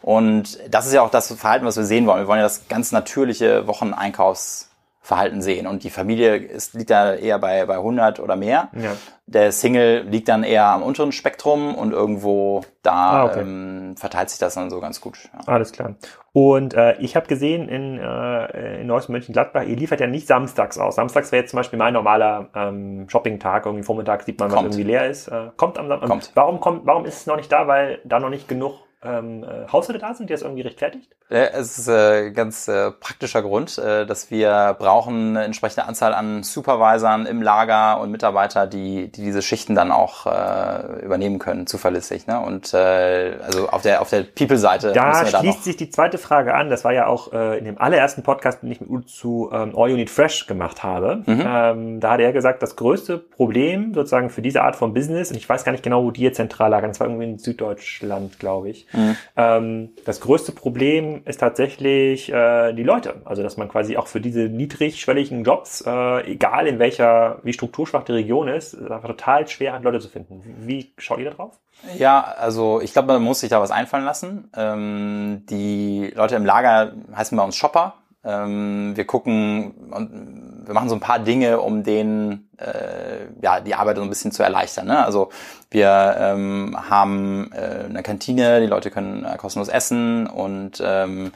Und 0.01 0.59
das 0.69 0.85
ist 0.85 0.93
ja 0.93 1.01
auch 1.01 1.09
das 1.09 1.33
Verhalten, 1.33 1.65
was 1.65 1.75
wir 1.75 1.83
sehen 1.83 2.05
wollen. 2.07 2.21
Wir 2.21 2.27
wollen 2.27 2.39
ja 2.39 2.45
das 2.45 2.67
ganz 2.67 2.91
natürliche 2.91 3.67
Wocheneinkaufs 3.67 4.66
Verhalten 5.07 5.41
sehen. 5.41 5.67
Und 5.67 5.85
die 5.85 5.89
Familie 5.89 6.35
ist, 6.35 6.73
liegt 6.73 6.89
da 6.89 7.13
eher 7.13 7.39
bei, 7.39 7.65
bei 7.65 7.75
100 7.75 8.19
oder 8.19 8.35
mehr. 8.35 8.67
Ja. 8.73 8.91
Der 9.25 9.53
Single 9.53 10.01
liegt 10.01 10.27
dann 10.27 10.43
eher 10.43 10.65
am 10.65 10.83
unteren 10.83 11.13
Spektrum 11.13 11.75
und 11.75 11.93
irgendwo 11.93 12.65
da 12.83 12.91
ah, 12.93 13.25
okay. 13.25 13.39
ähm, 13.39 13.95
verteilt 13.95 14.29
sich 14.29 14.39
das 14.39 14.55
dann 14.55 14.69
so 14.69 14.81
ganz 14.81 14.99
gut. 14.99 15.17
Ja. 15.31 15.53
Alles 15.53 15.71
klar. 15.71 15.95
Und 16.33 16.73
äh, 16.73 16.97
ich 16.97 17.15
habe 17.15 17.25
gesehen 17.27 17.69
in, 17.69 17.97
äh, 17.99 18.81
in 18.81 18.87
Neuss 18.87 19.07
Mönchengladbach, 19.07 19.63
ihr 19.63 19.77
liefert 19.77 20.01
ja 20.01 20.07
nicht 20.07 20.27
samstags 20.27 20.77
aus. 20.77 20.95
Samstags 20.95 21.31
wäre 21.31 21.43
jetzt 21.43 21.51
zum 21.51 21.57
Beispiel 21.57 21.79
mein 21.79 21.93
normaler 21.93 22.49
ähm, 22.53 23.07
Shopping-Tag. 23.07 23.65
Irgendwie 23.65 23.83
Vormittag 23.83 24.23
sieht 24.23 24.37
man, 24.41 24.51
was 24.51 24.61
irgendwie 24.61 24.83
leer 24.83 25.09
ist. 25.09 25.29
Äh, 25.29 25.51
kommt 25.55 25.77
am 25.77 25.87
Samstag. 25.87 26.09
Kommt. 26.09 26.31
Warum, 26.35 26.59
kommt, 26.59 26.85
warum 26.85 27.05
ist 27.05 27.21
es 27.21 27.27
noch 27.27 27.37
nicht 27.37 27.49
da? 27.49 27.67
Weil 27.67 27.99
da 28.03 28.19
noch 28.19 28.29
nicht 28.29 28.49
genug 28.49 28.86
ähm, 29.03 29.43
äh, 29.43 29.67
Haushalte 29.71 29.99
da 29.99 30.13
sind, 30.13 30.29
die 30.29 30.33
das 30.33 30.41
irgendwie 30.41 30.63
rechtfertigt? 30.63 31.11
Ja, 31.29 31.43
es 31.43 31.77
ist 31.77 31.87
äh, 31.87 32.31
ganz 32.31 32.67
äh, 32.67 32.91
praktischer 32.91 33.41
Grund, 33.41 33.77
äh, 33.77 34.05
dass 34.05 34.31
wir 34.31 34.75
brauchen 34.79 35.35
eine 35.35 35.43
entsprechende 35.43 35.85
Anzahl 35.85 36.13
an 36.13 36.41
Supervisern 36.41 37.25
im 37.25 37.41
Lager 37.41 37.99
und 37.99 38.11
Mitarbeiter, 38.11 38.65
die, 38.65 39.11
die 39.11 39.23
diese 39.23 39.41
Schichten 39.41 39.75
dann 39.75 39.91
auch 39.91 40.25
äh, 40.25 41.03
übernehmen 41.03 41.37
können, 41.37 41.67
zuverlässig. 41.67 42.27
Ne? 42.27 42.39
Und 42.39 42.73
äh, 42.73 43.37
also 43.45 43.69
auf 43.69 43.81
der 43.81 44.01
auf 44.01 44.09
der 44.09 44.23
People-Seite. 44.23 44.93
Da 44.93 45.25
schließt 45.25 45.59
da 45.59 45.63
sich 45.63 45.75
die 45.75 45.89
zweite 45.89 46.17
Frage 46.17 46.53
an. 46.53 46.69
Das 46.69 46.85
war 46.85 46.93
ja 46.93 47.07
auch 47.07 47.33
äh, 47.33 47.57
in 47.57 47.65
dem 47.65 47.77
allerersten 47.77 48.23
Podcast, 48.23 48.63
den 48.63 48.71
ich 48.71 48.79
mit 48.79 48.89
Udo 48.89 49.05
zu 49.05 49.49
ähm, 49.51 49.73
All 49.75 49.89
You 49.89 49.97
Need 49.97 50.09
Fresh 50.09 50.47
gemacht 50.47 50.83
habe. 50.83 51.23
Mhm. 51.25 51.43
Ähm, 51.45 51.99
da 51.99 52.11
hat 52.13 52.21
er 52.21 52.31
gesagt, 52.31 52.63
das 52.63 52.77
größte 52.77 53.17
Problem 53.17 53.93
sozusagen 53.93 54.29
für 54.29 54.41
diese 54.41 54.61
Art 54.61 54.77
von 54.77 54.93
Business, 54.93 55.29
und 55.29 55.37
ich 55.37 55.47
weiß 55.47 55.65
gar 55.65 55.73
nicht 55.73 55.83
genau, 55.83 56.03
wo 56.03 56.11
die 56.11 56.21
jetzt 56.21 56.37
zentral 56.37 56.71
lagen, 56.71 56.87
das 56.87 56.99
war 56.99 57.07
irgendwie 57.07 57.25
in 57.25 57.37
Süddeutschland, 57.37 58.39
glaube 58.39 58.69
ich. 58.69 58.86
Mhm. 58.93 59.15
Ähm, 59.35 59.89
das 60.05 60.21
größte 60.21 60.51
Problem 60.51 61.21
ist 61.25 61.39
tatsächlich 61.39 62.31
äh, 62.31 62.73
die 62.73 62.83
Leute. 62.83 63.21
Also 63.25 63.43
dass 63.43 63.57
man 63.57 63.69
quasi 63.69 63.97
auch 63.97 64.07
für 64.07 64.21
diese 64.21 64.41
niedrigschwelligen 64.41 65.43
Jobs, 65.43 65.83
äh, 65.85 66.31
egal 66.31 66.67
in 66.67 66.79
welcher, 66.79 67.39
wie 67.43 67.53
strukturschwach 67.53 68.03
die 68.03 68.13
Region 68.13 68.47
ist, 68.47 68.73
ist 68.73 68.91
einfach 68.91 69.09
total 69.09 69.47
schwer 69.47 69.73
hat, 69.73 69.83
Leute 69.83 69.99
zu 69.99 70.09
finden. 70.09 70.41
Wie 70.59 70.93
schaut 70.97 71.19
ihr 71.19 71.25
da 71.25 71.35
drauf? 71.35 71.59
Ja, 71.97 72.21
also 72.21 72.81
ich 72.81 72.93
glaube, 72.93 73.13
man 73.13 73.21
muss 73.21 73.41
sich 73.41 73.49
da 73.49 73.61
was 73.61 73.71
einfallen 73.71 74.05
lassen. 74.05 74.49
Ähm, 74.55 75.43
die 75.49 76.11
Leute 76.15 76.35
im 76.35 76.45
Lager 76.45 76.93
heißen 77.15 77.37
bei 77.37 77.43
uns 77.43 77.55
Shopper. 77.55 77.95
Ähm, 78.23 78.93
wir 78.95 79.05
gucken 79.05 80.56
wir 80.67 80.73
machen 80.73 80.89
so 80.89 80.95
ein 80.95 81.01
paar 81.01 81.19
Dinge, 81.19 81.59
um 81.59 81.83
denen 81.83 82.49
äh, 82.57 83.25
ja 83.41 83.61
die 83.61 83.73
Arbeit 83.73 83.97
so 83.97 84.03
ein 84.03 84.09
bisschen 84.09 84.31
zu 84.31 84.43
erleichtern. 84.43 84.87
Ne? 84.87 85.03
Also 85.03 85.29
wir 85.71 86.15
ähm, 86.19 86.77
haben 86.89 87.51
äh, 87.53 87.85
eine 87.85 88.03
Kantine, 88.03 88.61
die 88.61 88.67
Leute 88.67 88.91
können 88.91 89.25
äh, 89.25 89.37
kostenlos 89.37 89.69
essen 89.69 90.27
und 90.27 90.81
ähm, 90.83 91.31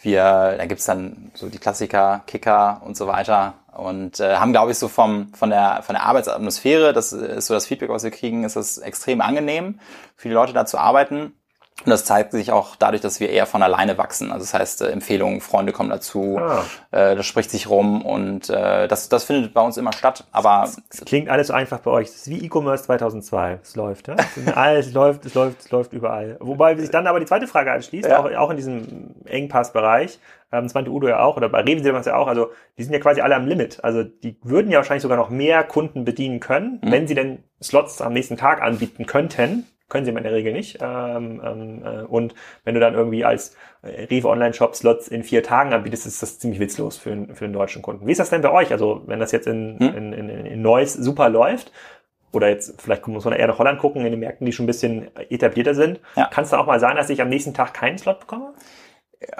wir, 0.00 0.54
da 0.56 0.66
gibt's 0.66 0.84
dann 0.84 1.32
so 1.34 1.48
die 1.48 1.58
Klassiker, 1.58 2.22
Kicker 2.26 2.82
und 2.84 2.96
so 2.96 3.06
weiter. 3.06 3.54
Und 3.76 4.20
äh, 4.20 4.36
haben, 4.36 4.52
glaube 4.52 4.70
ich, 4.70 4.78
so 4.78 4.88
vom, 4.88 5.34
von, 5.34 5.50
der, 5.50 5.82
von 5.82 5.94
der 5.94 6.04
Arbeitsatmosphäre, 6.04 6.92
das 6.92 7.12
ist 7.12 7.46
so 7.46 7.54
das 7.54 7.66
Feedback, 7.66 7.90
was 7.90 8.04
wir 8.04 8.10
kriegen, 8.10 8.44
ist 8.44 8.56
es 8.56 8.78
extrem 8.78 9.20
angenehm, 9.20 9.80
für 10.14 10.28
die 10.28 10.34
Leute 10.34 10.52
da 10.52 10.64
zu 10.64 10.78
arbeiten. 10.78 11.34
Und 11.84 11.90
das 11.90 12.04
zeigt 12.06 12.32
sich 12.32 12.52
auch 12.52 12.74
dadurch, 12.74 13.02
dass 13.02 13.20
wir 13.20 13.28
eher 13.28 13.44
von 13.44 13.62
alleine 13.62 13.98
wachsen. 13.98 14.32
Also 14.32 14.44
das 14.44 14.54
heißt, 14.54 14.82
äh, 14.82 14.88
Empfehlungen, 14.88 15.42
Freunde 15.42 15.72
kommen 15.72 15.90
dazu, 15.90 16.38
ah. 16.40 16.64
äh, 16.90 17.14
das 17.14 17.26
spricht 17.26 17.50
sich 17.50 17.68
rum 17.68 18.02
und 18.02 18.48
äh, 18.48 18.88
das, 18.88 19.10
das 19.10 19.24
findet 19.24 19.52
bei 19.52 19.60
uns 19.60 19.76
immer 19.76 19.92
statt. 19.92 20.26
Aber 20.32 20.70
es 20.88 21.04
klingt 21.04 21.28
alles 21.28 21.48
so 21.48 21.52
einfach 21.52 21.80
bei 21.80 21.90
euch. 21.90 22.08
Es 22.08 22.16
ist 22.16 22.30
wie 22.30 22.44
E-Commerce 22.44 22.84
2002. 22.84 23.58
Es 23.62 23.76
läuft, 23.76 24.08
ja? 24.08 24.16
alles 24.54 24.94
läuft, 24.94 25.26
es 25.26 25.34
läuft, 25.34 25.60
es 25.60 25.70
läuft 25.70 25.92
überall. 25.92 26.38
Wobei 26.40 26.74
sich 26.76 26.90
dann 26.90 27.06
aber 27.06 27.20
die 27.20 27.26
zweite 27.26 27.46
Frage 27.46 27.70
anschließt, 27.72 28.08
ja. 28.08 28.20
auch, 28.20 28.32
auch 28.32 28.50
in 28.50 28.56
diesem 28.56 29.14
Engpassbereich. 29.26 30.18
Ähm, 30.52 30.64
das 30.64 30.72
meinte 30.72 30.90
Udo 30.90 31.08
ja 31.08 31.20
auch, 31.20 31.36
oder 31.36 31.50
bei 31.50 31.60
Rewe 31.60 31.82
sieht 31.82 31.92
man 31.92 32.00
es 32.00 32.06
ja 32.06 32.16
auch. 32.16 32.26
Also 32.26 32.52
die 32.78 32.84
sind 32.84 32.94
ja 32.94 33.00
quasi 33.00 33.20
alle 33.20 33.36
am 33.36 33.46
Limit. 33.46 33.84
Also 33.84 34.02
die 34.02 34.38
würden 34.42 34.70
ja 34.70 34.78
wahrscheinlich 34.78 35.02
sogar 35.02 35.18
noch 35.18 35.28
mehr 35.28 35.62
Kunden 35.62 36.06
bedienen 36.06 36.40
können, 36.40 36.80
mhm. 36.82 36.90
wenn 36.90 37.06
sie 37.06 37.14
denn 37.14 37.44
Slots 37.62 38.00
am 38.00 38.14
nächsten 38.14 38.38
Tag 38.38 38.62
anbieten 38.62 39.04
könnten 39.04 39.66
können 39.88 40.04
sie 40.04 40.10
in 40.10 40.22
der 40.22 40.32
Regel 40.32 40.52
nicht. 40.52 40.78
Ähm, 40.80 41.40
ähm, 41.44 41.82
äh, 41.84 42.02
und 42.02 42.34
wenn 42.64 42.74
du 42.74 42.80
dann 42.80 42.94
irgendwie 42.94 43.24
als 43.24 43.56
äh, 43.82 44.04
Rewe 44.04 44.28
Online-Shop 44.28 44.74
Slots 44.74 45.08
in 45.08 45.22
vier 45.22 45.42
Tagen 45.42 45.72
anbietest, 45.72 46.06
ist 46.06 46.22
das 46.22 46.38
ziemlich 46.38 46.60
witzlos 46.60 46.96
für, 46.96 47.28
für 47.34 47.46
den 47.46 47.52
deutschen 47.52 47.82
Kunden. 47.82 48.06
Wie 48.06 48.12
ist 48.12 48.18
das 48.18 48.30
denn 48.30 48.42
bei 48.42 48.50
euch? 48.50 48.72
Also 48.72 49.02
wenn 49.06 49.20
das 49.20 49.32
jetzt 49.32 49.46
in, 49.46 49.78
hm? 49.78 49.94
in, 49.96 50.12
in, 50.12 50.28
in 50.28 50.62
Neuss 50.62 50.94
super 50.94 51.28
läuft, 51.28 51.72
oder 52.32 52.48
jetzt 52.48 52.80
vielleicht 52.80 53.06
muss 53.06 53.24
man 53.24 53.34
eher 53.34 53.46
nach 53.46 53.58
Holland 53.58 53.78
gucken, 53.78 54.04
in 54.04 54.10
den 54.10 54.20
Märkten, 54.20 54.44
die 54.44 54.52
schon 54.52 54.64
ein 54.64 54.66
bisschen 54.66 55.16
etablierter 55.16 55.74
sind, 55.74 56.00
ja. 56.16 56.26
kann 56.26 56.44
es 56.44 56.50
da 56.50 56.58
auch 56.58 56.66
mal 56.66 56.80
sein, 56.80 56.96
dass 56.96 57.08
ich 57.08 57.22
am 57.22 57.28
nächsten 57.28 57.54
Tag 57.54 57.72
keinen 57.72 57.96
Slot 57.96 58.20
bekomme? 58.20 58.52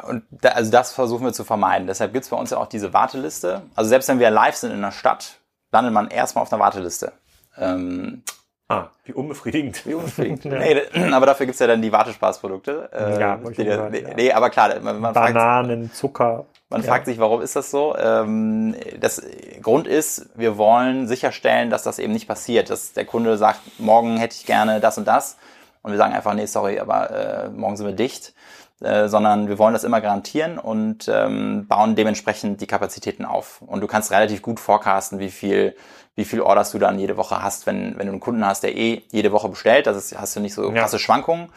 Und 0.09 0.23
da, 0.31 0.51
also 0.51 0.71
das 0.71 0.93
versuchen 0.93 1.25
wir 1.25 1.33
zu 1.33 1.45
vermeiden. 1.45 1.87
Deshalb 1.87 2.13
gibt's 2.13 2.31
bei 2.31 2.37
uns 2.37 2.51
ja 2.51 2.59
auch 2.59 2.67
diese 2.67 2.95
Warteliste. 2.95 3.63
Also 3.75 3.89
selbst 3.89 4.09
wenn 4.09 4.19
wir 4.19 4.31
live 4.31 4.57
sind 4.57 4.73
in 4.73 4.81
der 4.81 4.93
Stadt, 4.93 5.41
landet 5.73 5.93
man 5.93 6.09
erstmal 6.09 6.43
auf 6.43 6.53
einer 6.53 6.63
Warteliste. 6.63 7.13
Ähm, 7.59 8.23
Ah, 8.69 8.89
wie 9.05 9.13
unbefriedigend. 9.13 9.87
Wie 9.87 9.95
unbefriedigend. 9.95 10.45
nee, 10.95 11.13
aber 11.13 11.27
dafür 11.27 11.47
gibt's 11.47 11.61
ja 11.61 11.69
dann 11.69 11.83
die 11.83 11.93
Wartespaßprodukte. 11.93 12.91
Äh, 12.93 13.21
ja, 13.21 13.37
die, 13.37 13.55
gehört, 13.55 13.93
nee, 13.93 14.01
ja. 14.01 14.15
nee, 14.15 14.33
aber 14.33 14.51
klar, 14.51 14.81
man, 14.81 14.99
man 14.99 15.15
Bananen, 15.15 15.85
fragt, 15.85 15.97
Zucker. 15.97 16.47
Man 16.69 16.83
ja. 16.83 16.89
fragt 16.89 17.07
sich, 17.07 17.21
warum 17.21 17.43
ist 17.43 17.55
das 17.55 17.71
so? 17.71 17.97
Ähm, 17.97 18.75
das 18.99 19.23
Grund 19.63 19.87
ist, 19.87 20.31
wir 20.35 20.59
wollen 20.59 21.07
sicherstellen, 21.07 21.71
dass 21.71 21.85
das 21.85 22.01
eben 22.01 22.13
nicht 22.13 22.27
passiert, 22.27 22.71
dass 22.71 22.93
der 22.93 23.05
Kunde 23.05 23.37
sagt, 23.37 23.61
morgen 23.79 24.17
hätte 24.17 24.35
ich 24.37 24.47
gerne 24.47 24.81
das 24.81 24.99
und 24.99 25.07
das. 25.07 25.37
Und 25.83 25.93
wir 25.93 25.99
sagen 25.99 26.15
einfach, 26.15 26.35
nee, 26.35 26.47
sorry, 26.47 26.81
aber 26.81 27.11
äh, 27.11 27.49
morgen 27.51 27.77
sind 27.77 27.87
wir 27.87 27.95
dicht. 27.95 28.35
Äh, 28.83 29.09
sondern 29.09 29.49
wir 29.49 29.59
wollen 29.59 29.73
das 29.73 29.85
immer 29.85 30.03
garantieren 30.03 30.59
und 30.59 31.09
ähm, 31.09 31.67
bauen 31.67 31.97
dementsprechend 31.97 32.61
die 32.61 32.67
Kapazitäten 32.67 33.25
auf. 33.25 33.63
Und 33.63 33.81
du 33.81 33.87
kannst 33.87 34.11
relativ 34.11 34.43
gut 34.43 34.61
forecasten, 34.61 35.19
wie 35.19 35.31
viel 35.31 35.75
wie 36.15 36.25
viel 36.25 36.41
Orders 36.41 36.73
du 36.73 36.79
dann 36.79 36.99
jede 36.99 37.17
Woche 37.17 37.43
hast, 37.43 37.67
wenn, 37.67 37.99
wenn 37.99 38.07
du 38.07 38.13
einen 38.13 38.21
Kunden 38.21 38.45
hast, 38.45 38.63
der 38.63 38.75
eh 38.75 39.03
jede 39.13 39.33
Woche 39.33 39.49
bestellt. 39.51 39.87
Das 39.87 39.97
ist, 39.97 40.19
hast 40.19 40.35
du 40.35 40.41
nicht 40.41 40.55
so 40.55 40.71
krasse 40.73 40.97
ja. 40.97 40.99
Schwankungen 40.99 41.51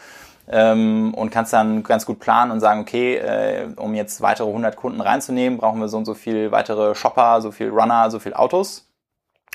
ähm, 0.48 1.14
und 1.14 1.30
kannst 1.30 1.52
dann 1.52 1.82
ganz 1.82 2.06
gut 2.06 2.20
planen 2.20 2.50
und 2.50 2.60
sagen, 2.60 2.80
okay, 2.80 3.16
äh, 3.16 3.68
um 3.76 3.94
jetzt 3.94 4.20
weitere 4.20 4.48
100 4.48 4.76
Kunden 4.76 5.00
reinzunehmen, 5.00 5.58
brauchen 5.58 5.80
wir 5.80 5.88
so 5.88 5.96
und 5.96 6.04
so 6.04 6.14
viel 6.14 6.52
weitere 6.52 6.94
Shopper, 6.94 7.40
so 7.40 7.50
viel 7.50 7.70
Runner, 7.70 8.10
so 8.10 8.18
viel 8.18 8.34
Autos. 8.34 8.86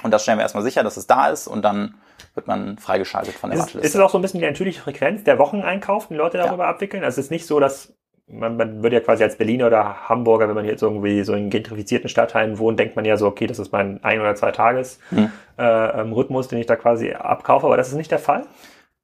Und 0.04 0.12
das 0.12 0.24
stellen 0.24 0.40
wir 0.40 0.44
erstmal 0.44 0.64
sicher, 0.64 0.84
dass 0.84 0.98
es 0.98 1.08
da 1.08 1.28
ist 1.28 1.48
und 1.48 1.62
dann 1.62 1.96
wird 2.34 2.48
man 2.48 2.78
freigeschaltet 2.78 3.36
von 3.36 3.50
der 3.50 3.60
ist, 3.60 3.76
Ist 3.76 3.96
es 3.96 4.02
auch 4.02 4.10
so 4.10 4.18
ein 4.18 4.22
bisschen 4.22 4.40
die 4.40 4.46
natürliche 4.46 4.82
Frequenz 4.82 5.24
der 5.24 5.40
Wocheneinkauf, 5.40 6.08
die 6.08 6.16
Leute 6.16 6.38
darüber 6.38 6.64
ja. 6.64 6.70
abwickeln? 6.70 7.04
Also 7.04 7.20
es 7.20 7.28
ist 7.28 7.32
nicht 7.32 7.46
so, 7.48 7.60
dass 7.60 7.94
man, 8.28 8.58
man 8.58 8.84
würde 8.84 8.98
ja 8.98 9.02
quasi 9.02 9.24
als 9.24 9.38
Berliner 9.38 9.68
oder 9.68 10.10
Hamburger, 10.10 10.48
wenn 10.48 10.56
man 10.56 10.66
jetzt 10.66 10.82
irgendwie 10.82 11.24
so 11.24 11.34
in 11.34 11.50
gentrifizierten 11.50 12.10
Stadtteilen 12.10 12.58
wohnt, 12.58 12.80
denkt 12.80 12.96
man 12.96 13.06
ja 13.06 13.18
so, 13.18 13.28
okay, 13.28 13.48
das 13.48 13.60
ist 13.60 13.72
mein 13.72 14.04
ein 14.04 14.20
oder 14.20 14.36
zwei 14.36 14.52
Tages 14.52 15.00
hm. 15.10 15.32
äh, 15.58 16.02
ähm, 16.02 16.14
Rhythmus, 16.14 16.48
den 16.48 16.60
ich 16.60 16.66
da 16.66 16.76
quasi 16.76 17.12
abkaufe, 17.12 17.66
aber 17.68 17.78
das 17.78 17.90
ist 17.90 17.96
nicht 17.96 18.12
der 18.12 18.20
Fall. 18.20 18.46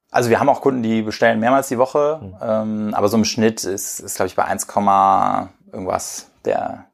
Also 0.10 0.30
wir 0.30 0.39
haben 0.39 0.50
auch 0.50 0.62
Kunden, 0.62 0.84
die 0.84 1.04
bestellen 1.04 1.39
mehrmals 1.39 1.69
die 1.69 1.78
Woche, 1.78 2.19
hm. 2.21 2.36
ähm, 2.41 2.93
aber 2.93 3.08
so 3.08 3.17
im 3.17 3.26
Schnitt 3.26 3.63
ist, 3.63 4.00
ist 4.00 4.15
glaube 4.15 4.28
ich, 4.28 4.36
bei 4.36 4.45
1, 4.45 4.67
irgendwas 5.71 6.32
der, 6.45 6.86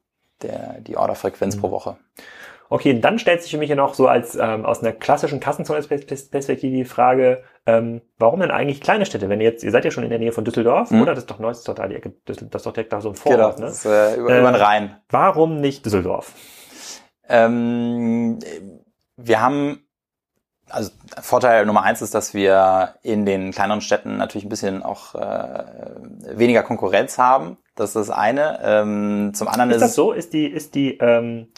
der, 0.42 0.80
die 0.80 0.96
Orderfrequenz 0.96 1.54
hm. 1.54 1.60
pro 1.60 1.70
Woche. 1.70 1.96
Okay, 2.70 3.00
dann 3.00 3.18
stellt 3.18 3.42
sich 3.42 3.50
für 3.50 3.58
mich 3.58 3.70
ja 3.70 3.76
noch 3.76 3.94
so 3.94 4.08
als 4.08 4.36
ähm, 4.36 4.66
aus 4.66 4.80
einer 4.80 4.92
klassischen 4.92 5.40
Kassenzone-Perspektive 5.40 6.76
die 6.76 6.84
Frage, 6.84 7.42
ähm, 7.66 8.02
warum 8.18 8.40
denn 8.40 8.50
eigentlich 8.50 8.80
kleine 8.80 9.06
Städte? 9.06 9.28
Wenn 9.28 9.40
ihr 9.40 9.50
jetzt, 9.50 9.64
ihr 9.64 9.70
seid 9.70 9.84
ja 9.84 9.90
schon 9.90 10.04
in 10.04 10.10
der 10.10 10.18
Nähe 10.18 10.32
von 10.32 10.44
Düsseldorf, 10.44 10.90
mhm. 10.90 11.02
oder? 11.02 11.14
Das 11.14 11.24
ist 11.24 11.30
doch 11.30 11.38
Neues 11.38 11.62
total 11.62 11.88
die 11.88 11.96
Ecke, 11.96 12.12
das 12.26 12.38
ist 12.38 12.66
doch 12.66 12.72
direkt 12.72 12.92
da 12.92 13.00
so 13.00 13.10
ein 13.10 13.14
Vorort, 13.14 13.56
genau, 13.56 13.66
ne? 13.66 13.72
Das 13.72 13.84
ist, 13.84 13.86
äh, 13.86 14.16
über, 14.16 14.30
äh, 14.30 14.38
über 14.40 14.50
den 14.50 14.54
ähm, 14.54 14.60
Rhein. 14.60 14.96
Warum 15.08 15.60
nicht 15.60 15.86
Düsseldorf? 15.86 16.32
Ähm, 17.28 18.38
wir 19.16 19.40
haben 19.40 19.82
also 20.70 20.90
Vorteil 21.20 21.66
Nummer 21.66 21.82
eins 21.82 22.02
ist, 22.02 22.14
dass 22.14 22.34
wir 22.34 22.94
in 23.02 23.24
den 23.24 23.52
kleineren 23.52 23.80
Städten 23.80 24.16
natürlich 24.16 24.44
ein 24.44 24.50
bisschen 24.50 24.82
auch 24.82 25.14
äh, 25.14 25.64
weniger 26.34 26.62
Konkurrenz 26.62 27.18
haben. 27.18 27.56
Das 27.74 27.90
ist 27.90 27.96
das 27.96 28.10
eine. 28.10 28.60
Ähm, 28.62 29.32
zum 29.34 29.48
anderen 29.48 29.70
ist, 29.70 29.76
ist 29.76 29.82
das 29.82 29.94
so? 29.94 30.12
Ist 30.12 30.32
die 30.32 30.46
ist 30.46 30.74
die 30.74 30.98
ähm, 30.98 31.48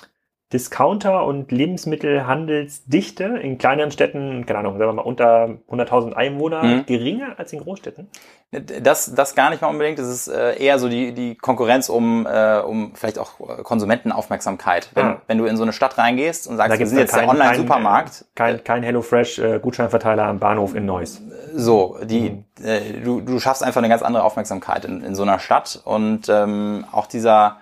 Discounter- 0.53 1.25
und 1.27 1.53
Lebensmittelhandelsdichte 1.53 3.25
in 3.25 3.57
kleineren 3.57 3.93
Städten, 3.93 4.47
keine 4.47 4.59
Ahnung, 4.59 4.79
sagen 4.79 4.91
wir 4.91 4.95
mal 4.95 5.03
unter 5.03 5.59
100.000 5.71 6.13
Einwohner, 6.15 6.65
mhm. 6.65 6.87
geringer 6.87 7.39
als 7.39 7.53
in 7.53 7.61
Großstädten? 7.61 8.09
Das, 8.51 9.15
das 9.15 9.37
gar 9.37 9.51
nicht 9.51 9.63
mal 9.63 9.69
unbedingt. 9.69 10.01
Das 10.01 10.09
ist 10.09 10.27
äh, 10.27 10.61
eher 10.61 10.81
so 10.81 10.89
die, 10.89 11.13
die 11.13 11.37
Konkurrenz 11.37 11.89
um, 11.89 12.27
äh, 12.27 12.59
um 12.59 12.97
vielleicht 12.97 13.21
auch 13.21 13.39
äh, 13.39 13.63
Konsumentenaufmerksamkeit. 13.63 14.91
Wenn, 14.95 15.07
ah. 15.07 15.23
wenn 15.29 15.39
du 15.39 15.45
in 15.45 15.57
so 15.57 15.63
eine 15.63 15.73
Stadt 15.73 15.97
reingehst 15.97 16.49
und 16.49 16.57
sagst, 16.57 16.77
wir 16.77 16.87
sind 16.89 16.99
jetzt 16.99 17.13
kein, 17.13 17.21
der 17.21 17.31
Online-Supermarkt. 17.31 18.25
Kein, 18.35 18.57
kein, 18.57 18.65
kein 18.65 18.83
HelloFresh-Gutscheinverteiler 18.83 20.25
am 20.25 20.41
Bahnhof 20.41 20.75
in 20.75 20.85
Neuss. 20.85 21.23
So, 21.55 21.99
die, 22.03 22.31
mhm. 22.31 22.45
äh, 22.65 22.81
du, 23.05 23.21
du 23.21 23.39
schaffst 23.39 23.63
einfach 23.63 23.81
eine 23.81 23.89
ganz 23.89 24.03
andere 24.03 24.25
Aufmerksamkeit 24.25 24.85
in, 24.85 25.05
in 25.05 25.15
so 25.15 25.23
einer 25.23 25.39
Stadt. 25.39 25.81
Und 25.85 26.29
ähm, 26.29 26.87
auch 26.91 27.07
dieser 27.07 27.59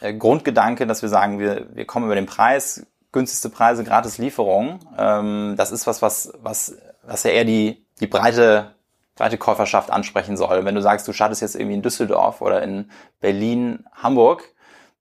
Grundgedanke, 0.00 0.86
dass 0.86 1.02
wir 1.02 1.08
sagen, 1.08 1.38
wir, 1.38 1.66
wir 1.74 1.84
kommen 1.84 2.06
über 2.06 2.14
den 2.14 2.26
Preis, 2.26 2.86
günstigste 3.12 3.50
Preise, 3.50 3.84
gratis 3.84 4.18
Lieferung. 4.18 4.80
Ähm, 4.96 5.54
das 5.56 5.72
ist 5.72 5.86
was, 5.86 6.02
was, 6.02 6.32
was, 6.40 6.76
was 7.02 7.22
ja 7.24 7.30
eher 7.30 7.44
die, 7.44 7.84
die 8.00 8.06
breite, 8.06 8.74
breite 9.16 9.38
Käuferschaft 9.38 9.90
ansprechen 9.90 10.36
soll. 10.36 10.64
Wenn 10.64 10.74
du 10.74 10.82
sagst, 10.82 11.08
du 11.08 11.12
startest 11.12 11.42
jetzt 11.42 11.56
irgendwie 11.56 11.74
in 11.74 11.82
Düsseldorf 11.82 12.40
oder 12.40 12.62
in 12.62 12.90
Berlin, 13.20 13.84
Hamburg, 13.92 14.44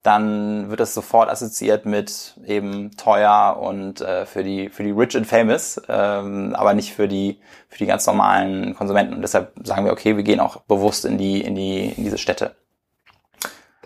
dann 0.03 0.69
wird 0.69 0.79
das 0.79 0.93
sofort 0.93 1.29
assoziiert 1.29 1.85
mit 1.85 2.39
eben 2.45 2.95
teuer 2.95 3.57
und 3.59 3.99
äh, 3.99 4.25
für 4.25 4.43
die 4.43 4.69
für 4.69 4.83
die 4.83 4.91
rich 4.91 5.17
and 5.17 5.27
famous, 5.27 5.81
ähm, 5.89 6.55
aber 6.55 6.73
nicht 6.73 6.93
für 6.93 7.09
die 7.09 7.41
für 7.67 7.79
die 7.79 7.87
ganz 7.87 8.05
normalen 8.07 8.73
Konsumenten. 8.73 9.15
Und 9.15 9.21
deshalb 9.21 9.51
sagen 9.63 9.85
wir, 9.85 9.91
okay, 9.91 10.15
wir 10.15 10.23
gehen 10.23 10.39
auch 10.39 10.61
bewusst 10.61 11.03
in 11.03 11.17
die 11.17 11.41
in 11.41 11.55
die 11.55 11.89
in 11.89 12.03
diese 12.05 12.17
Städte. 12.17 12.55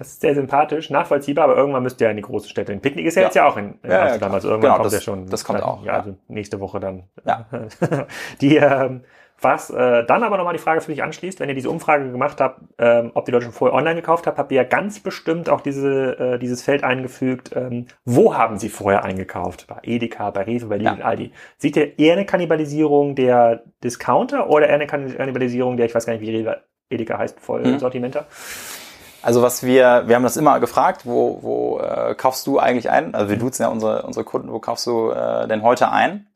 Das 0.02 0.14
ist 0.14 0.22
sehr 0.22 0.34
sympathisch, 0.34 0.90
nachvollziehbar, 0.90 1.44
aber 1.44 1.56
irgendwann 1.56 1.84
müsst 1.84 2.02
ihr 2.02 2.06
ja 2.06 2.12
in 2.12 2.18
die 2.18 2.24
große 2.24 2.50
Städte. 2.50 2.72
Ein 2.72 2.82
Picknick 2.82 3.06
ist 3.06 3.14
ja, 3.14 3.22
ja. 3.22 3.28
jetzt 3.28 3.36
ja 3.36 3.48
auch 3.48 3.56
in, 3.56 3.76
in 3.84 3.92
ja, 3.92 4.02
Amsterdam, 4.02 4.34
also 4.34 4.48
irgendwann 4.48 4.70
genau, 4.70 4.82
kommt 4.82 4.86
das, 4.88 4.94
ja 4.94 5.02
schon. 5.02 5.28
Das 5.28 5.46
kommt 5.46 5.60
dann, 5.60 5.68
auch. 5.68 5.86
Ja, 5.86 5.94
also 5.94 6.16
nächste 6.28 6.60
Woche 6.60 6.80
dann. 6.80 7.04
Ja. 7.24 7.46
die, 8.42 8.56
ähm, 8.56 9.02
was 9.40 9.70
äh, 9.70 10.04
dann 10.04 10.24
aber 10.24 10.38
nochmal 10.38 10.54
die 10.54 10.60
Frage 10.60 10.82
für 10.82 10.90
dich 10.90 11.04
anschließt, 11.04 11.40
wenn 11.40 11.50
ihr 11.50 11.54
diese 11.54 11.70
Umfrage 11.70 12.12
gemacht 12.12 12.42
habt, 12.42 12.62
ähm, 12.80 13.12
ob 13.14 13.26
die 13.26 13.32
Leute 13.32 13.46
schon 13.46 13.54
vorher 13.54 13.78
online 13.78 13.94
gekauft 13.94 14.26
habt, 14.26 14.40
habt 14.40 14.52
ihr 14.52 14.56
ja 14.56 14.64
ganz 14.64 15.00
bestimmt 15.02 15.50
auch 15.50 15.62
diese, 15.62 16.18
äh, 16.18 16.40
dieses 16.40 16.64
Feld 16.64 16.84
eingefügt, 16.84 17.56
ähm, 17.56 17.86
wo 18.04 18.36
haben 18.36 18.58
sie 18.58 18.70
vorher 18.70 19.04
eingekauft? 19.04 19.68
Bei 19.68 19.82
Edeka, 19.84 20.32
bei 20.32 20.42
Rewe, 20.42 20.66
bei 20.66 20.78
Lidl, 20.78 20.98
ja. 20.98 21.06
Aldi. 21.06 21.32
Seht 21.60 21.78
ihr 21.78 22.00
eher 22.00 22.14
eine 22.14 22.26
Kannibalisierung 22.26 23.14
der 23.14 23.66
Discounter 23.84 24.50
oder 24.50 24.68
eher 24.68 24.76
eine 24.76 24.88
Kannibalisierung 24.88 25.78
der, 25.78 25.86
ich 25.86 25.94
weiß 25.94 26.08
gar 26.08 26.14
nicht, 26.14 26.24
wie 26.24 26.36
Rewe, 26.36 26.64
Edeka 26.90 27.20
heißt, 27.20 27.40
Vollsortimenter? 27.40 28.22
Mhm. 28.22 28.91
Also 29.24 29.42
was 29.42 29.64
wir, 29.64 30.04
wir 30.08 30.16
haben 30.16 30.24
das 30.24 30.38
immer 30.38 30.60
gefragt, 30.60 31.06
wo, 31.06 31.40
wo 31.42 31.80
äh, 31.80 32.16
kaufst 32.16 32.48
du 32.48 32.60
eigentlich 32.60 32.90
ein? 32.90 33.14
Also 33.14 33.30
wir 33.30 33.38
duzen 33.38 33.64
ja 33.64 33.70
unsere, 33.70 34.04
unsere 34.04 34.26
Kunden, 34.26 34.52
wo 34.52 34.60
kaufst 34.60 34.88
du 34.88 35.12
äh, 35.12 35.48
denn 35.48 35.62
heute 35.62 35.92
ein? 35.92 36.28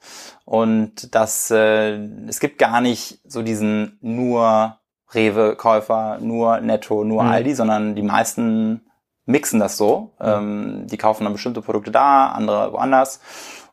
Und 0.46 1.16
das, 1.16 1.50
äh, 1.50 1.98
es 2.28 2.40
gibt 2.40 2.60
gar 2.60 2.82
nicht 2.82 3.20
so 3.24 3.42
diesen 3.42 3.98
nur 4.02 4.78
Rewe-Käufer, 5.14 6.20
nur 6.22 6.60
Netto, 6.62 7.04
nur 7.04 7.24
mhm. 7.24 7.30
Aldi, 7.30 7.56
sondern 7.56 7.96
die 7.96 8.04
meisten 8.04 8.86
mixen 9.26 9.60
das 9.60 9.78
so. 9.78 10.14
Mhm. 10.20 10.26
Ähm, 10.26 10.88
die 10.88 10.98
kaufen 10.98 11.24
dann 11.24 11.34
bestimmte 11.34 11.62
Produkte 11.62 11.92
da, 11.92 12.28
andere 12.28 12.72
woanders. 12.72 13.20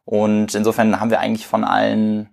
Und 0.04 0.54
insofern 0.54 0.98
haben 1.00 1.10
wir 1.10 1.20
eigentlich 1.20 1.46
von 1.46 1.64
allen 1.64 2.30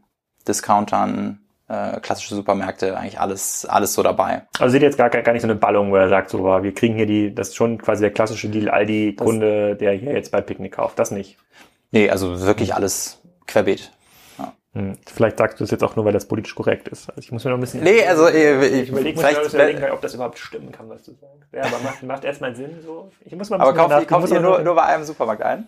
Discountern 0.48 1.42
äh, 1.70 2.00
klassische 2.02 2.36
Supermärkte, 2.36 2.98
eigentlich 2.98 3.20
alles, 3.20 3.66
alles 3.66 3.94
so 3.94 4.04
dabei. 4.04 4.44
Also 4.60 4.72
seht 4.72 4.82
ihr 4.82 4.88
jetzt 4.88 4.98
gar, 4.98 5.10
gar 5.10 5.32
nicht 5.32 5.44
so 5.44 5.48
eine 5.48 5.56
Ballung, 5.56 5.92
wo 5.92 5.96
er 5.96 6.10
sagt, 6.10 6.30
so, 6.30 6.44
wir 6.44 6.74
kriegen 6.74 6.96
hier 6.96 7.06
die, 7.06 7.34
das 7.34 7.50
ist 7.50 7.56
schon 7.56 7.78
quasi 7.78 8.02
der 8.02 8.12
klassische 8.12 8.50
Deal 8.50 8.70
Aldi-Kunde, 8.70 9.76
der 9.76 9.94
hier 9.94 10.14
jetzt 10.14 10.32
bei 10.32 10.42
Picknick 10.42 10.74
kauft. 10.74 10.98
Das 11.00 11.12
nicht. 11.12 11.38
Nee, 11.92 12.10
also 12.10 12.42
wirklich 12.42 12.74
alles 12.74 13.22
querbeet. 13.48 13.92
Hm. 14.74 14.98
Vielleicht 15.04 15.40
sagst 15.40 15.60
du 15.60 15.64
es 15.64 15.72
jetzt 15.72 15.84
auch 15.84 15.96
nur, 15.96 16.06
weil 16.06 16.14
das 16.14 16.28
politisch 16.28 16.54
korrekt 16.54 16.88
ist. 16.90 17.10
Also 17.10 17.20
ich 17.22 17.32
muss 17.32 17.44
mir 17.44 17.50
noch 17.50 17.58
ein 17.58 17.62
bisschen. 17.62 17.82
Nee, 17.82 18.06
also 18.06 18.28
ich, 18.28 18.36
ich, 18.36 18.90
überlege 18.90 19.20
mir 19.20 19.46
überlegen, 19.46 19.84
ob 19.92 20.02
das 20.02 20.14
überhaupt 20.14 20.38
stimmen 20.38 20.72
kann, 20.72 20.88
was 20.90 21.04
du 21.04 21.14
sagst. 21.14 21.52
Ja, 21.52 21.64
aber 21.64 21.80
macht, 21.84 22.04
macht 22.04 22.24
erstmal 22.24 22.56
Sinn 22.56 22.80
so. 22.84 23.12
Ich 23.26 23.36
muss 23.36 23.50
mal 23.50 23.56
ein 23.56 23.62
aber 23.62 23.74
kauft 23.74 24.08
kauf 24.08 24.32
ihr 24.32 24.40
nur, 24.40 24.60
nur 24.62 24.76
bei 24.76 24.84
einem 24.84 25.04
Supermarkt 25.06 25.42
ein? 25.42 25.68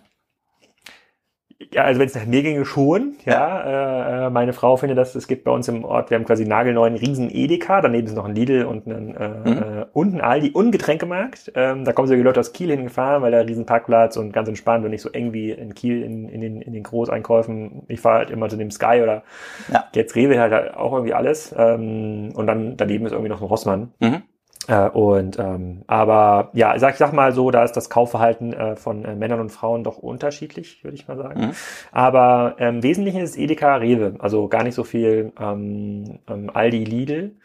Ja, 1.73 1.83
also 1.83 1.99
wenn 1.99 2.07
es 2.07 2.15
nach 2.15 2.25
mir 2.25 2.43
ginge, 2.43 2.65
schon. 2.65 3.15
Ja, 3.25 3.33
ja. 3.33 4.27
Äh, 4.27 4.29
meine 4.29 4.53
Frau 4.53 4.75
findet 4.75 4.97
das, 4.97 5.15
es 5.15 5.27
gibt 5.27 5.43
bei 5.45 5.51
uns 5.51 5.67
im 5.67 5.85
Ort, 5.85 6.09
wir 6.09 6.17
haben 6.17 6.25
quasi 6.25 6.45
nagelneuen 6.45 6.95
riesen 6.95 7.29
Edeka, 7.29 7.81
daneben 7.81 8.07
ist 8.07 8.15
noch 8.15 8.25
ein 8.25 8.35
Lidl 8.35 8.65
und 8.65 8.87
ein, 8.87 9.15
äh, 9.15 9.27
mhm. 9.27 9.57
äh, 9.57 9.85
und 9.93 10.15
ein 10.15 10.21
Aldi 10.21 10.51
und 10.51 10.67
ein 10.67 10.71
Getränkemarkt. 10.71 11.51
Ähm, 11.55 11.85
da 11.85 11.93
kommen 11.93 12.07
so 12.07 12.13
die 12.13 12.21
Leute 12.21 12.39
aus 12.39 12.53
Kiel 12.53 12.71
hingefahren, 12.71 13.21
weil 13.21 13.31
da 13.31 13.39
riesen 13.39 13.65
Parkplatz 13.65 14.17
und 14.17 14.33
ganz 14.33 14.49
entspannt 14.49 14.83
und 14.83 14.91
nicht 14.91 15.01
so 15.01 15.09
eng 15.09 15.33
wie 15.33 15.51
in 15.51 15.73
Kiel 15.73 16.03
in, 16.03 16.27
in, 16.27 16.41
den, 16.41 16.61
in 16.61 16.73
den 16.73 16.83
Großeinkäufen. 16.83 17.83
Ich 17.87 18.01
fahre 18.01 18.19
halt 18.19 18.31
immer 18.31 18.49
zu 18.49 18.57
dem 18.57 18.71
Sky 18.71 18.99
oder 19.01 19.23
ja. 19.71 19.85
jetzt 19.95 20.15
Rewe 20.15 20.39
halt 20.39 20.75
auch 20.75 20.93
irgendwie 20.93 21.13
alles. 21.13 21.55
Ähm, 21.57 22.31
und 22.35 22.47
dann 22.47 22.75
daneben 22.77 23.05
ist 23.05 23.13
irgendwie 23.13 23.29
noch 23.29 23.41
ein 23.41 23.47
Rossmann. 23.47 23.91
Mhm. 23.99 24.23
Äh, 24.71 24.89
und 24.89 25.37
ähm, 25.37 25.83
aber 25.87 26.49
ja, 26.53 26.79
sag 26.79 26.93
ich 26.93 26.97
sag 26.97 27.11
mal 27.11 27.33
so, 27.33 27.51
da 27.51 27.63
ist 27.63 27.73
das 27.73 27.89
Kaufverhalten 27.89 28.53
äh, 28.53 28.75
von 28.77 29.03
äh, 29.03 29.15
Männern 29.15 29.41
und 29.41 29.49
Frauen 29.49 29.83
doch 29.83 29.97
unterschiedlich, 29.97 30.81
würde 30.85 30.95
ich 30.95 31.09
mal 31.09 31.17
sagen. 31.17 31.47
Mhm. 31.47 31.51
Aber 31.91 32.55
im 32.57 32.75
ähm, 32.75 32.83
Wesentlichen 32.83 33.19
ist 33.19 33.37
Edeka 33.37 33.75
Rewe, 33.75 34.15
also 34.19 34.47
gar 34.47 34.63
nicht 34.63 34.75
so 34.75 34.85
viel 34.85 35.33
ähm, 35.39 36.19
ähm, 36.29 36.49
Aldi 36.53 36.85
Lidl. 36.85 37.35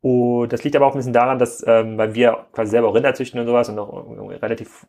Und 0.00 0.52
das 0.52 0.62
liegt 0.62 0.76
aber 0.76 0.86
auch 0.86 0.92
ein 0.92 0.98
bisschen 0.98 1.12
daran, 1.14 1.38
dass, 1.38 1.64
ähm, 1.66 1.98
weil 1.98 2.14
wir 2.14 2.46
quasi 2.52 2.70
selber 2.70 2.88
auch 2.88 2.94
Rinder 2.94 3.14
züchten 3.14 3.40
und 3.40 3.46
sowas 3.46 3.68
und 3.68 3.78
auch 3.80 4.06
relativ, 4.42 4.86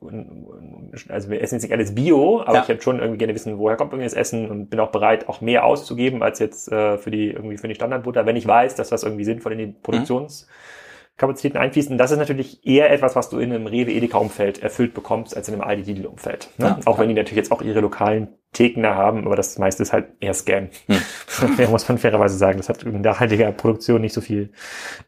also 1.08 1.30
wir 1.32 1.42
essen 1.42 1.56
jetzt 1.56 1.64
nicht 1.64 1.72
alles 1.72 1.96
Bio, 1.96 2.42
aber 2.42 2.56
ja. 2.56 2.62
ich 2.62 2.68
hätte 2.68 2.84
schon 2.84 3.00
irgendwie 3.00 3.18
gerne 3.18 3.34
wissen, 3.34 3.58
woher 3.58 3.76
kommt 3.76 3.92
irgendwie 3.92 4.06
das 4.06 4.14
Essen 4.14 4.52
und 4.52 4.70
bin 4.70 4.80
auch 4.80 4.92
bereit, 4.92 5.28
auch 5.28 5.42
mehr 5.42 5.66
auszugeben 5.66 6.22
als 6.22 6.38
jetzt 6.38 6.72
äh, 6.72 7.00
für 7.00 7.10
die 7.10 7.32
irgendwie 7.32 7.58
für 7.58 7.68
die 7.68 7.74
Standardbutter, 7.74 8.28
wenn 8.28 8.36
ich 8.36 8.46
weiß, 8.46 8.76
dass 8.76 8.90
das 8.90 9.02
irgendwie 9.02 9.24
sinnvoll 9.24 9.54
in 9.54 9.58
die 9.58 9.68
Produktions 9.68 10.46
mhm 10.48 10.79
Kapazitäten 11.20 11.58
einfließen. 11.58 11.98
Das 11.98 12.12
ist 12.12 12.18
natürlich 12.18 12.66
eher 12.66 12.92
etwas, 12.92 13.16
was 13.16 13.30
du 13.30 13.40
in 13.40 13.52
einem 13.52 13.68
Rewe-Edeka-Umfeld 13.68 14.64
erfüllt 14.64 14.94
bekommst, 14.94 15.36
als 15.36 15.50
in 15.50 15.54
einem 15.54 15.64
Aldi-Lidl-Umfeld. 15.64 16.50
Ne? 16.58 16.66
Ja, 16.66 16.80
auch 16.86 16.98
wenn 16.98 17.10
die 17.10 17.14
natürlich 17.14 17.38
jetzt 17.38 17.52
auch 17.52 17.62
ihre 17.62 17.82
lokalen 17.82 18.30
Theken 18.54 18.82
da 18.82 18.96
haben, 18.96 19.26
aber 19.26 19.36
das 19.36 19.58
meiste 19.60 19.84
ist 19.84 19.94
halt 19.94 20.08
eher 20.22 20.34
Scam. 20.34 20.70
Hm. 20.88 21.68
muss 21.70 21.88
man 21.88 21.98
fairerweise 21.98 22.38
sagen. 22.38 22.58
Das 22.58 22.70
hat 22.70 22.84
in 22.84 23.02
nachhaltiger 23.02 23.52
Produktion 23.52 24.02
nicht 24.02 24.14
so 24.14 24.22
viel, 24.22 24.52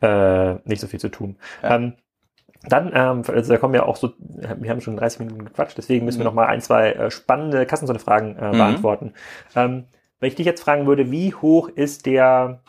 äh, 0.01 0.55
nicht 0.65 0.81
so 0.81 0.87
viel 0.87 0.99
zu 0.99 1.09
tun. 1.09 1.37
Ja. 1.63 1.77
Ähm, 1.77 1.93
dann, 2.63 2.91
ähm, 2.93 3.23
also 3.27 3.53
da 3.53 3.57
kommen 3.57 3.73
ja 3.73 3.83
auch 3.83 3.95
so, 3.95 4.11
wir 4.19 4.69
haben 4.69 4.81
schon 4.81 4.97
30 4.97 5.19
Minuten 5.19 5.45
gequatscht, 5.45 5.77
deswegen 5.77 6.05
müssen 6.05 6.19
wir 6.19 6.25
noch 6.25 6.33
mal 6.33 6.45
ein, 6.45 6.61
zwei 6.61 6.91
äh, 6.91 7.09
spannende 7.09 7.65
Kassenzone-Fragen 7.65 8.37
äh, 8.37 8.47
mhm. 8.49 8.51
beantworten. 8.51 9.13
Ähm, 9.55 9.85
wenn 10.19 10.27
ich 10.27 10.35
dich 10.35 10.45
jetzt 10.45 10.61
fragen 10.61 10.85
würde, 10.85 11.09
wie 11.09 11.33
hoch 11.33 11.69
ist 11.69 12.05
der 12.05 12.61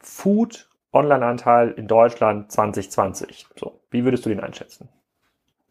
Food 0.00 0.68
Online-Anteil 0.98 1.70
in 1.70 1.86
Deutschland 1.86 2.50
2020. 2.52 3.46
So, 3.56 3.80
wie 3.90 4.04
würdest 4.04 4.26
du 4.26 4.28
den 4.28 4.40
einschätzen? 4.40 4.88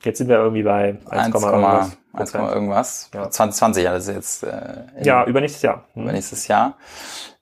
Jetzt 0.04 0.20
sind 0.20 0.30
wir 0.30 0.38
irgendwie 0.38 0.64
bei 0.64 1.00
1, 1.10 1.36
1, 1.36 1.44
irgendwas. 1.44 1.98
1, 2.14 2.34
irgendwas. 2.34 3.10
Ja. 3.14 3.30
2020, 3.30 3.84
ja, 3.84 3.92
das 3.94 4.08
ist 4.08 4.16
jetzt. 4.16 4.44
Äh, 4.44 4.84
ja, 5.04 5.26
übernächstes 5.26 5.62
Jahr. 5.64 5.86
Mhm. 5.96 6.04
Übernächstes 6.04 6.48
Jahr. 6.48 6.78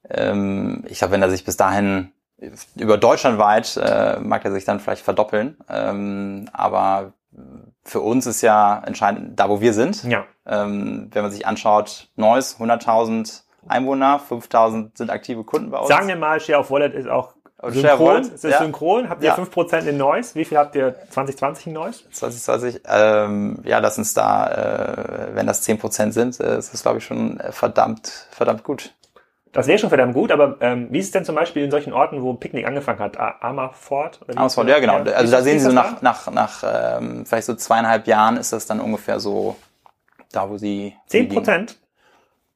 Ähm, 0.10 0.84
ich 0.88 1.00
glaube, 1.00 1.14
wenn 1.14 1.22
er 1.22 1.30
sich 1.30 1.44
bis 1.44 1.58
dahin 1.58 2.12
über 2.76 2.98
deutschlandweit 2.98 3.78
äh, 3.78 4.20
mag 4.20 4.44
er 4.44 4.52
sich 4.52 4.66
dann 4.66 4.80
vielleicht 4.80 5.04
verdoppeln. 5.04 5.58
Ähm, 5.70 6.50
aber 6.54 7.14
für 7.84 8.02
uns 8.02 8.26
ist 8.26 8.42
ja 8.42 8.82
entscheidend, 8.86 9.40
da 9.40 9.50
wo 9.50 9.62
wir 9.62 9.74
sind. 9.74 10.04
Ja. 10.04 10.26
Ähm, 10.46 11.10
wenn 11.12 11.24
man 11.24 11.32
sich 11.32 11.48
anschaut, 11.48 12.10
Neues, 12.16 12.60
100.000 12.60 13.44
Einwohner, 13.68 14.20
5.000 14.30 14.98
sind 14.98 15.10
aktive 15.10 15.44
Kunden 15.44 15.72
bei 15.72 15.80
uns. 15.80 15.88
Sagen 15.88 16.08
wir 16.08 16.16
mal, 16.16 16.40
Share 16.40 16.60
of 16.60 16.72
Wallet 16.72 16.94
ist 16.94 17.08
auch 17.08 17.35
Synchron, 17.64 18.22
ist 18.22 18.44
ja. 18.44 18.60
synchron? 18.60 19.10
Habt 19.10 19.24
ihr 19.24 19.30
ja. 19.30 19.36
5% 19.36 19.86
in 19.86 19.98
Noise? 19.98 20.36
Wie 20.36 20.46
viel 20.46 20.58
habt 20.58 20.76
ihr 20.76 20.96
2020 21.10 21.68
in 21.68 21.74
Noise? 21.74 22.04
2020, 22.12 22.82
ähm, 22.88 23.60
ja, 23.64 23.80
lass 23.80 23.98
uns 23.98 24.14
da, 24.14 24.48
äh, 24.48 25.36
wenn 25.36 25.48
das 25.48 25.68
10% 25.68 26.12
sind, 26.12 26.40
äh, 26.40 26.58
ist 26.58 26.74
das, 26.74 26.82
glaube 26.82 26.98
ich, 26.98 27.06
schon 27.06 27.40
verdammt, 27.52 28.28
verdammt 28.32 28.64
gut. 28.64 28.94
Das 29.54 29.68
wäre 29.68 29.80
schon 29.80 29.88
verdammt 29.88 30.14
gut, 30.14 30.32
aber 30.32 30.58
ähm, 30.60 30.88
wie 30.92 31.00
ist 31.00 31.06
es 31.06 31.12
denn 31.12 31.24
zum 31.24 31.36
Beispiel 31.36 31.64
in 31.64 31.72
solchen 31.72 31.94
Orten, 31.94 32.22
wo 32.22 32.34
Picknick 32.34 32.68
angefangen 32.68 33.00
hat? 33.00 33.18
Amerford? 33.18 34.20
Amerford, 34.36 34.68
ja, 34.68 34.80
genau. 34.80 34.98
Also 34.98 35.32
da 35.32 35.42
sehen 35.42 35.60
Sie 35.60 35.66
so 35.68 35.72
nach, 35.72 36.02
nach, 36.02 36.30
nach 36.30 36.64
ähm, 36.66 37.26
vielleicht 37.26 37.46
so 37.46 37.56
zweieinhalb 37.56 38.06
Jahren 38.06 38.36
ist 38.36 38.52
das 38.52 38.66
dann 38.66 38.82
ungefähr 38.82 39.22
so 39.22 39.56
da, 40.34 40.50
wo 40.50 40.58
Sie... 40.58 40.94
Zehn 41.08 41.30
Prozent? 41.30 41.78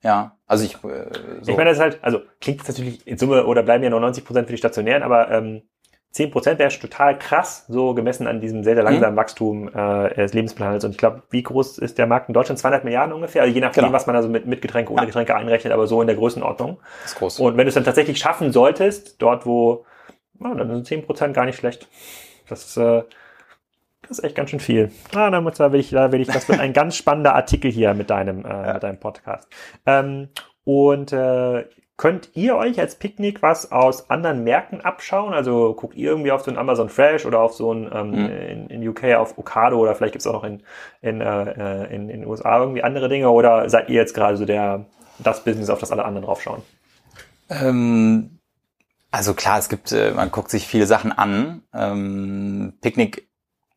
Ja, 0.02 0.38
also 0.47 0.64
ich. 0.64 0.76
Äh, 0.84 1.10
so. 1.41 1.52
Ich 1.52 1.58
meine, 1.58 1.70
das 1.70 1.78
ist 1.78 1.84
halt, 1.84 2.00
also 2.02 2.22
klingt 2.39 2.60
jetzt 2.60 2.70
natürlich 2.70 3.06
in 3.06 3.18
Summe 3.18 3.45
oder 3.45 3.64
bleiben 3.64 3.84
ja 3.84 3.89
noch 3.89 4.00
90 4.00 4.26
Prozent 4.26 4.47
für 4.47 4.54
die 4.54 4.58
stationären, 4.58 5.04
aber 5.04 5.30
ähm, 5.32 5.64
10 6.12 6.32
Prozent 6.32 6.60
wäre 6.60 6.70
total 6.70 7.20
krass, 7.20 7.66
so 7.68 7.93
gemessen 7.93 8.26
an 8.26 8.41
diesem 8.41 8.64
sehr, 8.64 8.74
sehr 8.74 8.84
langsamen 8.84 9.14
mhm. 9.14 9.18
Wachstum 9.18 9.68
äh, 9.68 10.16
des 10.16 10.34
Lebensplans. 10.34 10.84
Und 10.84 10.91
ich 10.91 10.97
glaube, 10.97 11.22
wie 11.30 11.43
groß 11.43 11.78
ist 11.78 12.00
der 12.00 12.08
Markt 12.08 12.30
in 12.30 12.34
Deutschland? 12.34 12.58
200 12.58 12.84
Milliarden 12.84 13.14
ungefähr, 13.14 13.43
also 13.43 13.54
je 13.54 13.62
nachdem, 13.62 13.84
genau. 13.84 13.93
was 13.93 14.08
man 14.08 14.16
also 14.16 14.28
mit, 14.28 14.47
mit 14.47 14.62
Getränke, 14.62 14.91
ohne 14.91 15.04
ja. 15.04 15.06
Getränke 15.06 15.36
einrechnet, 15.36 15.72
aber 15.72 15.86
so 15.86 16.02
in 16.02 16.08
der 16.08 16.16
Größenordnung. 16.16 16.80
Das 17.04 17.12
ist 17.12 17.18
groß. 17.20 17.39
Und 17.39 17.58
wenn 17.58 17.66
du 17.66 17.70
es 17.70 17.76
dann 17.76 17.84
tatsächlich 17.84 18.18
schaffen 18.18 18.52
solltest, 18.52 19.22
dort 19.22 19.45
wo, 19.45 19.86
oh, 20.39 20.54
dann 20.56 20.68
sind 20.68 20.88
10 20.88 21.06
Prozent 21.06 21.36
gar 21.36 21.45
nicht 21.45 21.58
schlecht. 21.58 21.88
Das 22.47 22.76
äh, 22.78 23.04
das 24.10 24.18
ist 24.18 24.24
echt 24.26 24.36
ganz 24.36 24.49
schön 24.49 24.60
viel. 24.60 24.91
Ah, 25.14 25.30
da, 25.30 25.39
muss, 25.39 25.57
da 25.57 25.72
will 25.72 25.80
ich, 25.80 25.91
da 25.91 26.12
will 26.12 26.22
ich, 26.22 26.28
das 26.28 26.49
wird 26.49 26.60
ein 26.60 26.74
ganz 26.74 26.95
spannender 26.95 27.36
Artikel 27.36 27.72
hier 27.72 27.93
mit 27.93 28.10
deinem, 28.10 28.43
äh, 28.43 28.49
ja. 28.49 28.74
mit 28.74 28.84
deinem 28.84 28.99
Podcast. 28.99 29.47
Ähm, 29.86 30.30
und 30.64 31.14
äh, 31.14 31.66
könnt 31.95 32.30
ihr 32.34 32.55
euch 32.55 32.80
als 32.80 32.95
Picknick 32.95 33.41
was 33.43 33.72
aus 33.72 34.10
anderen 34.10 34.43
Märkten 34.43 34.82
abschauen? 34.82 35.34
Also 35.34 35.74
guckt 35.74 35.95
ihr 35.95 36.10
irgendwie 36.10 36.32
auf 36.32 36.41
so 36.41 36.49
ein 36.49 36.57
Amazon 36.57 36.89
Fresh 36.89 37.26
oder 37.26 37.39
auf 37.39 37.53
so 37.53 37.72
ein 37.72 37.89
ähm, 37.93 38.10
mhm. 38.12 38.30
in, 38.30 38.68
in 38.70 38.88
UK 38.88 39.16
auf 39.16 39.38
Ocado 39.38 39.78
oder 39.78 39.93
vielleicht 39.93 40.14
gibt's 40.14 40.26
auch 40.26 40.34
noch 40.34 40.43
in, 40.43 40.64
in, 41.01 41.22
äh, 41.22 41.86
in, 41.93 42.10
in 42.10 42.22
den 42.22 42.26
USA 42.26 42.60
irgendwie 42.60 42.84
andere 42.84 43.10
Dinge 43.10 43.30
oder 43.30 43.70
seid 43.70 43.89
ihr 43.89 43.95
jetzt 43.95 44.16
gerade 44.16 44.38
so 44.38 44.45
der 44.45 44.86
das 45.20 45.43
Business, 45.43 45.70
auf 45.70 45.80
das 45.80 45.91
alle 45.91 46.05
anderen 46.05 46.26
draufschauen? 46.26 46.62
Ähm, 47.49 48.39
also 49.12 49.34
klar, 49.34 49.60
es 49.60 49.70
gibt, 49.70 49.91
äh, 49.91 50.12
man 50.12 50.32
guckt 50.32 50.49
sich 50.49 50.68
viele 50.68 50.86
Sachen 50.86 51.12
an. 51.12 51.64
Ähm, 51.74 52.74
Picknick 52.82 53.28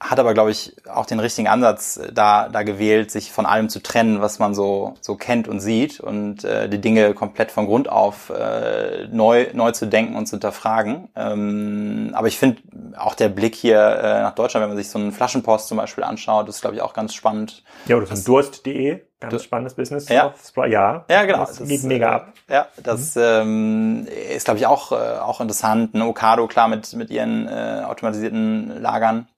hat 0.03 0.18
aber, 0.18 0.34
glaube 0.34 0.50
ich, 0.50 0.74
auch 0.92 1.07
den 1.07 1.20
richtigen 1.20 1.48
Ansatz 1.48 1.96
äh, 1.96 2.12
da, 2.12 2.48
da 2.48 2.62
gewählt, 2.62 3.11
sich 3.11 3.32
von 3.32 3.46
allem 3.46 3.68
zu 3.68 3.80
trennen, 3.80 4.20
was 4.20 4.38
man 4.38 4.55
so, 4.55 4.94
so 5.00 5.14
kennt 5.16 5.48
und 5.48 5.61
sieht 5.61 6.00
und 6.00 6.44
äh, 6.44 6.68
die 6.68 6.80
Dinge 6.80 7.14
komplett 7.14 7.53
von 7.53 7.66
Grund 7.66 7.88
auf 7.88 8.30
äh, 8.30 9.07
neu, 9.11 9.46
neu 9.53 9.70
zu 9.72 9.86
denken 9.86 10.16
und 10.16 10.26
zu 10.26 10.32
hinterfragen. 10.32 11.09
Ähm, 11.14 12.11
aber 12.14 12.26
ich 12.26 12.38
finde 12.38 12.62
auch 12.96 13.14
der 13.14 13.28
Blick 13.28 13.55
hier 13.55 13.78
äh, 13.78 14.22
nach 14.22 14.34
Deutschland, 14.34 14.62
wenn 14.62 14.70
man 14.70 14.76
sich 14.76 14.90
so 14.90 14.98
einen 14.98 15.12
Flaschenpost 15.12 15.68
zum 15.68 15.78
Beispiel 15.78 16.05
anschaut, 16.05 16.48
ist, 16.48 16.61
glaube 16.61 16.76
ich, 16.76 16.82
auch 16.82 16.94
ganz 16.94 17.14
spannend. 17.14 17.62
Ja, 17.86 17.96
oder 17.96 18.07
von 18.07 18.22
durst.de, 18.22 19.03
ganz 19.20 19.44
spannendes 19.44 19.74
Business. 19.74 20.09
Ja, 20.09 20.34
ja, 20.66 21.05
ja 21.09 21.24
genau. 21.24 21.38
Das, 21.38 21.59
das 21.59 21.68
geht 21.68 21.84
mega 21.84 22.09
äh, 22.09 22.14
ab. 22.14 22.32
Ja, 22.48 22.66
das 22.82 23.14
mhm. 23.14 23.22
ähm, 23.22 24.09
ist, 24.34 24.44
glaube 24.46 24.59
ich, 24.59 24.66
auch, 24.66 24.90
äh, 24.92 24.94
auch 24.94 25.40
interessant. 25.40 25.94
Ein 25.94 26.03
Okado, 26.03 26.48
klar, 26.48 26.66
mit, 26.66 26.92
mit 26.94 27.11
ihren 27.11 27.46
äh, 27.46 27.82
automatisierten 27.86 28.80
Lagern 28.80 29.28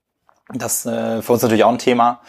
das 0.55 0.87
äh, 0.87 1.23
für 1.23 1.33
uns 1.33 1.43
natürlich 1.43 1.65
auch 1.65 1.73
ein 1.73 1.79
Thema. 1.79 2.21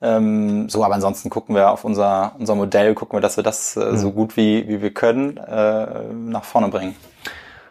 Ähm, 0.00 0.68
so, 0.68 0.84
aber 0.84 0.94
ansonsten 0.94 1.30
gucken 1.30 1.54
wir 1.54 1.70
auf 1.70 1.84
unser, 1.84 2.32
unser 2.38 2.56
Modell, 2.56 2.94
gucken 2.94 3.16
wir, 3.16 3.20
dass 3.20 3.36
wir 3.36 3.44
das 3.44 3.76
äh, 3.76 3.96
so 3.96 4.10
gut 4.10 4.36
wie, 4.36 4.66
wie 4.68 4.82
wir 4.82 4.92
können 4.92 5.36
äh, 5.36 6.12
nach 6.12 6.44
vorne 6.44 6.68
bringen. 6.68 6.96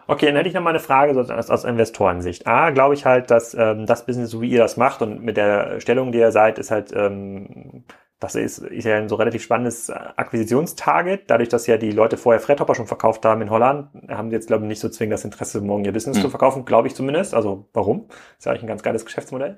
Okay, 0.07 0.27
dann 0.27 0.35
hätte 0.35 0.49
ich 0.49 0.55
noch 0.55 0.61
mal 0.61 0.71
eine 0.71 0.79
Frage 0.79 1.13
so 1.13 1.21
aus, 1.33 1.49
aus 1.49 1.63
Investorensicht. 1.63 2.47
A, 2.47 2.71
glaube 2.71 2.93
ich 2.93 3.05
halt, 3.05 3.31
dass 3.31 3.53
ähm, 3.53 3.85
das 3.85 4.05
Business, 4.05 4.29
so 4.29 4.41
wie 4.41 4.49
ihr 4.49 4.59
das 4.59 4.77
macht 4.77 5.01
und 5.01 5.23
mit 5.23 5.37
der 5.37 5.79
Stellung, 5.81 6.11
die 6.11 6.19
ihr 6.19 6.31
seid, 6.31 6.57
ist 6.57 6.71
halt 6.71 6.91
ähm, 6.93 7.83
das 8.21 8.35
ist, 8.35 8.59
ist 8.59 8.85
ja 8.85 8.97
ein 8.97 9.09
so 9.09 9.15
relativ 9.15 9.41
spannendes 9.41 9.89
Akquisitionstarget. 9.89 11.23
Dadurch, 11.27 11.49
dass 11.49 11.65
ja 11.65 11.77
die 11.77 11.91
Leute 11.91 12.17
vorher 12.17 12.39
Fredhopper 12.39 12.75
schon 12.75 12.85
verkauft 12.85 13.25
haben 13.25 13.41
in 13.41 13.49
Holland, 13.49 13.89
haben 14.09 14.29
sie 14.29 14.35
jetzt, 14.35 14.45
glaube 14.45 14.63
ich, 14.63 14.69
nicht 14.69 14.79
so 14.79 14.89
zwingend 14.89 15.15
das 15.15 15.25
Interesse, 15.25 15.59
morgen 15.59 15.83
ihr 15.85 15.91
Business 15.91 16.19
mhm. 16.19 16.21
zu 16.21 16.29
verkaufen, 16.29 16.63
glaube 16.63 16.87
ich 16.87 16.93
zumindest. 16.93 17.33
Also 17.33 17.65
warum? 17.73 18.05
Ist 18.37 18.45
ja 18.45 18.51
eigentlich 18.51 18.63
ein 18.63 18.67
ganz 18.67 18.83
geiles 18.83 19.05
Geschäftsmodell. 19.05 19.57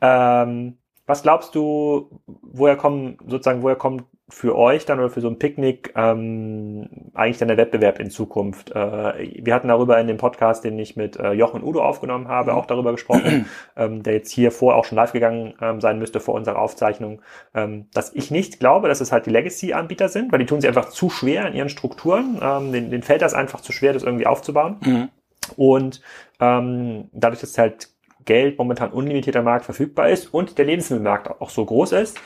Ähm, 0.00 0.78
was 1.04 1.22
glaubst 1.22 1.54
du, 1.54 2.22
woher 2.26 2.76
kommen, 2.76 3.18
sozusagen, 3.26 3.62
woher 3.62 3.76
kommt 3.76 4.04
für 4.30 4.56
euch 4.56 4.86
dann 4.86 4.98
oder 4.98 5.10
für 5.10 5.20
so 5.20 5.28
ein 5.28 5.38
Picknick 5.38 5.92
ähm, 5.96 6.88
eigentlich 7.14 7.38
dann 7.38 7.48
der 7.48 7.56
Wettbewerb 7.56 8.00
in 8.00 8.10
Zukunft? 8.10 8.70
Äh, 8.70 9.44
wir 9.44 9.54
hatten 9.54 9.68
darüber 9.68 10.00
in 10.00 10.06
dem 10.06 10.16
Podcast, 10.16 10.64
den 10.64 10.78
ich 10.78 10.96
mit 10.96 11.18
äh, 11.18 11.32
Jochen 11.32 11.60
und 11.60 11.68
Udo 11.68 11.82
aufgenommen 11.82 12.28
habe, 12.28 12.54
auch 12.54 12.66
darüber 12.66 12.92
gesprochen, 12.92 13.46
ähm, 13.76 14.02
der 14.02 14.14
jetzt 14.14 14.30
hier 14.30 14.50
vor 14.52 14.76
auch 14.76 14.84
schon 14.84 14.96
live 14.96 15.12
gegangen 15.12 15.54
ähm, 15.60 15.80
sein 15.80 15.98
müsste 15.98 16.20
vor 16.20 16.34
unserer 16.34 16.58
Aufzeichnung, 16.58 17.20
ähm, 17.54 17.88
dass 17.92 18.14
ich 18.14 18.30
nicht 18.30 18.60
glaube, 18.60 18.88
dass 18.88 19.00
es 19.00 19.12
halt 19.12 19.26
die 19.26 19.30
Legacy-Anbieter 19.30 20.08
sind, 20.08 20.32
weil 20.32 20.38
die 20.38 20.46
tun 20.46 20.60
sie 20.60 20.68
einfach 20.68 20.88
zu 20.88 21.10
schwer 21.10 21.46
in 21.46 21.54
ihren 21.54 21.68
Strukturen. 21.68 22.40
Ähm, 22.42 22.72
den, 22.72 22.90
den 22.90 23.02
fällt 23.02 23.22
das 23.22 23.34
einfach 23.34 23.60
zu 23.60 23.72
schwer, 23.72 23.92
das 23.92 24.02
irgendwie 24.04 24.26
aufzubauen. 24.26 24.76
Mhm. 24.84 25.08
Und 25.56 26.00
ähm, 26.40 27.08
dadurch, 27.12 27.40
dass 27.40 27.58
halt 27.58 27.88
Geld 28.24 28.58
momentan 28.58 28.92
unlimitierter 28.92 29.42
Markt 29.42 29.64
verfügbar 29.64 30.08
ist 30.08 30.32
und 30.32 30.58
der 30.58 30.66
Lebensmittelmarkt 30.66 31.40
auch 31.40 31.50
so 31.50 31.64
groß 31.64 31.92
ist, 31.92 32.20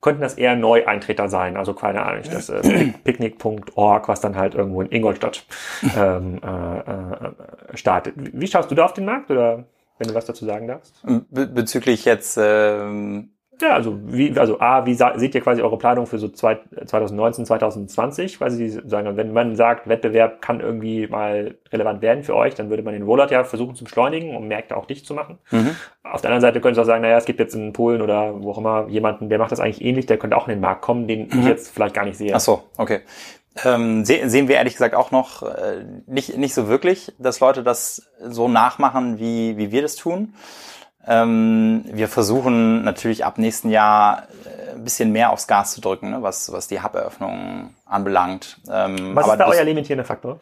könnten 0.00 0.22
das 0.22 0.34
eher 0.34 0.56
Neueintreter 0.56 1.28
sein. 1.28 1.56
Also 1.56 1.74
keine 1.74 2.04
Ahnung, 2.04 2.22
das 2.30 2.48
äh, 2.48 2.92
picknick.org, 3.04 4.08
was 4.08 4.20
dann 4.20 4.36
halt 4.36 4.54
irgendwo 4.54 4.82
in 4.82 4.90
Ingolstadt 4.90 5.44
ähm, 5.96 6.40
äh, 6.42 6.78
äh, 6.78 7.76
startet. 7.76 8.14
Wie 8.16 8.46
schaust 8.46 8.70
du 8.70 8.74
da 8.74 8.84
auf 8.84 8.92
den 8.94 9.04
Markt 9.04 9.30
oder 9.30 9.64
wenn 9.98 10.08
du 10.08 10.14
was 10.14 10.26
dazu 10.26 10.44
sagen 10.44 10.68
darfst? 10.68 11.02
Be 11.30 11.46
bezüglich 11.46 12.04
jetzt 12.04 12.38
ähm, 12.40 13.30
ja, 13.60 13.74
also 13.74 13.98
wie, 14.04 14.38
also 14.38 14.60
A, 14.60 14.86
wie 14.86 14.94
seht 14.94 15.34
ihr 15.34 15.40
quasi 15.40 15.62
eure 15.62 15.78
Planung 15.78 16.06
für 16.06 16.18
so 16.18 16.28
zwei, 16.28 16.58
2019, 16.84 17.46
2020? 17.46 18.40
Weil 18.40 18.50
sie 18.50 18.68
sagen, 18.68 19.16
wenn 19.16 19.32
man 19.32 19.56
sagt, 19.56 19.88
Wettbewerb 19.88 20.40
kann 20.40 20.60
irgendwie 20.60 21.06
mal 21.06 21.56
relevant 21.72 22.02
werden 22.02 22.22
für 22.22 22.36
euch, 22.36 22.54
dann 22.54 22.70
würde 22.70 22.82
man 22.82 22.94
den 22.94 23.02
Rollout 23.02 23.30
ja 23.30 23.44
versuchen 23.44 23.74
zu 23.74 23.84
beschleunigen, 23.84 24.36
um 24.36 24.48
Märkte 24.48 24.76
auch 24.76 24.86
dicht 24.86 25.06
zu 25.06 25.14
machen. 25.14 25.38
Mhm. 25.50 25.74
Auf 26.04 26.20
der 26.20 26.30
anderen 26.30 26.42
Seite 26.42 26.60
könnte 26.60 26.80
es 26.80 26.84
auch 26.84 26.88
sagen, 26.88 27.02
naja, 27.02 27.18
es 27.18 27.24
gibt 27.24 27.40
jetzt 27.40 27.54
in 27.54 27.72
Polen 27.72 28.00
oder 28.00 28.40
wo 28.40 28.52
auch 28.52 28.58
immer 28.58 28.88
jemanden, 28.88 29.28
der 29.28 29.38
macht 29.38 29.52
das 29.52 29.60
eigentlich 29.60 29.82
ähnlich, 29.82 30.06
der 30.06 30.18
könnte 30.18 30.36
auch 30.36 30.46
in 30.46 30.54
den 30.54 30.60
Markt 30.60 30.82
kommen, 30.82 31.08
den 31.08 31.28
mhm. 31.28 31.40
ich 31.40 31.46
jetzt 31.46 31.74
vielleicht 31.74 31.94
gar 31.94 32.04
nicht 32.04 32.16
sehe. 32.16 32.34
Ach 32.34 32.40
so, 32.40 32.62
okay. 32.76 33.00
Ähm, 33.64 34.04
se 34.04 34.28
sehen 34.28 34.46
wir 34.46 34.56
ehrlich 34.56 34.74
gesagt 34.74 34.94
auch 34.94 35.10
noch 35.10 35.42
äh, 35.42 35.84
nicht, 36.06 36.36
nicht 36.36 36.54
so 36.54 36.68
wirklich, 36.68 37.12
dass 37.18 37.40
Leute 37.40 37.62
das 37.62 38.08
so 38.22 38.48
nachmachen, 38.48 39.18
wie, 39.18 39.56
wie 39.56 39.72
wir 39.72 39.82
das 39.82 39.96
tun. 39.96 40.34
Ähm, 41.08 41.84
wir 41.90 42.06
versuchen 42.08 42.84
natürlich 42.84 43.24
ab 43.24 43.38
nächsten 43.38 43.70
Jahr 43.70 44.24
äh, 44.44 44.74
ein 44.74 44.84
bisschen 44.84 45.10
mehr 45.10 45.30
aufs 45.32 45.46
Gas 45.46 45.72
zu 45.72 45.80
drücken, 45.80 46.10
ne, 46.10 46.22
was, 46.22 46.52
was 46.52 46.68
die 46.68 46.82
Hub-Eröffnung 46.82 47.74
anbelangt. 47.86 48.58
Ähm, 48.70 49.16
was 49.16 49.26
ist 49.26 49.38
da 49.38 49.46
euer 49.46 49.64
limitierender 49.64 50.04
Faktor? 50.04 50.38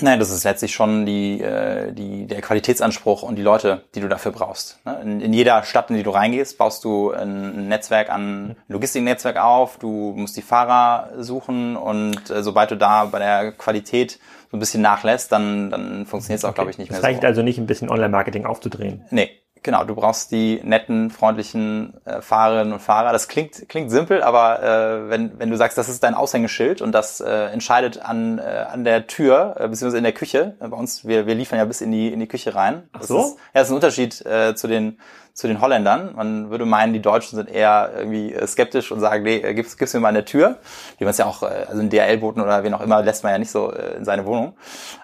Nein, 0.00 0.18
das 0.18 0.30
ist 0.30 0.44
letztlich 0.44 0.72
schon 0.72 1.04
die, 1.04 1.40
äh, 1.40 1.92
die, 1.92 2.26
der 2.26 2.40
Qualitätsanspruch 2.40 3.22
und 3.22 3.36
die 3.36 3.42
Leute, 3.42 3.84
die 3.94 4.00
du 4.00 4.08
dafür 4.08 4.32
brauchst. 4.32 4.84
Ne? 4.86 4.98
In, 5.02 5.20
in 5.20 5.32
jeder 5.32 5.62
Stadt, 5.62 5.90
in 5.90 5.96
die 5.96 6.02
du 6.02 6.10
reingehst, 6.10 6.56
baust 6.56 6.84
du 6.84 7.12
ein 7.12 7.68
Netzwerk 7.68 8.10
an, 8.10 8.50
ein 8.50 8.56
Logistiknetzwerk 8.68 9.36
auf, 9.36 9.78
du 9.78 10.14
musst 10.16 10.36
die 10.36 10.42
Fahrer 10.42 11.10
suchen 11.22 11.76
und 11.76 12.30
äh, 12.30 12.42
sobald 12.42 12.70
du 12.70 12.76
da 12.76 13.04
bei 13.04 13.18
der 13.18 13.52
Qualität 13.52 14.18
so 14.50 14.56
ein 14.56 14.60
bisschen 14.60 14.80
nachlässt, 14.80 15.30
dann, 15.30 15.70
dann 15.70 16.06
funktioniert 16.06 16.38
es 16.38 16.44
auch, 16.44 16.50
okay. 16.50 16.56
glaube 16.56 16.70
ich, 16.70 16.78
nicht 16.78 16.90
mehr 16.90 17.00
so. 17.00 17.06
Es 17.06 17.08
reicht 17.12 17.24
also 17.24 17.42
nicht, 17.42 17.58
ein 17.58 17.66
bisschen 17.66 17.90
Online-Marketing 17.90 18.46
aufzudrehen. 18.46 19.04
Nee, 19.10 19.30
Genau, 19.64 19.82
du 19.82 19.94
brauchst 19.94 20.30
die 20.30 20.60
netten, 20.62 21.10
freundlichen 21.10 21.94
äh, 22.04 22.20
Fahrerinnen 22.20 22.74
und 22.74 22.80
Fahrer. 22.80 23.12
Das 23.12 23.28
klingt, 23.28 23.66
klingt 23.70 23.90
simpel, 23.90 24.22
aber 24.22 24.62
äh, 24.62 25.08
wenn, 25.08 25.38
wenn 25.38 25.50
du 25.50 25.56
sagst, 25.56 25.78
das 25.78 25.88
ist 25.88 26.02
dein 26.02 26.12
Aushängeschild 26.12 26.82
und 26.82 26.92
das 26.92 27.22
äh, 27.22 27.46
entscheidet 27.46 28.02
an, 28.02 28.38
äh, 28.38 28.42
an 28.42 28.84
der 28.84 29.06
Tür, 29.06 29.56
äh, 29.58 29.66
beziehungsweise 29.66 29.96
in 29.96 30.04
der 30.04 30.12
Küche, 30.12 30.54
äh, 30.60 30.68
bei 30.68 30.76
uns, 30.76 31.06
wir, 31.06 31.26
wir 31.26 31.34
liefern 31.34 31.58
ja 31.58 31.64
bis 31.64 31.80
in 31.80 31.92
die, 31.92 32.12
in 32.12 32.20
die 32.20 32.28
Küche 32.28 32.54
rein. 32.54 32.90
Ach 32.92 33.02
so? 33.04 33.16
Das 33.16 33.26
ist, 33.26 33.36
ja, 33.36 33.40
das 33.54 33.62
ist 33.62 33.70
ein 33.70 33.74
Unterschied 33.76 34.26
äh, 34.26 34.54
zu 34.54 34.68
den 34.68 34.98
zu 35.34 35.48
den 35.48 35.60
Holländern. 35.60 36.14
Man 36.14 36.50
würde 36.50 36.64
meinen, 36.64 36.92
die 36.92 37.02
Deutschen 37.02 37.34
sind 37.34 37.50
eher 37.50 37.90
irgendwie 37.96 38.32
äh, 38.32 38.46
skeptisch 38.46 38.92
und 38.92 39.00
sagen, 39.00 39.24
nee, 39.24 39.38
äh, 39.38 39.52
gib's, 39.52 39.76
gib's 39.76 39.92
mir 39.92 39.98
mal 39.98 40.10
in 40.10 40.14
der 40.14 40.24
Tür. 40.24 40.58
Wie 40.98 41.04
man 41.04 41.10
es 41.10 41.18
ja 41.18 41.26
auch, 41.26 41.42
äh, 41.42 41.66
also 41.68 41.80
in 41.80 41.90
DRL-Booten 41.90 42.40
oder 42.40 42.62
wen 42.62 42.72
auch 42.72 42.80
immer, 42.80 43.02
lässt 43.02 43.24
man 43.24 43.32
ja 43.32 43.38
nicht 43.38 43.50
so 43.50 43.70
in 43.70 44.04
seine 44.04 44.26
Wohnung. 44.26 44.54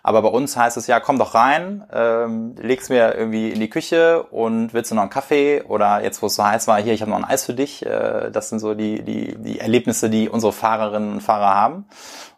Aber 0.05 0.23
bei 0.23 0.29
uns 0.29 0.57
heißt 0.57 0.77
es 0.77 0.87
ja, 0.87 1.01
komm 1.01 1.19
doch 1.19 1.35
rein, 1.35 1.85
ähm, 1.93 2.55
leg's 2.61 2.89
mir 2.91 3.17
irgendwie 3.17 3.51
in 3.51 3.59
die 3.59 3.69
Küche 3.69 4.23
und 4.23 4.73
willst 4.73 4.93
du 4.93 4.95
noch 4.95 5.03
einen 5.03 5.11
Kaffee? 5.11 5.63
Oder 5.63 6.05
jetzt, 6.05 6.23
wo 6.23 6.27
es 6.27 6.37
so 6.37 6.45
heiß 6.45 6.69
war, 6.69 6.81
hier, 6.81 6.95
ich 6.95 7.03
habe 7.03 7.11
noch 7.11 7.19
ein 7.19 7.25
Eis 7.25 7.45
für 7.45 7.55
dich. 7.55 7.85
Äh, 7.85 8.31
das 8.31 8.51
sind 8.51 8.61
so 8.61 8.75
die, 8.75 9.03
die, 9.03 9.35
die 9.37 9.59
Erlebnisse, 9.59 10.11
die 10.11 10.29
unsere 10.29 10.53
Fahrerinnen 10.53 11.15
und 11.15 11.23
Fahrer 11.23 11.55
haben. 11.55 11.87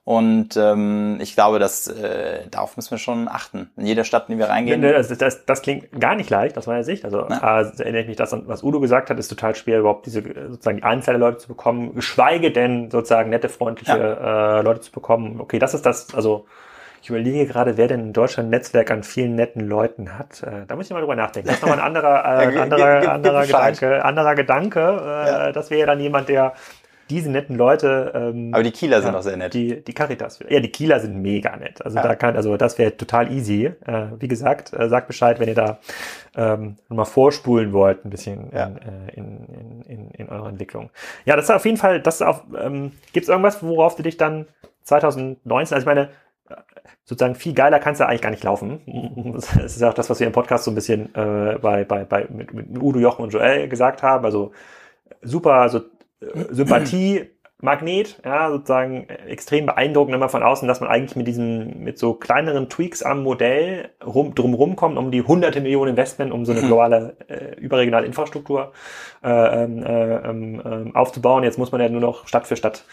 Und 0.04 0.56
ähm, 0.56 1.18
ich 1.20 1.34
glaube, 1.34 1.60
dass 1.60 1.86
äh, 1.86 2.48
darauf 2.50 2.76
müssen 2.76 2.90
wir 2.90 2.98
schon 2.98 3.28
achten. 3.28 3.70
In 3.76 3.86
jeder 3.86 4.02
Stadt, 4.02 4.28
in 4.28 4.34
die 4.34 4.38
wir 4.40 4.48
reingehen. 4.48 4.82
Das, 4.82 5.16
das, 5.16 5.44
das 5.44 5.62
klingt 5.62 6.00
gar 6.00 6.16
nicht 6.16 6.28
leicht 6.28 6.58
aus 6.58 6.66
meiner 6.66 6.82
Sicht. 6.82 7.04
Also 7.04 7.28
ja. 7.28 7.60
äh, 7.60 7.70
erinnere 7.78 8.02
ich 8.02 8.08
mich 8.08 8.16
das 8.16 8.32
an, 8.32 8.42
was 8.46 8.64
Udo 8.64 8.80
gesagt 8.80 9.10
hat, 9.10 9.18
ist 9.20 9.28
total 9.28 9.54
schwer, 9.54 9.78
überhaupt 9.78 10.06
diese 10.06 10.22
sozusagen 10.22 10.78
die 10.78 10.82
Anzahl 10.82 11.14
der 11.14 11.20
Leute 11.20 11.38
zu 11.38 11.48
bekommen, 11.48 11.94
geschweige 11.94 12.50
denn 12.50 12.90
sozusagen 12.90 13.30
nette, 13.30 13.48
freundliche 13.48 13.96
ja. 13.96 14.58
äh, 14.58 14.62
Leute 14.62 14.80
zu 14.80 14.90
bekommen. 14.90 15.40
Okay, 15.40 15.60
das 15.60 15.72
ist 15.72 15.86
das, 15.86 16.12
also 16.14 16.46
ich 17.00 17.10
überlege 17.10 17.46
gerade, 17.46 17.76
wer 17.76 17.86
denn 17.86 18.00
in 18.00 18.12
Deutschland 18.12 18.48
ein 18.48 18.50
Netzwerk 18.50 18.90
an 18.90 19.04
vielen 19.04 19.36
netten 19.36 19.68
Leuten 19.68 20.18
hat. 20.18 20.42
Äh, 20.42 20.66
da 20.66 20.74
muss 20.74 20.86
ich 20.86 20.92
mal 20.92 21.00
drüber 21.00 21.16
nachdenken. 21.16 21.48
Das 21.48 21.56
ist 21.56 21.62
nochmal 21.62 21.78
ein 21.78 21.84
anderer, 21.84 22.24
äh, 22.24 22.58
anderer, 22.58 23.12
anderer 23.12 23.46
Gedanke, 23.46 24.04
anderer 24.04 24.34
Gedanke. 24.34 24.80
Äh, 24.80 25.28
ja. 25.28 25.52
Das 25.52 25.70
wäre 25.70 25.86
dann 25.86 26.00
jemand, 26.00 26.28
der 26.28 26.54
diese 27.12 27.30
netten 27.30 27.56
Leute. 27.56 28.12
Ähm, 28.14 28.54
Aber 28.54 28.62
die 28.62 28.70
Kieler 28.70 29.02
sind 29.02 29.14
auch 29.14 29.22
sehr 29.22 29.36
nett. 29.36 29.52
Die, 29.52 29.84
die 29.84 29.92
Caritas. 29.92 30.40
Ja, 30.48 30.60
die 30.60 30.70
Kieler 30.70 30.98
sind 30.98 31.20
mega 31.20 31.54
nett. 31.56 31.84
Also 31.84 31.98
ja. 31.98 32.02
da 32.02 32.14
kann, 32.14 32.36
also 32.36 32.56
das 32.56 32.78
wäre 32.78 32.96
total 32.96 33.30
easy. 33.30 33.66
Äh, 33.86 34.06
wie 34.18 34.28
gesagt, 34.28 34.72
äh, 34.72 34.88
sagt 34.88 35.08
Bescheid, 35.08 35.38
wenn 35.38 35.48
ihr 35.48 35.54
da 35.54 35.78
ähm, 36.34 36.76
mal 36.88 37.04
vorspulen 37.04 37.72
wollt, 37.72 38.04
ein 38.04 38.10
bisschen 38.10 38.50
ja. 38.52 38.68
Äh, 38.68 39.14
in, 39.14 39.44
in, 39.46 39.82
in, 39.82 40.10
in 40.10 40.28
eurer 40.30 40.48
Entwicklung. 40.48 40.90
Ja, 41.26 41.36
das 41.36 41.44
ist 41.44 41.50
auf 41.50 41.64
jeden 41.66 41.76
Fall, 41.76 42.00
das 42.00 42.16
ist 42.16 42.22
auf, 42.22 42.42
ähm, 42.58 42.92
gibt 43.12 43.24
es 43.24 43.28
irgendwas, 43.28 43.62
worauf 43.62 43.94
du 43.96 44.02
dich 44.02 44.16
dann 44.16 44.46
2019, 44.84 45.74
also 45.74 45.76
ich 45.76 45.86
meine, 45.86 46.08
sozusagen 47.04 47.34
viel 47.34 47.54
geiler 47.54 47.78
kannst 47.78 48.00
du 48.00 48.06
eigentlich 48.06 48.22
gar 48.22 48.30
nicht 48.30 48.44
laufen. 48.44 48.80
Das 49.34 49.76
ist 49.76 49.82
auch 49.82 49.94
das, 49.94 50.08
was 50.10 50.20
wir 50.20 50.26
im 50.26 50.32
Podcast 50.32 50.64
so 50.64 50.70
ein 50.70 50.74
bisschen 50.74 51.14
äh, 51.14 51.58
bei, 51.60 51.84
bei, 51.84 52.04
bei 52.04 52.26
mit, 52.30 52.54
mit 52.54 52.80
Udo, 52.80 52.98
Jochen 52.98 53.22
und 53.22 53.32
Joel 53.32 53.68
gesagt 53.68 54.02
haben. 54.02 54.24
Also 54.24 54.52
super, 55.22 55.68
so 55.68 55.80
Sympathie, 56.50 57.30
Magnet, 57.64 58.20
ja, 58.24 58.50
sozusagen 58.50 59.08
extrem 59.28 59.66
beeindruckend 59.66 60.16
immer 60.16 60.28
von 60.28 60.42
außen, 60.42 60.66
dass 60.66 60.80
man 60.80 60.90
eigentlich 60.90 61.14
mit 61.14 61.28
diesen, 61.28 61.84
mit 61.84 61.96
so 61.96 62.14
kleineren 62.14 62.68
Tweaks 62.68 63.04
am 63.04 63.22
Modell 63.22 63.90
rum, 64.04 64.34
drum 64.34 64.74
kommt, 64.74 64.98
um 64.98 65.12
die 65.12 65.22
hunderte 65.22 65.60
Millionen 65.60 65.90
Investment, 65.90 66.32
um 66.32 66.44
so 66.44 66.50
eine 66.50 66.62
mhm. 66.62 66.66
globale, 66.66 67.16
äh, 67.28 67.54
überregionale 67.60 68.04
Infrastruktur 68.04 68.72
äh, 69.22 69.28
ähm, 69.62 69.80
äh, 69.84 70.16
äh, 70.16 70.92
aufzubauen. 70.92 71.44
Jetzt 71.44 71.56
muss 71.56 71.70
man 71.70 71.80
ja 71.80 71.88
nur 71.88 72.00
noch 72.00 72.26
Stadt 72.26 72.48
für 72.48 72.56
Stadt 72.56 72.84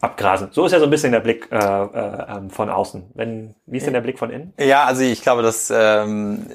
abgrasen. 0.00 0.48
So 0.52 0.66
ist 0.66 0.72
ja 0.72 0.78
so 0.78 0.84
ein 0.84 0.90
bisschen 0.90 1.12
der 1.12 1.20
Blick 1.20 1.48
äh, 1.50 1.56
äh, 1.56 2.36
ähm, 2.36 2.50
von 2.50 2.68
außen. 2.68 3.10
Wenn, 3.14 3.54
wie 3.66 3.78
ist 3.78 3.86
denn 3.86 3.94
der 3.94 4.00
Blick 4.00 4.18
von 4.18 4.30
innen? 4.30 4.52
Ja, 4.58 4.84
also 4.84 5.02
ich 5.02 5.22
glaube, 5.22 5.42
dass 5.42 5.72
ähm, 5.74 6.46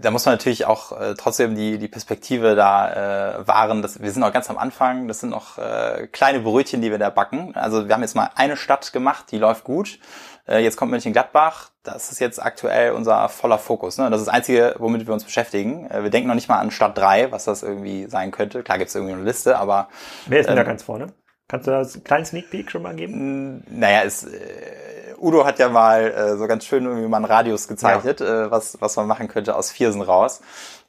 da 0.00 0.10
muss 0.10 0.26
man 0.26 0.34
natürlich 0.34 0.64
auch 0.66 0.98
äh, 0.98 1.14
trotzdem 1.14 1.54
die 1.54 1.78
die 1.78 1.88
Perspektive 1.88 2.54
da 2.54 3.38
äh, 3.38 3.48
wahren. 3.48 3.82
Dass, 3.82 4.02
wir 4.02 4.10
sind 4.10 4.20
noch 4.20 4.32
ganz 4.32 4.50
am 4.50 4.58
Anfang. 4.58 5.08
Das 5.08 5.20
sind 5.20 5.30
noch 5.30 5.58
äh, 5.58 6.08
kleine 6.10 6.40
Brötchen, 6.40 6.80
die 6.80 6.90
wir 6.90 6.98
da 6.98 7.10
backen. 7.10 7.54
Also 7.54 7.86
wir 7.86 7.94
haben 7.94 8.02
jetzt 8.02 8.16
mal 8.16 8.30
eine 8.34 8.56
Stadt 8.56 8.92
gemacht, 8.92 9.26
die 9.30 9.38
läuft 9.38 9.64
gut. 9.64 9.98
Äh, 10.46 10.58
jetzt 10.58 10.76
kommt 10.76 10.90
Mönchengladbach. 10.90 11.70
Das 11.82 12.10
ist 12.10 12.18
jetzt 12.18 12.42
aktuell 12.42 12.92
unser 12.92 13.28
voller 13.28 13.58
Fokus. 13.58 13.98
Ne? 13.98 14.10
Das 14.10 14.20
ist 14.20 14.26
das 14.26 14.34
Einzige, 14.34 14.74
womit 14.78 15.06
wir 15.06 15.14
uns 15.14 15.24
beschäftigen. 15.24 15.90
Äh, 15.90 16.02
wir 16.02 16.10
denken 16.10 16.28
noch 16.28 16.34
nicht 16.34 16.48
mal 16.48 16.58
an 16.58 16.70
Stadt 16.70 16.98
3, 16.98 17.32
was 17.32 17.44
das 17.44 17.62
irgendwie 17.62 18.06
sein 18.06 18.30
könnte. 18.30 18.62
Klar 18.62 18.78
gibt 18.78 18.88
es 18.88 18.94
irgendwie 18.94 19.14
eine 19.14 19.22
Liste, 19.22 19.58
aber... 19.58 19.88
Wer 20.26 20.40
ist 20.40 20.46
denn 20.46 20.52
ähm, 20.52 20.64
da 20.64 20.64
ganz 20.64 20.82
vorne? 20.82 21.12
Kannst 21.46 21.66
du 21.66 21.72
da 21.72 21.80
einen 21.80 22.04
kleinen 22.04 22.24
Sneak 22.24 22.50
Peek 22.50 22.70
schon 22.70 22.82
mal 22.82 22.94
geben? 22.94 23.64
Naja, 23.68 24.02
es, 24.04 24.24
äh, 24.24 25.14
Udo 25.18 25.44
hat 25.44 25.58
ja 25.58 25.68
mal 25.68 26.10
äh, 26.10 26.36
so 26.36 26.46
ganz 26.46 26.64
schön 26.64 26.84
irgendwie 26.84 27.06
mal 27.06 27.18
einen 27.18 27.26
Radius 27.26 27.68
gezeichnet, 27.68 28.20
ja. 28.20 28.46
äh, 28.46 28.50
was, 28.50 28.78
was 28.80 28.96
man 28.96 29.06
machen 29.06 29.28
könnte 29.28 29.54
aus 29.54 29.70
Viersen 29.70 30.00
raus. 30.02 30.40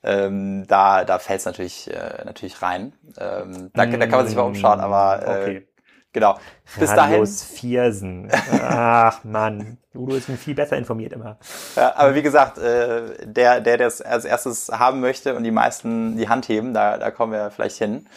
Ähm, 0.04 0.66
da 0.68 1.04
da 1.04 1.20
fällt 1.20 1.40
es 1.40 1.46
natürlich, 1.46 1.92
äh, 1.92 2.24
natürlich 2.26 2.62
rein. 2.62 2.94
Ähm, 3.18 3.72
da, 3.74 3.86
mm, 3.86 4.00
da 4.00 4.08
kann 4.08 4.12
man 4.12 4.28
sich 4.28 4.36
mal 4.36 4.44
umschauen, 4.44 4.80
aber 4.80 5.26
äh, 5.26 5.42
okay. 5.42 5.68
genau. 6.14 6.38
Bis 6.80 6.92
Radius 6.92 7.40
dahin. 7.40 7.58
Viersen. 7.58 8.32
Ach 8.62 9.24
man, 9.24 9.78
Udo 9.94 10.16
ist 10.16 10.30
viel 10.30 10.56
besser 10.56 10.78
informiert 10.78 11.12
immer. 11.12 11.38
Ja, 11.76 11.96
aber 11.96 12.16
wie 12.16 12.22
gesagt, 12.22 12.60
äh, 12.60 13.26
der, 13.26 13.62
der 13.62 13.78
das 13.78 14.02
als 14.02 14.26
erstes 14.26 14.70
haben 14.70 15.02
möchte 15.02 15.36
und 15.36 15.44
die 15.44 15.52
meisten 15.52 16.18
die 16.18 16.30
Hand 16.30 16.48
heben, 16.48 16.74
da, 16.74 16.98
da 16.98 17.12
kommen 17.12 17.34
wir 17.34 17.52
vielleicht 17.52 17.78
hin. 17.78 18.08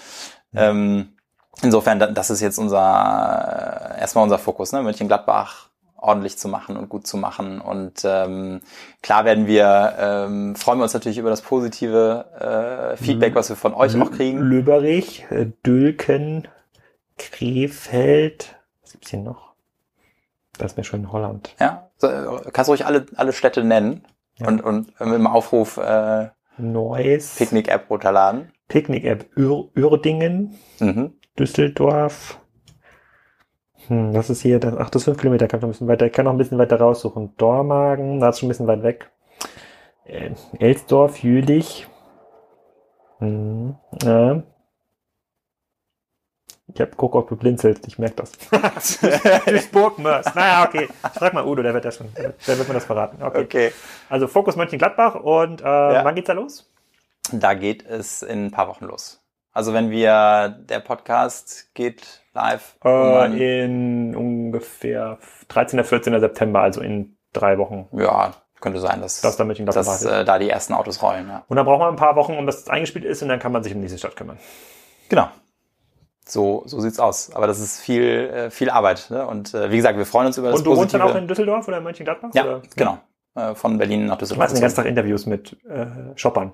Ja. 0.53 0.71
Ähm, 0.71 1.18
Insofern, 1.63 1.99
das 2.15 2.31
ist 2.31 2.41
jetzt 2.41 2.59
unser 2.59 3.97
erstmal 3.99 4.25
unser 4.25 4.39
Fokus, 4.39 4.73
ne? 4.73 4.83
Mönchengladbach 4.83 5.69
ordentlich 5.97 6.39
zu 6.39 6.49
machen 6.49 6.77
und 6.77 6.89
gut 6.89 7.07
zu 7.07 7.17
machen. 7.17 7.61
Und 7.61 8.03
ähm, 8.05 8.61
klar 9.03 9.25
werden 9.25 9.47
wir, 9.47 9.95
ähm, 9.99 10.55
freuen 10.55 10.79
wir 10.79 10.85
uns 10.85 10.95
natürlich 10.95 11.19
über 11.19 11.31
das 11.31 11.43
positive 11.43 12.95
äh, 12.95 12.97
Feedback, 12.97 13.35
was 13.35 13.49
wir 13.49 13.57
von 13.57 13.75
euch 13.75 13.95
L 13.95 14.03
auch 14.03 14.13
kriegen. 14.13 14.39
Lüberich, 14.39 15.27
äh, 15.31 15.47
Dülken, 15.67 16.47
Krefeld, 17.19 18.57
was 18.83 18.93
gibt's 18.93 19.11
hier 19.11 19.19
noch? 19.19 19.55
Das 20.57 20.77
wäre 20.77 20.85
schon 20.85 21.01
in 21.01 21.13
Holland. 21.13 21.55
Ja, 21.59 21.91
so, 21.97 22.09
kannst 22.53 22.69
du 22.69 22.73
ruhig 22.73 22.87
alle, 22.87 23.07
alle 23.17 23.33
Städte 23.33 23.65
nennen 23.65 24.05
ja. 24.37 24.47
und, 24.47 24.61
und 24.61 25.01
mit 25.01 25.15
dem 25.15 25.27
Aufruf 25.27 25.79
äh, 25.79 26.29
Neues. 26.59 27.37
Picknick-App 27.37 27.91
runterladen. 27.91 28.53
Picknick-App 28.69 29.27
Uerdingen. 29.37 30.59
Mhm. 30.79 31.18
Düsseldorf, 31.39 32.41
Hm, 33.89 34.13
das 34.13 34.29
ist 34.31 34.43
hier, 34.43 34.61
das, 34.61 34.77
ach, 34.77 34.91
das 34.91 35.03
ist 35.03 35.05
5 35.07 35.19
Kilometer, 35.19 35.49
kann 35.49 35.61
noch 35.61 35.69
ein 35.69 35.73
bisschen 35.73 35.89
weiter, 35.89 36.07
ich 36.07 36.13
kann 36.13 36.27
noch 36.27 36.33
ein 36.33 36.39
bisschen 36.39 36.59
weiter 36.59 36.79
raussuchen. 36.79 37.35
Dormagen, 37.37 38.21
da 38.21 38.29
ist 38.29 38.39
schon 38.39 38.47
ein 38.47 38.51
bisschen 38.51 38.67
weit 38.67 38.83
weg. 38.83 39.11
Äh, 40.05 40.31
Elsdorf, 40.59 41.23
Jülich. 41.23 41.89
Hm, 43.19 43.77
ja. 44.03 44.43
Ich 46.75 46.81
hab 46.83 46.97
guck, 46.99 47.15
ob 47.15 47.29
du 47.31 47.37
blinzelst, 47.37 47.89
ich 47.89 47.99
merke 47.99 48.17
das. 48.17 48.33
Duisburg, 49.47 49.99
Mörs. 49.99 50.35
Naja, 50.35 50.67
okay. 50.69 50.87
Frag 51.15 51.33
mal 51.33 51.47
Udo, 51.47 51.63
der 51.63 51.73
wird 51.73 51.87
das 51.87 51.97
schon, 51.97 52.13
der 52.15 52.59
wird 52.59 52.69
mir 52.69 52.75
das 52.75 52.85
verraten. 52.85 53.23
Okay. 53.23 53.43
Okay. 53.43 53.73
Also 54.11 54.29
Fokus 54.29 54.55
Mönchengladbach 54.55 55.15
und 55.15 55.63
äh, 55.63 55.65
wann 55.65 56.15
geht's 56.15 56.27
da 56.27 56.35
los? 56.35 56.71
Da 57.33 57.55
geht 57.55 57.87
es 57.87 58.23
in 58.23 58.47
ein 58.47 58.51
paar 58.51 58.69
Wochen 58.69 58.85
los. 58.85 59.18
Also 59.59 59.73
wenn 59.75 59.91
wir, 59.91 60.57
der 60.71 60.79
Podcast 60.79 61.75
geht 61.75 62.23
live. 62.33 62.77
irgendwann- 62.85 63.37
Äh, 63.37 63.65
in 63.65 64.15
ungefähr 64.15 65.19
13. 65.49 65.83
14. 65.83 66.21
September, 66.21 66.61
also 66.61 66.81
in 66.81 67.17
drei 67.33 67.59
Wochen. 67.59 67.89
ja, 67.91 68.35
könnte 68.61 68.79
sein, 68.79 69.01
dass, 69.01 69.21
Das 69.21 69.37
da 69.37 69.45
dass 69.45 70.05
äh, 70.05 70.25
da 70.25 70.39
die 70.39 70.49
ersten 70.49 70.75
Autos 70.75 71.03
rollen. 71.03 71.27
Ja. 71.29 71.45
Und 71.49 71.57
dann 71.57 71.67
braucht 71.67 71.81
man 71.81 71.89
ein 71.91 71.97
paar 71.97 72.15
Wochen, 72.15 72.37
um 72.39 72.47
das 72.47 72.69
eingespielt 72.69 73.05
ist 73.05 73.21
und 73.21 73.31
dann 73.31 73.41
kann 73.41 73.51
man 73.51 73.65
sich 73.65 73.75
um 73.75 73.83
diese 73.83 73.99
Stadt 73.99 74.15
kümmern. 74.15 74.39
Genau. 75.09 75.27
So, 76.25 76.63
so 76.67 76.79
sieht's 76.79 77.01
aus. 77.01 77.33
Aber 77.35 77.49
das 77.49 77.59
ist 77.59 77.81
viel, 77.81 78.05
äh, 78.05 78.51
viel 78.53 78.71
Arbeit. 78.71 79.09
Ne? 79.11 79.27
Und 79.27 79.55
äh, 79.55 79.73
wie 79.73 79.77
gesagt, 79.77 79.99
wir 79.99 80.07
freuen 80.07 80.29
uns 80.29 80.39
über 80.39 80.51
das 80.51 80.59
Und 80.61 80.67
du 80.69 80.77
wohnst 80.77 80.95
dann 80.95 81.01
Positive. 81.01 81.19
auch 81.19 81.21
in 81.21 81.27
Düsseldorf 81.27 81.67
oder 81.67 81.79
in 81.79 81.83
Mönchengladbach? 81.83 82.31
ja, 82.33 82.45
oder? 82.45 82.63
genau. 82.77 82.99
Äh, 83.35 83.57
von 83.57 83.77
Berlin 83.77 84.07
nach 84.07 84.15
Du 84.15 84.21
Düsseldorf. 84.21 84.45
machst 84.45 84.57
den 84.57 84.61
ganzen 84.63 84.77
Tag 84.77 84.87
Interviews 84.87 85.27
mit 85.27 85.57
äh, 85.69 85.87
Shoppern. 86.15 86.53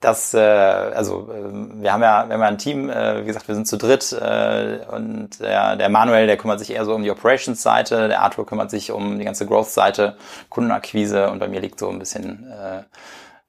Das, 0.00 0.34
äh, 0.34 0.38
also 0.38 1.30
äh, 1.32 1.82
wir 1.82 1.92
haben 1.92 2.02
ja, 2.02 2.28
wir 2.28 2.34
haben 2.34 2.40
ja 2.40 2.48
ein 2.48 2.58
Team, 2.58 2.90
äh, 2.90 3.22
wie 3.22 3.26
gesagt, 3.26 3.48
wir 3.48 3.54
sind 3.54 3.66
zu 3.66 3.78
dritt 3.78 4.12
äh, 4.12 4.80
und 4.90 5.40
der, 5.40 5.76
der 5.76 5.88
Manuel, 5.88 6.26
der 6.26 6.36
kümmert 6.36 6.58
sich 6.58 6.70
eher 6.70 6.84
so 6.84 6.94
um 6.94 7.02
die 7.02 7.10
Operations-Seite, 7.10 8.08
der 8.08 8.20
Arthur 8.20 8.44
kümmert 8.44 8.70
sich 8.70 8.90
um 8.90 9.18
die 9.18 9.24
ganze 9.24 9.46
Growth-Seite, 9.46 10.16
Kundenakquise 10.50 11.30
und 11.30 11.38
bei 11.38 11.48
mir 11.48 11.60
liegt 11.60 11.78
so 11.78 11.88
ein 11.88 11.98
bisschen 11.98 12.50
äh, 12.50 12.82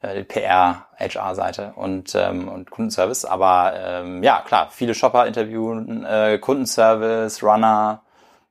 äh, 0.04 0.16
die 0.16 0.24
PR, 0.24 0.86
HR-Seite 0.98 1.74
und, 1.76 2.14
ähm, 2.16 2.48
und 2.48 2.70
Kundenservice. 2.72 3.26
Aber 3.26 3.74
ähm, 3.76 4.22
ja, 4.24 4.42
klar, 4.46 4.68
viele 4.70 4.94
Shopper 4.94 5.26
interviewen, 5.26 6.06
äh, 6.06 6.38
Kundenservice, 6.40 7.42
Runner, 7.42 8.02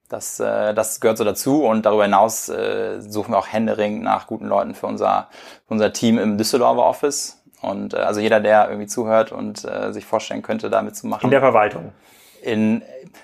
das, 0.09 0.41
äh, 0.41 0.75
das 0.75 1.01
gehört 1.01 1.19
so 1.19 1.25
dazu 1.25 1.65
und 1.65 1.87
darüber 1.87 2.05
hinaus 2.05 2.49
äh, 2.49 3.01
suchen 3.01 3.33
wir 3.33 3.39
auch 3.39 3.49
händeringend 3.49 4.03
nach 4.03 4.27
guten 4.27 4.47
Leuten 4.47 4.75
für 4.75 4.87
unser, 4.87 5.29
für 5.67 5.75
unser 5.75 5.93
Team 5.93 6.19
im 6.19 6.37
Düsseldorfer 6.37 6.85
Office. 6.85 7.42
Und 7.63 7.95
äh, 7.95 7.99
also 7.99 8.21
jeder, 8.21 8.41
der 8.41 8.69
irgendwie 8.69 8.87
zuhört 8.87 9.33
und 9.33 9.65
äh, 9.65 9.93
sich 9.93 10.05
vorstellen 10.05 10.43
könnte, 10.43 10.69
da 10.69 10.83
mitzumachen. 10.83 11.25
In 11.25 11.31
der 11.31 11.41
Verwaltung. 11.41 11.93
In 12.43 12.83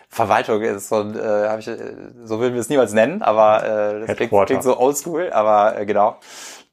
Verwaltung 0.08 0.62
ist 0.62 0.88
so, 0.88 1.00
äh, 1.00 1.48
hab 1.48 1.58
ich, 1.58 1.66
äh, 1.68 1.76
so 2.22 2.38
würden 2.38 2.54
wir 2.54 2.60
es 2.60 2.68
niemals 2.68 2.92
nennen, 2.92 3.20
aber 3.20 3.64
äh, 3.64 4.06
das 4.06 4.16
klingt, 4.16 4.46
klingt 4.46 4.62
so 4.62 4.78
oldschool, 4.78 5.32
aber 5.32 5.78
äh, 5.78 5.86
genau. 5.86 6.16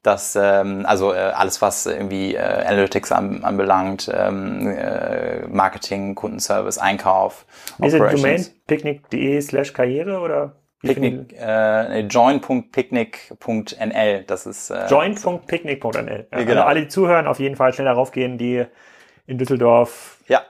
Das, 0.04 0.38
ähm, 0.40 0.84
also 0.86 1.12
äh, 1.12 1.16
alles, 1.16 1.60
was 1.60 1.84
irgendwie 1.86 2.36
äh, 2.36 2.38
Analytics 2.38 3.10
an, 3.10 3.42
anbelangt, 3.42 4.08
ähm, 4.14 4.68
äh, 4.68 5.48
Marketing, 5.48 6.14
Kundenservice, 6.14 6.78
Einkauf, 6.78 7.44
Ist 7.80 7.88
es 7.88 7.94
Operations. 7.94 8.22
Domain 8.22 8.46
picknick.de 8.68 9.40
slash 9.40 9.72
Karriere 9.72 10.20
oder? 10.20 10.52
Picknick, 10.86 11.34
äh, 11.38 12.00
join.picnic.nl, 12.00 14.24
das 14.26 14.46
ist 14.46 14.70
äh, 14.70 14.86
Join.picknick.nl. 14.86 16.26
Ja, 16.30 16.38
genau. 16.38 16.50
also 16.50 16.62
alle, 16.62 16.82
die 16.82 16.88
zuhören, 16.88 17.26
auf 17.26 17.38
jeden 17.38 17.56
Fall 17.56 17.72
schnell 17.72 17.86
darauf 17.86 18.12
gehen, 18.12 18.38
die 18.38 18.64
in 19.26 19.38
Düsseldorf 19.38 20.18
Ja, 20.28 20.42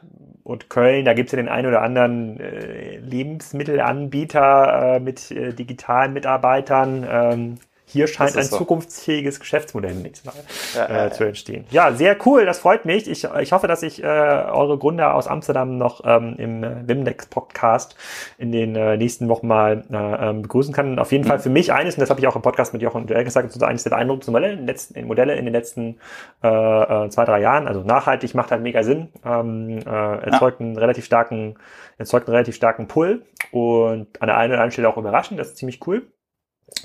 und 0.42 0.70
Köln, 0.70 1.04
da 1.04 1.14
gibt's 1.14 1.32
ja 1.32 1.36
den 1.36 1.48
einen 1.48 1.66
oder 1.66 1.82
anderen 1.82 2.38
äh, 2.38 2.98
Lebensmittelanbieter 2.98 4.96
äh, 4.96 5.00
mit 5.00 5.30
äh, 5.30 5.52
digitalen 5.52 6.12
Mitarbeitern. 6.12 7.06
Ähm, 7.10 7.58
hier 7.96 8.06
scheint 8.06 8.36
ein 8.36 8.44
so. 8.44 8.58
zukunftsfähiges 8.58 9.40
Geschäftsmodell 9.40 9.94
nächstes 9.94 10.24
Mal 10.24 10.34
Ja, 10.74 10.84
äh, 10.86 10.92
ja, 10.94 11.04
ja. 11.04 11.10
zu 11.10 11.24
entstehen. 11.24 11.64
Ja, 11.70 11.92
sehr 11.92 12.16
cool, 12.26 12.44
das 12.46 12.58
freut 12.58 12.84
mich. 12.84 13.10
Ich, 13.10 13.24
ich 13.24 13.52
hoffe, 13.52 13.66
dass 13.66 13.82
ich 13.82 14.02
äh, 14.02 14.06
eure 14.06 14.78
Gründer 14.78 15.14
aus 15.14 15.26
Amsterdam 15.26 15.76
noch 15.78 16.02
ähm, 16.04 16.34
im 16.38 16.62
äh, 16.64 16.86
Wimdex 16.88 17.26
Podcast 17.26 17.96
in 18.38 18.52
den 18.52 18.76
äh, 18.76 18.96
nächsten 18.96 19.28
Wochen 19.28 19.46
mal 19.48 19.84
äh, 19.90 19.96
ähm, 20.30 20.42
begrüßen 20.42 20.72
kann. 20.74 20.90
Und 20.92 20.98
auf 20.98 21.12
jeden 21.12 21.24
Mhm. 21.24 21.28
Fall 21.28 21.38
für 21.38 21.50
mich 21.50 21.72
eines, 21.72 21.94
und 21.96 22.00
das 22.00 22.10
habe 22.10 22.20
ich 22.20 22.26
auch 22.26 22.36
im 22.36 22.42
Podcast 22.42 22.72
mit 22.72 22.82
Jochen 22.82 23.02
und 23.02 23.10
Joel 23.10 23.24
gesagt, 23.24 23.50
so 23.50 23.64
eines 23.64 23.82
der 23.82 23.90
beeindruckendsten 23.90 24.32
Modelle 24.32 24.52
in 24.52 24.58
den 24.60 24.66
letzten, 24.66 24.94
in 24.98 25.06
Modelle 25.06 25.34
in 25.34 25.44
den 25.46 25.54
letzten 25.54 25.98
äh, 26.42 26.48
äh, 26.48 27.08
zwei, 27.08 27.24
drei 27.24 27.40
Jahren. 27.40 27.66
Also 27.66 27.80
nachhaltig 27.82 28.34
macht 28.34 28.50
halt 28.50 28.62
mega 28.62 28.82
Sinn, 28.82 29.08
ähm, 29.24 29.78
äh, 29.78 30.24
erzeugt 30.24 30.60
einen 30.60 30.76
relativ 30.76 31.04
starken, 31.04 31.56
erzeugt 31.98 32.28
einen 32.28 32.34
relativ 32.34 32.54
starken 32.54 32.86
Pull 32.88 33.22
und 33.50 34.20
an 34.20 34.26
der 34.28 34.36
einen 34.36 34.52
oder 34.52 34.60
anderen 34.60 34.72
Stelle 34.72 34.88
auch 34.88 34.96
überraschend, 34.96 35.40
das 35.40 35.48
ist 35.48 35.56
ziemlich 35.56 35.86
cool. 35.86 36.06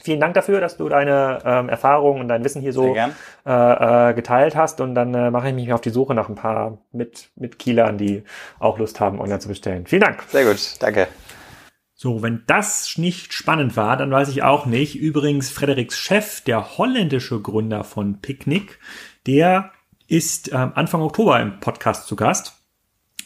Vielen 0.04 0.20
Dank 0.20 0.36
dafür, 0.36 0.62
dass 0.62 0.78
du 0.78 0.90
deine 0.90 1.40
ähm, 1.44 1.70
Erfahrungen 1.70 2.22
und 2.22 2.28
dein 2.28 2.44
Wissen 2.44 2.62
hier 2.62 2.74
so 2.74 2.94
gern. 2.94 3.16
äh, 3.46 4.10
äh, 4.10 4.14
geteilt 4.14 4.56
hast 4.56 4.80
und 4.80 4.94
dann 4.94 5.14
äh, 5.14 5.32
mache 5.32 5.50
ich 5.50 5.56
mich 5.56 5.74
auf 5.74 5.82
die 5.82 5.90
Suche 5.90 6.14
nach 6.14 6.30
ein 6.30 6.36
paar 6.36 6.78
mit, 6.92 7.30
mit 7.36 7.58
Kielern, 7.58 7.98
die 7.98 8.24
auch 8.60 8.78
Lust 8.78 9.00
haben, 9.00 9.20
online 9.20 9.40
zu 9.40 9.48
bestellen. 9.48 9.88
Vielen 9.88 10.02
Dank. 10.02 10.24
Sehr 10.28 10.46
gut, 10.46 10.76
danke. 10.80 11.08
So, 11.96 12.24
wenn 12.24 12.44
das 12.48 12.98
nicht 12.98 13.34
spannend 13.34 13.78
war, 13.78 13.98
dann 13.98 14.12
weiß 14.12 14.30
ich 14.30 14.44
auch 14.44 14.66
nicht. 14.66 14.96
Übrigens, 14.96 15.52
Frederiks 15.52 15.98
Chef, 15.98 16.42
der 16.42 16.78
holländische 16.78 17.40
Gründer 17.42 17.84
von 17.84 18.22
Picnic, 18.22 18.80
der 19.28 19.72
ist 20.08 20.52
ähm, 20.52 20.72
Anfang 20.76 21.02
Oktober 21.02 21.40
im 21.40 21.60
Podcast 21.60 22.08
zu 22.08 22.16
Gast. 22.16 22.61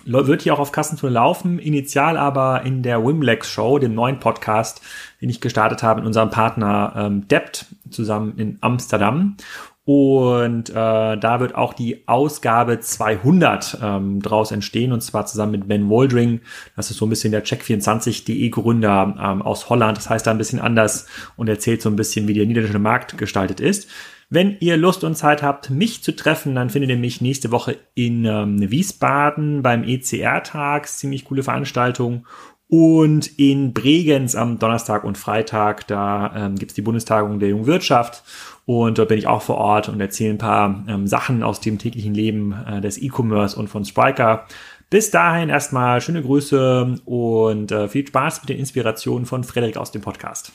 Wird 0.05 0.43
hier 0.43 0.53
auch 0.53 0.59
auf 0.59 0.71
Kassenzone 0.71 1.11
laufen, 1.11 1.57
initial 1.57 2.15
aber 2.15 2.61
in 2.63 2.83
der 2.83 3.03
Wimlex 3.03 3.49
Show, 3.49 3.79
dem 3.79 3.95
neuen 3.95 4.19
Podcast, 4.19 4.81
den 5.21 5.29
ich 5.29 5.41
gestartet 5.41 5.81
habe 5.81 6.01
mit 6.01 6.07
unserem 6.07 6.29
Partner 6.29 6.93
ähm, 6.95 7.27
Debt 7.27 7.65
zusammen 7.89 8.37
in 8.37 8.57
Amsterdam. 8.61 9.35
Und 9.85 10.71
äh, 10.71 10.73
da 10.73 11.39
wird 11.39 11.53
auch 11.53 11.73
die 11.75 12.07
Ausgabe 12.07 12.79
200 12.79 13.77
ähm, 13.83 14.19
draus 14.19 14.51
entstehen 14.51 14.91
und 14.91 15.01
zwar 15.01 15.27
zusammen 15.27 15.51
mit 15.51 15.67
Ben 15.67 15.89
Woldring. 15.89 16.41
Das 16.75 16.89
ist 16.89 16.97
so 16.97 17.05
ein 17.05 17.09
bisschen 17.09 17.31
der 17.31 17.45
Check24.de 17.45 18.49
Gründer 18.49 19.15
ähm, 19.19 19.43
aus 19.43 19.69
Holland. 19.69 19.95
Das 19.97 20.09
heißt 20.09 20.25
da 20.25 20.31
ein 20.31 20.39
bisschen 20.39 20.59
anders 20.59 21.05
und 21.37 21.49
erzählt 21.49 21.83
so 21.83 21.89
ein 21.89 21.95
bisschen, 21.95 22.27
wie 22.27 22.33
der 22.33 22.47
niederländische 22.47 22.79
Markt 22.79 23.19
gestaltet 23.19 23.59
ist. 23.59 23.87
Wenn 24.29 24.57
ihr 24.59 24.75
Lust 24.75 25.03
und 25.03 25.15
Zeit 25.15 25.43
habt, 25.43 25.69
mich 25.69 26.03
zu 26.03 26.15
treffen, 26.15 26.55
dann 26.55 26.69
findet 26.69 26.89
ihr 26.89 26.97
mich 26.97 27.21
nächste 27.21 27.51
Woche 27.51 27.77
in 27.93 28.25
ähm, 28.25 28.71
Wiesbaden 28.71 29.61
beim 29.61 29.83
ECR-Tag. 29.83 30.87
Ziemlich 30.87 31.25
coole 31.25 31.43
Veranstaltung. 31.43 32.25
Und 32.67 33.27
in 33.37 33.73
Bregenz 33.73 34.33
am 34.33 34.57
Donnerstag 34.57 35.03
und 35.03 35.19
Freitag, 35.19 35.85
da 35.87 36.33
ähm, 36.35 36.55
gibt's 36.55 36.73
die 36.73 36.81
Bundestagung 36.81 37.39
der 37.39 37.49
jungen 37.49 37.67
Wirtschaft. 37.67 38.23
Und 38.65 38.97
dort 38.97 39.09
bin 39.09 39.19
ich 39.19 39.27
auch 39.27 39.43
vor 39.43 39.57
Ort 39.57 39.89
und 39.89 40.01
erzähle 40.01 40.31
ein 40.31 40.37
paar 40.39 40.83
ähm, 40.87 41.05
Sachen 41.05 41.43
aus 41.43 41.61
dem 41.61 41.77
täglichen 41.77 42.15
Leben 42.15 42.55
äh, 42.67 42.81
des 42.81 42.99
E-Commerce 42.99 43.55
und 43.55 43.67
von 43.67 43.85
Spriker. 43.85 44.47
Bis 44.89 45.11
dahin 45.11 45.49
erstmal 45.49 46.01
schöne 46.01 46.23
Grüße 46.23 46.99
und 47.05 47.71
äh, 47.71 47.87
viel 47.87 48.07
Spaß 48.07 48.41
mit 48.41 48.49
den 48.49 48.57
Inspirationen 48.57 49.27
von 49.27 49.43
Frederik 49.43 49.77
aus 49.77 49.91
dem 49.91 50.01
Podcast. 50.01 50.51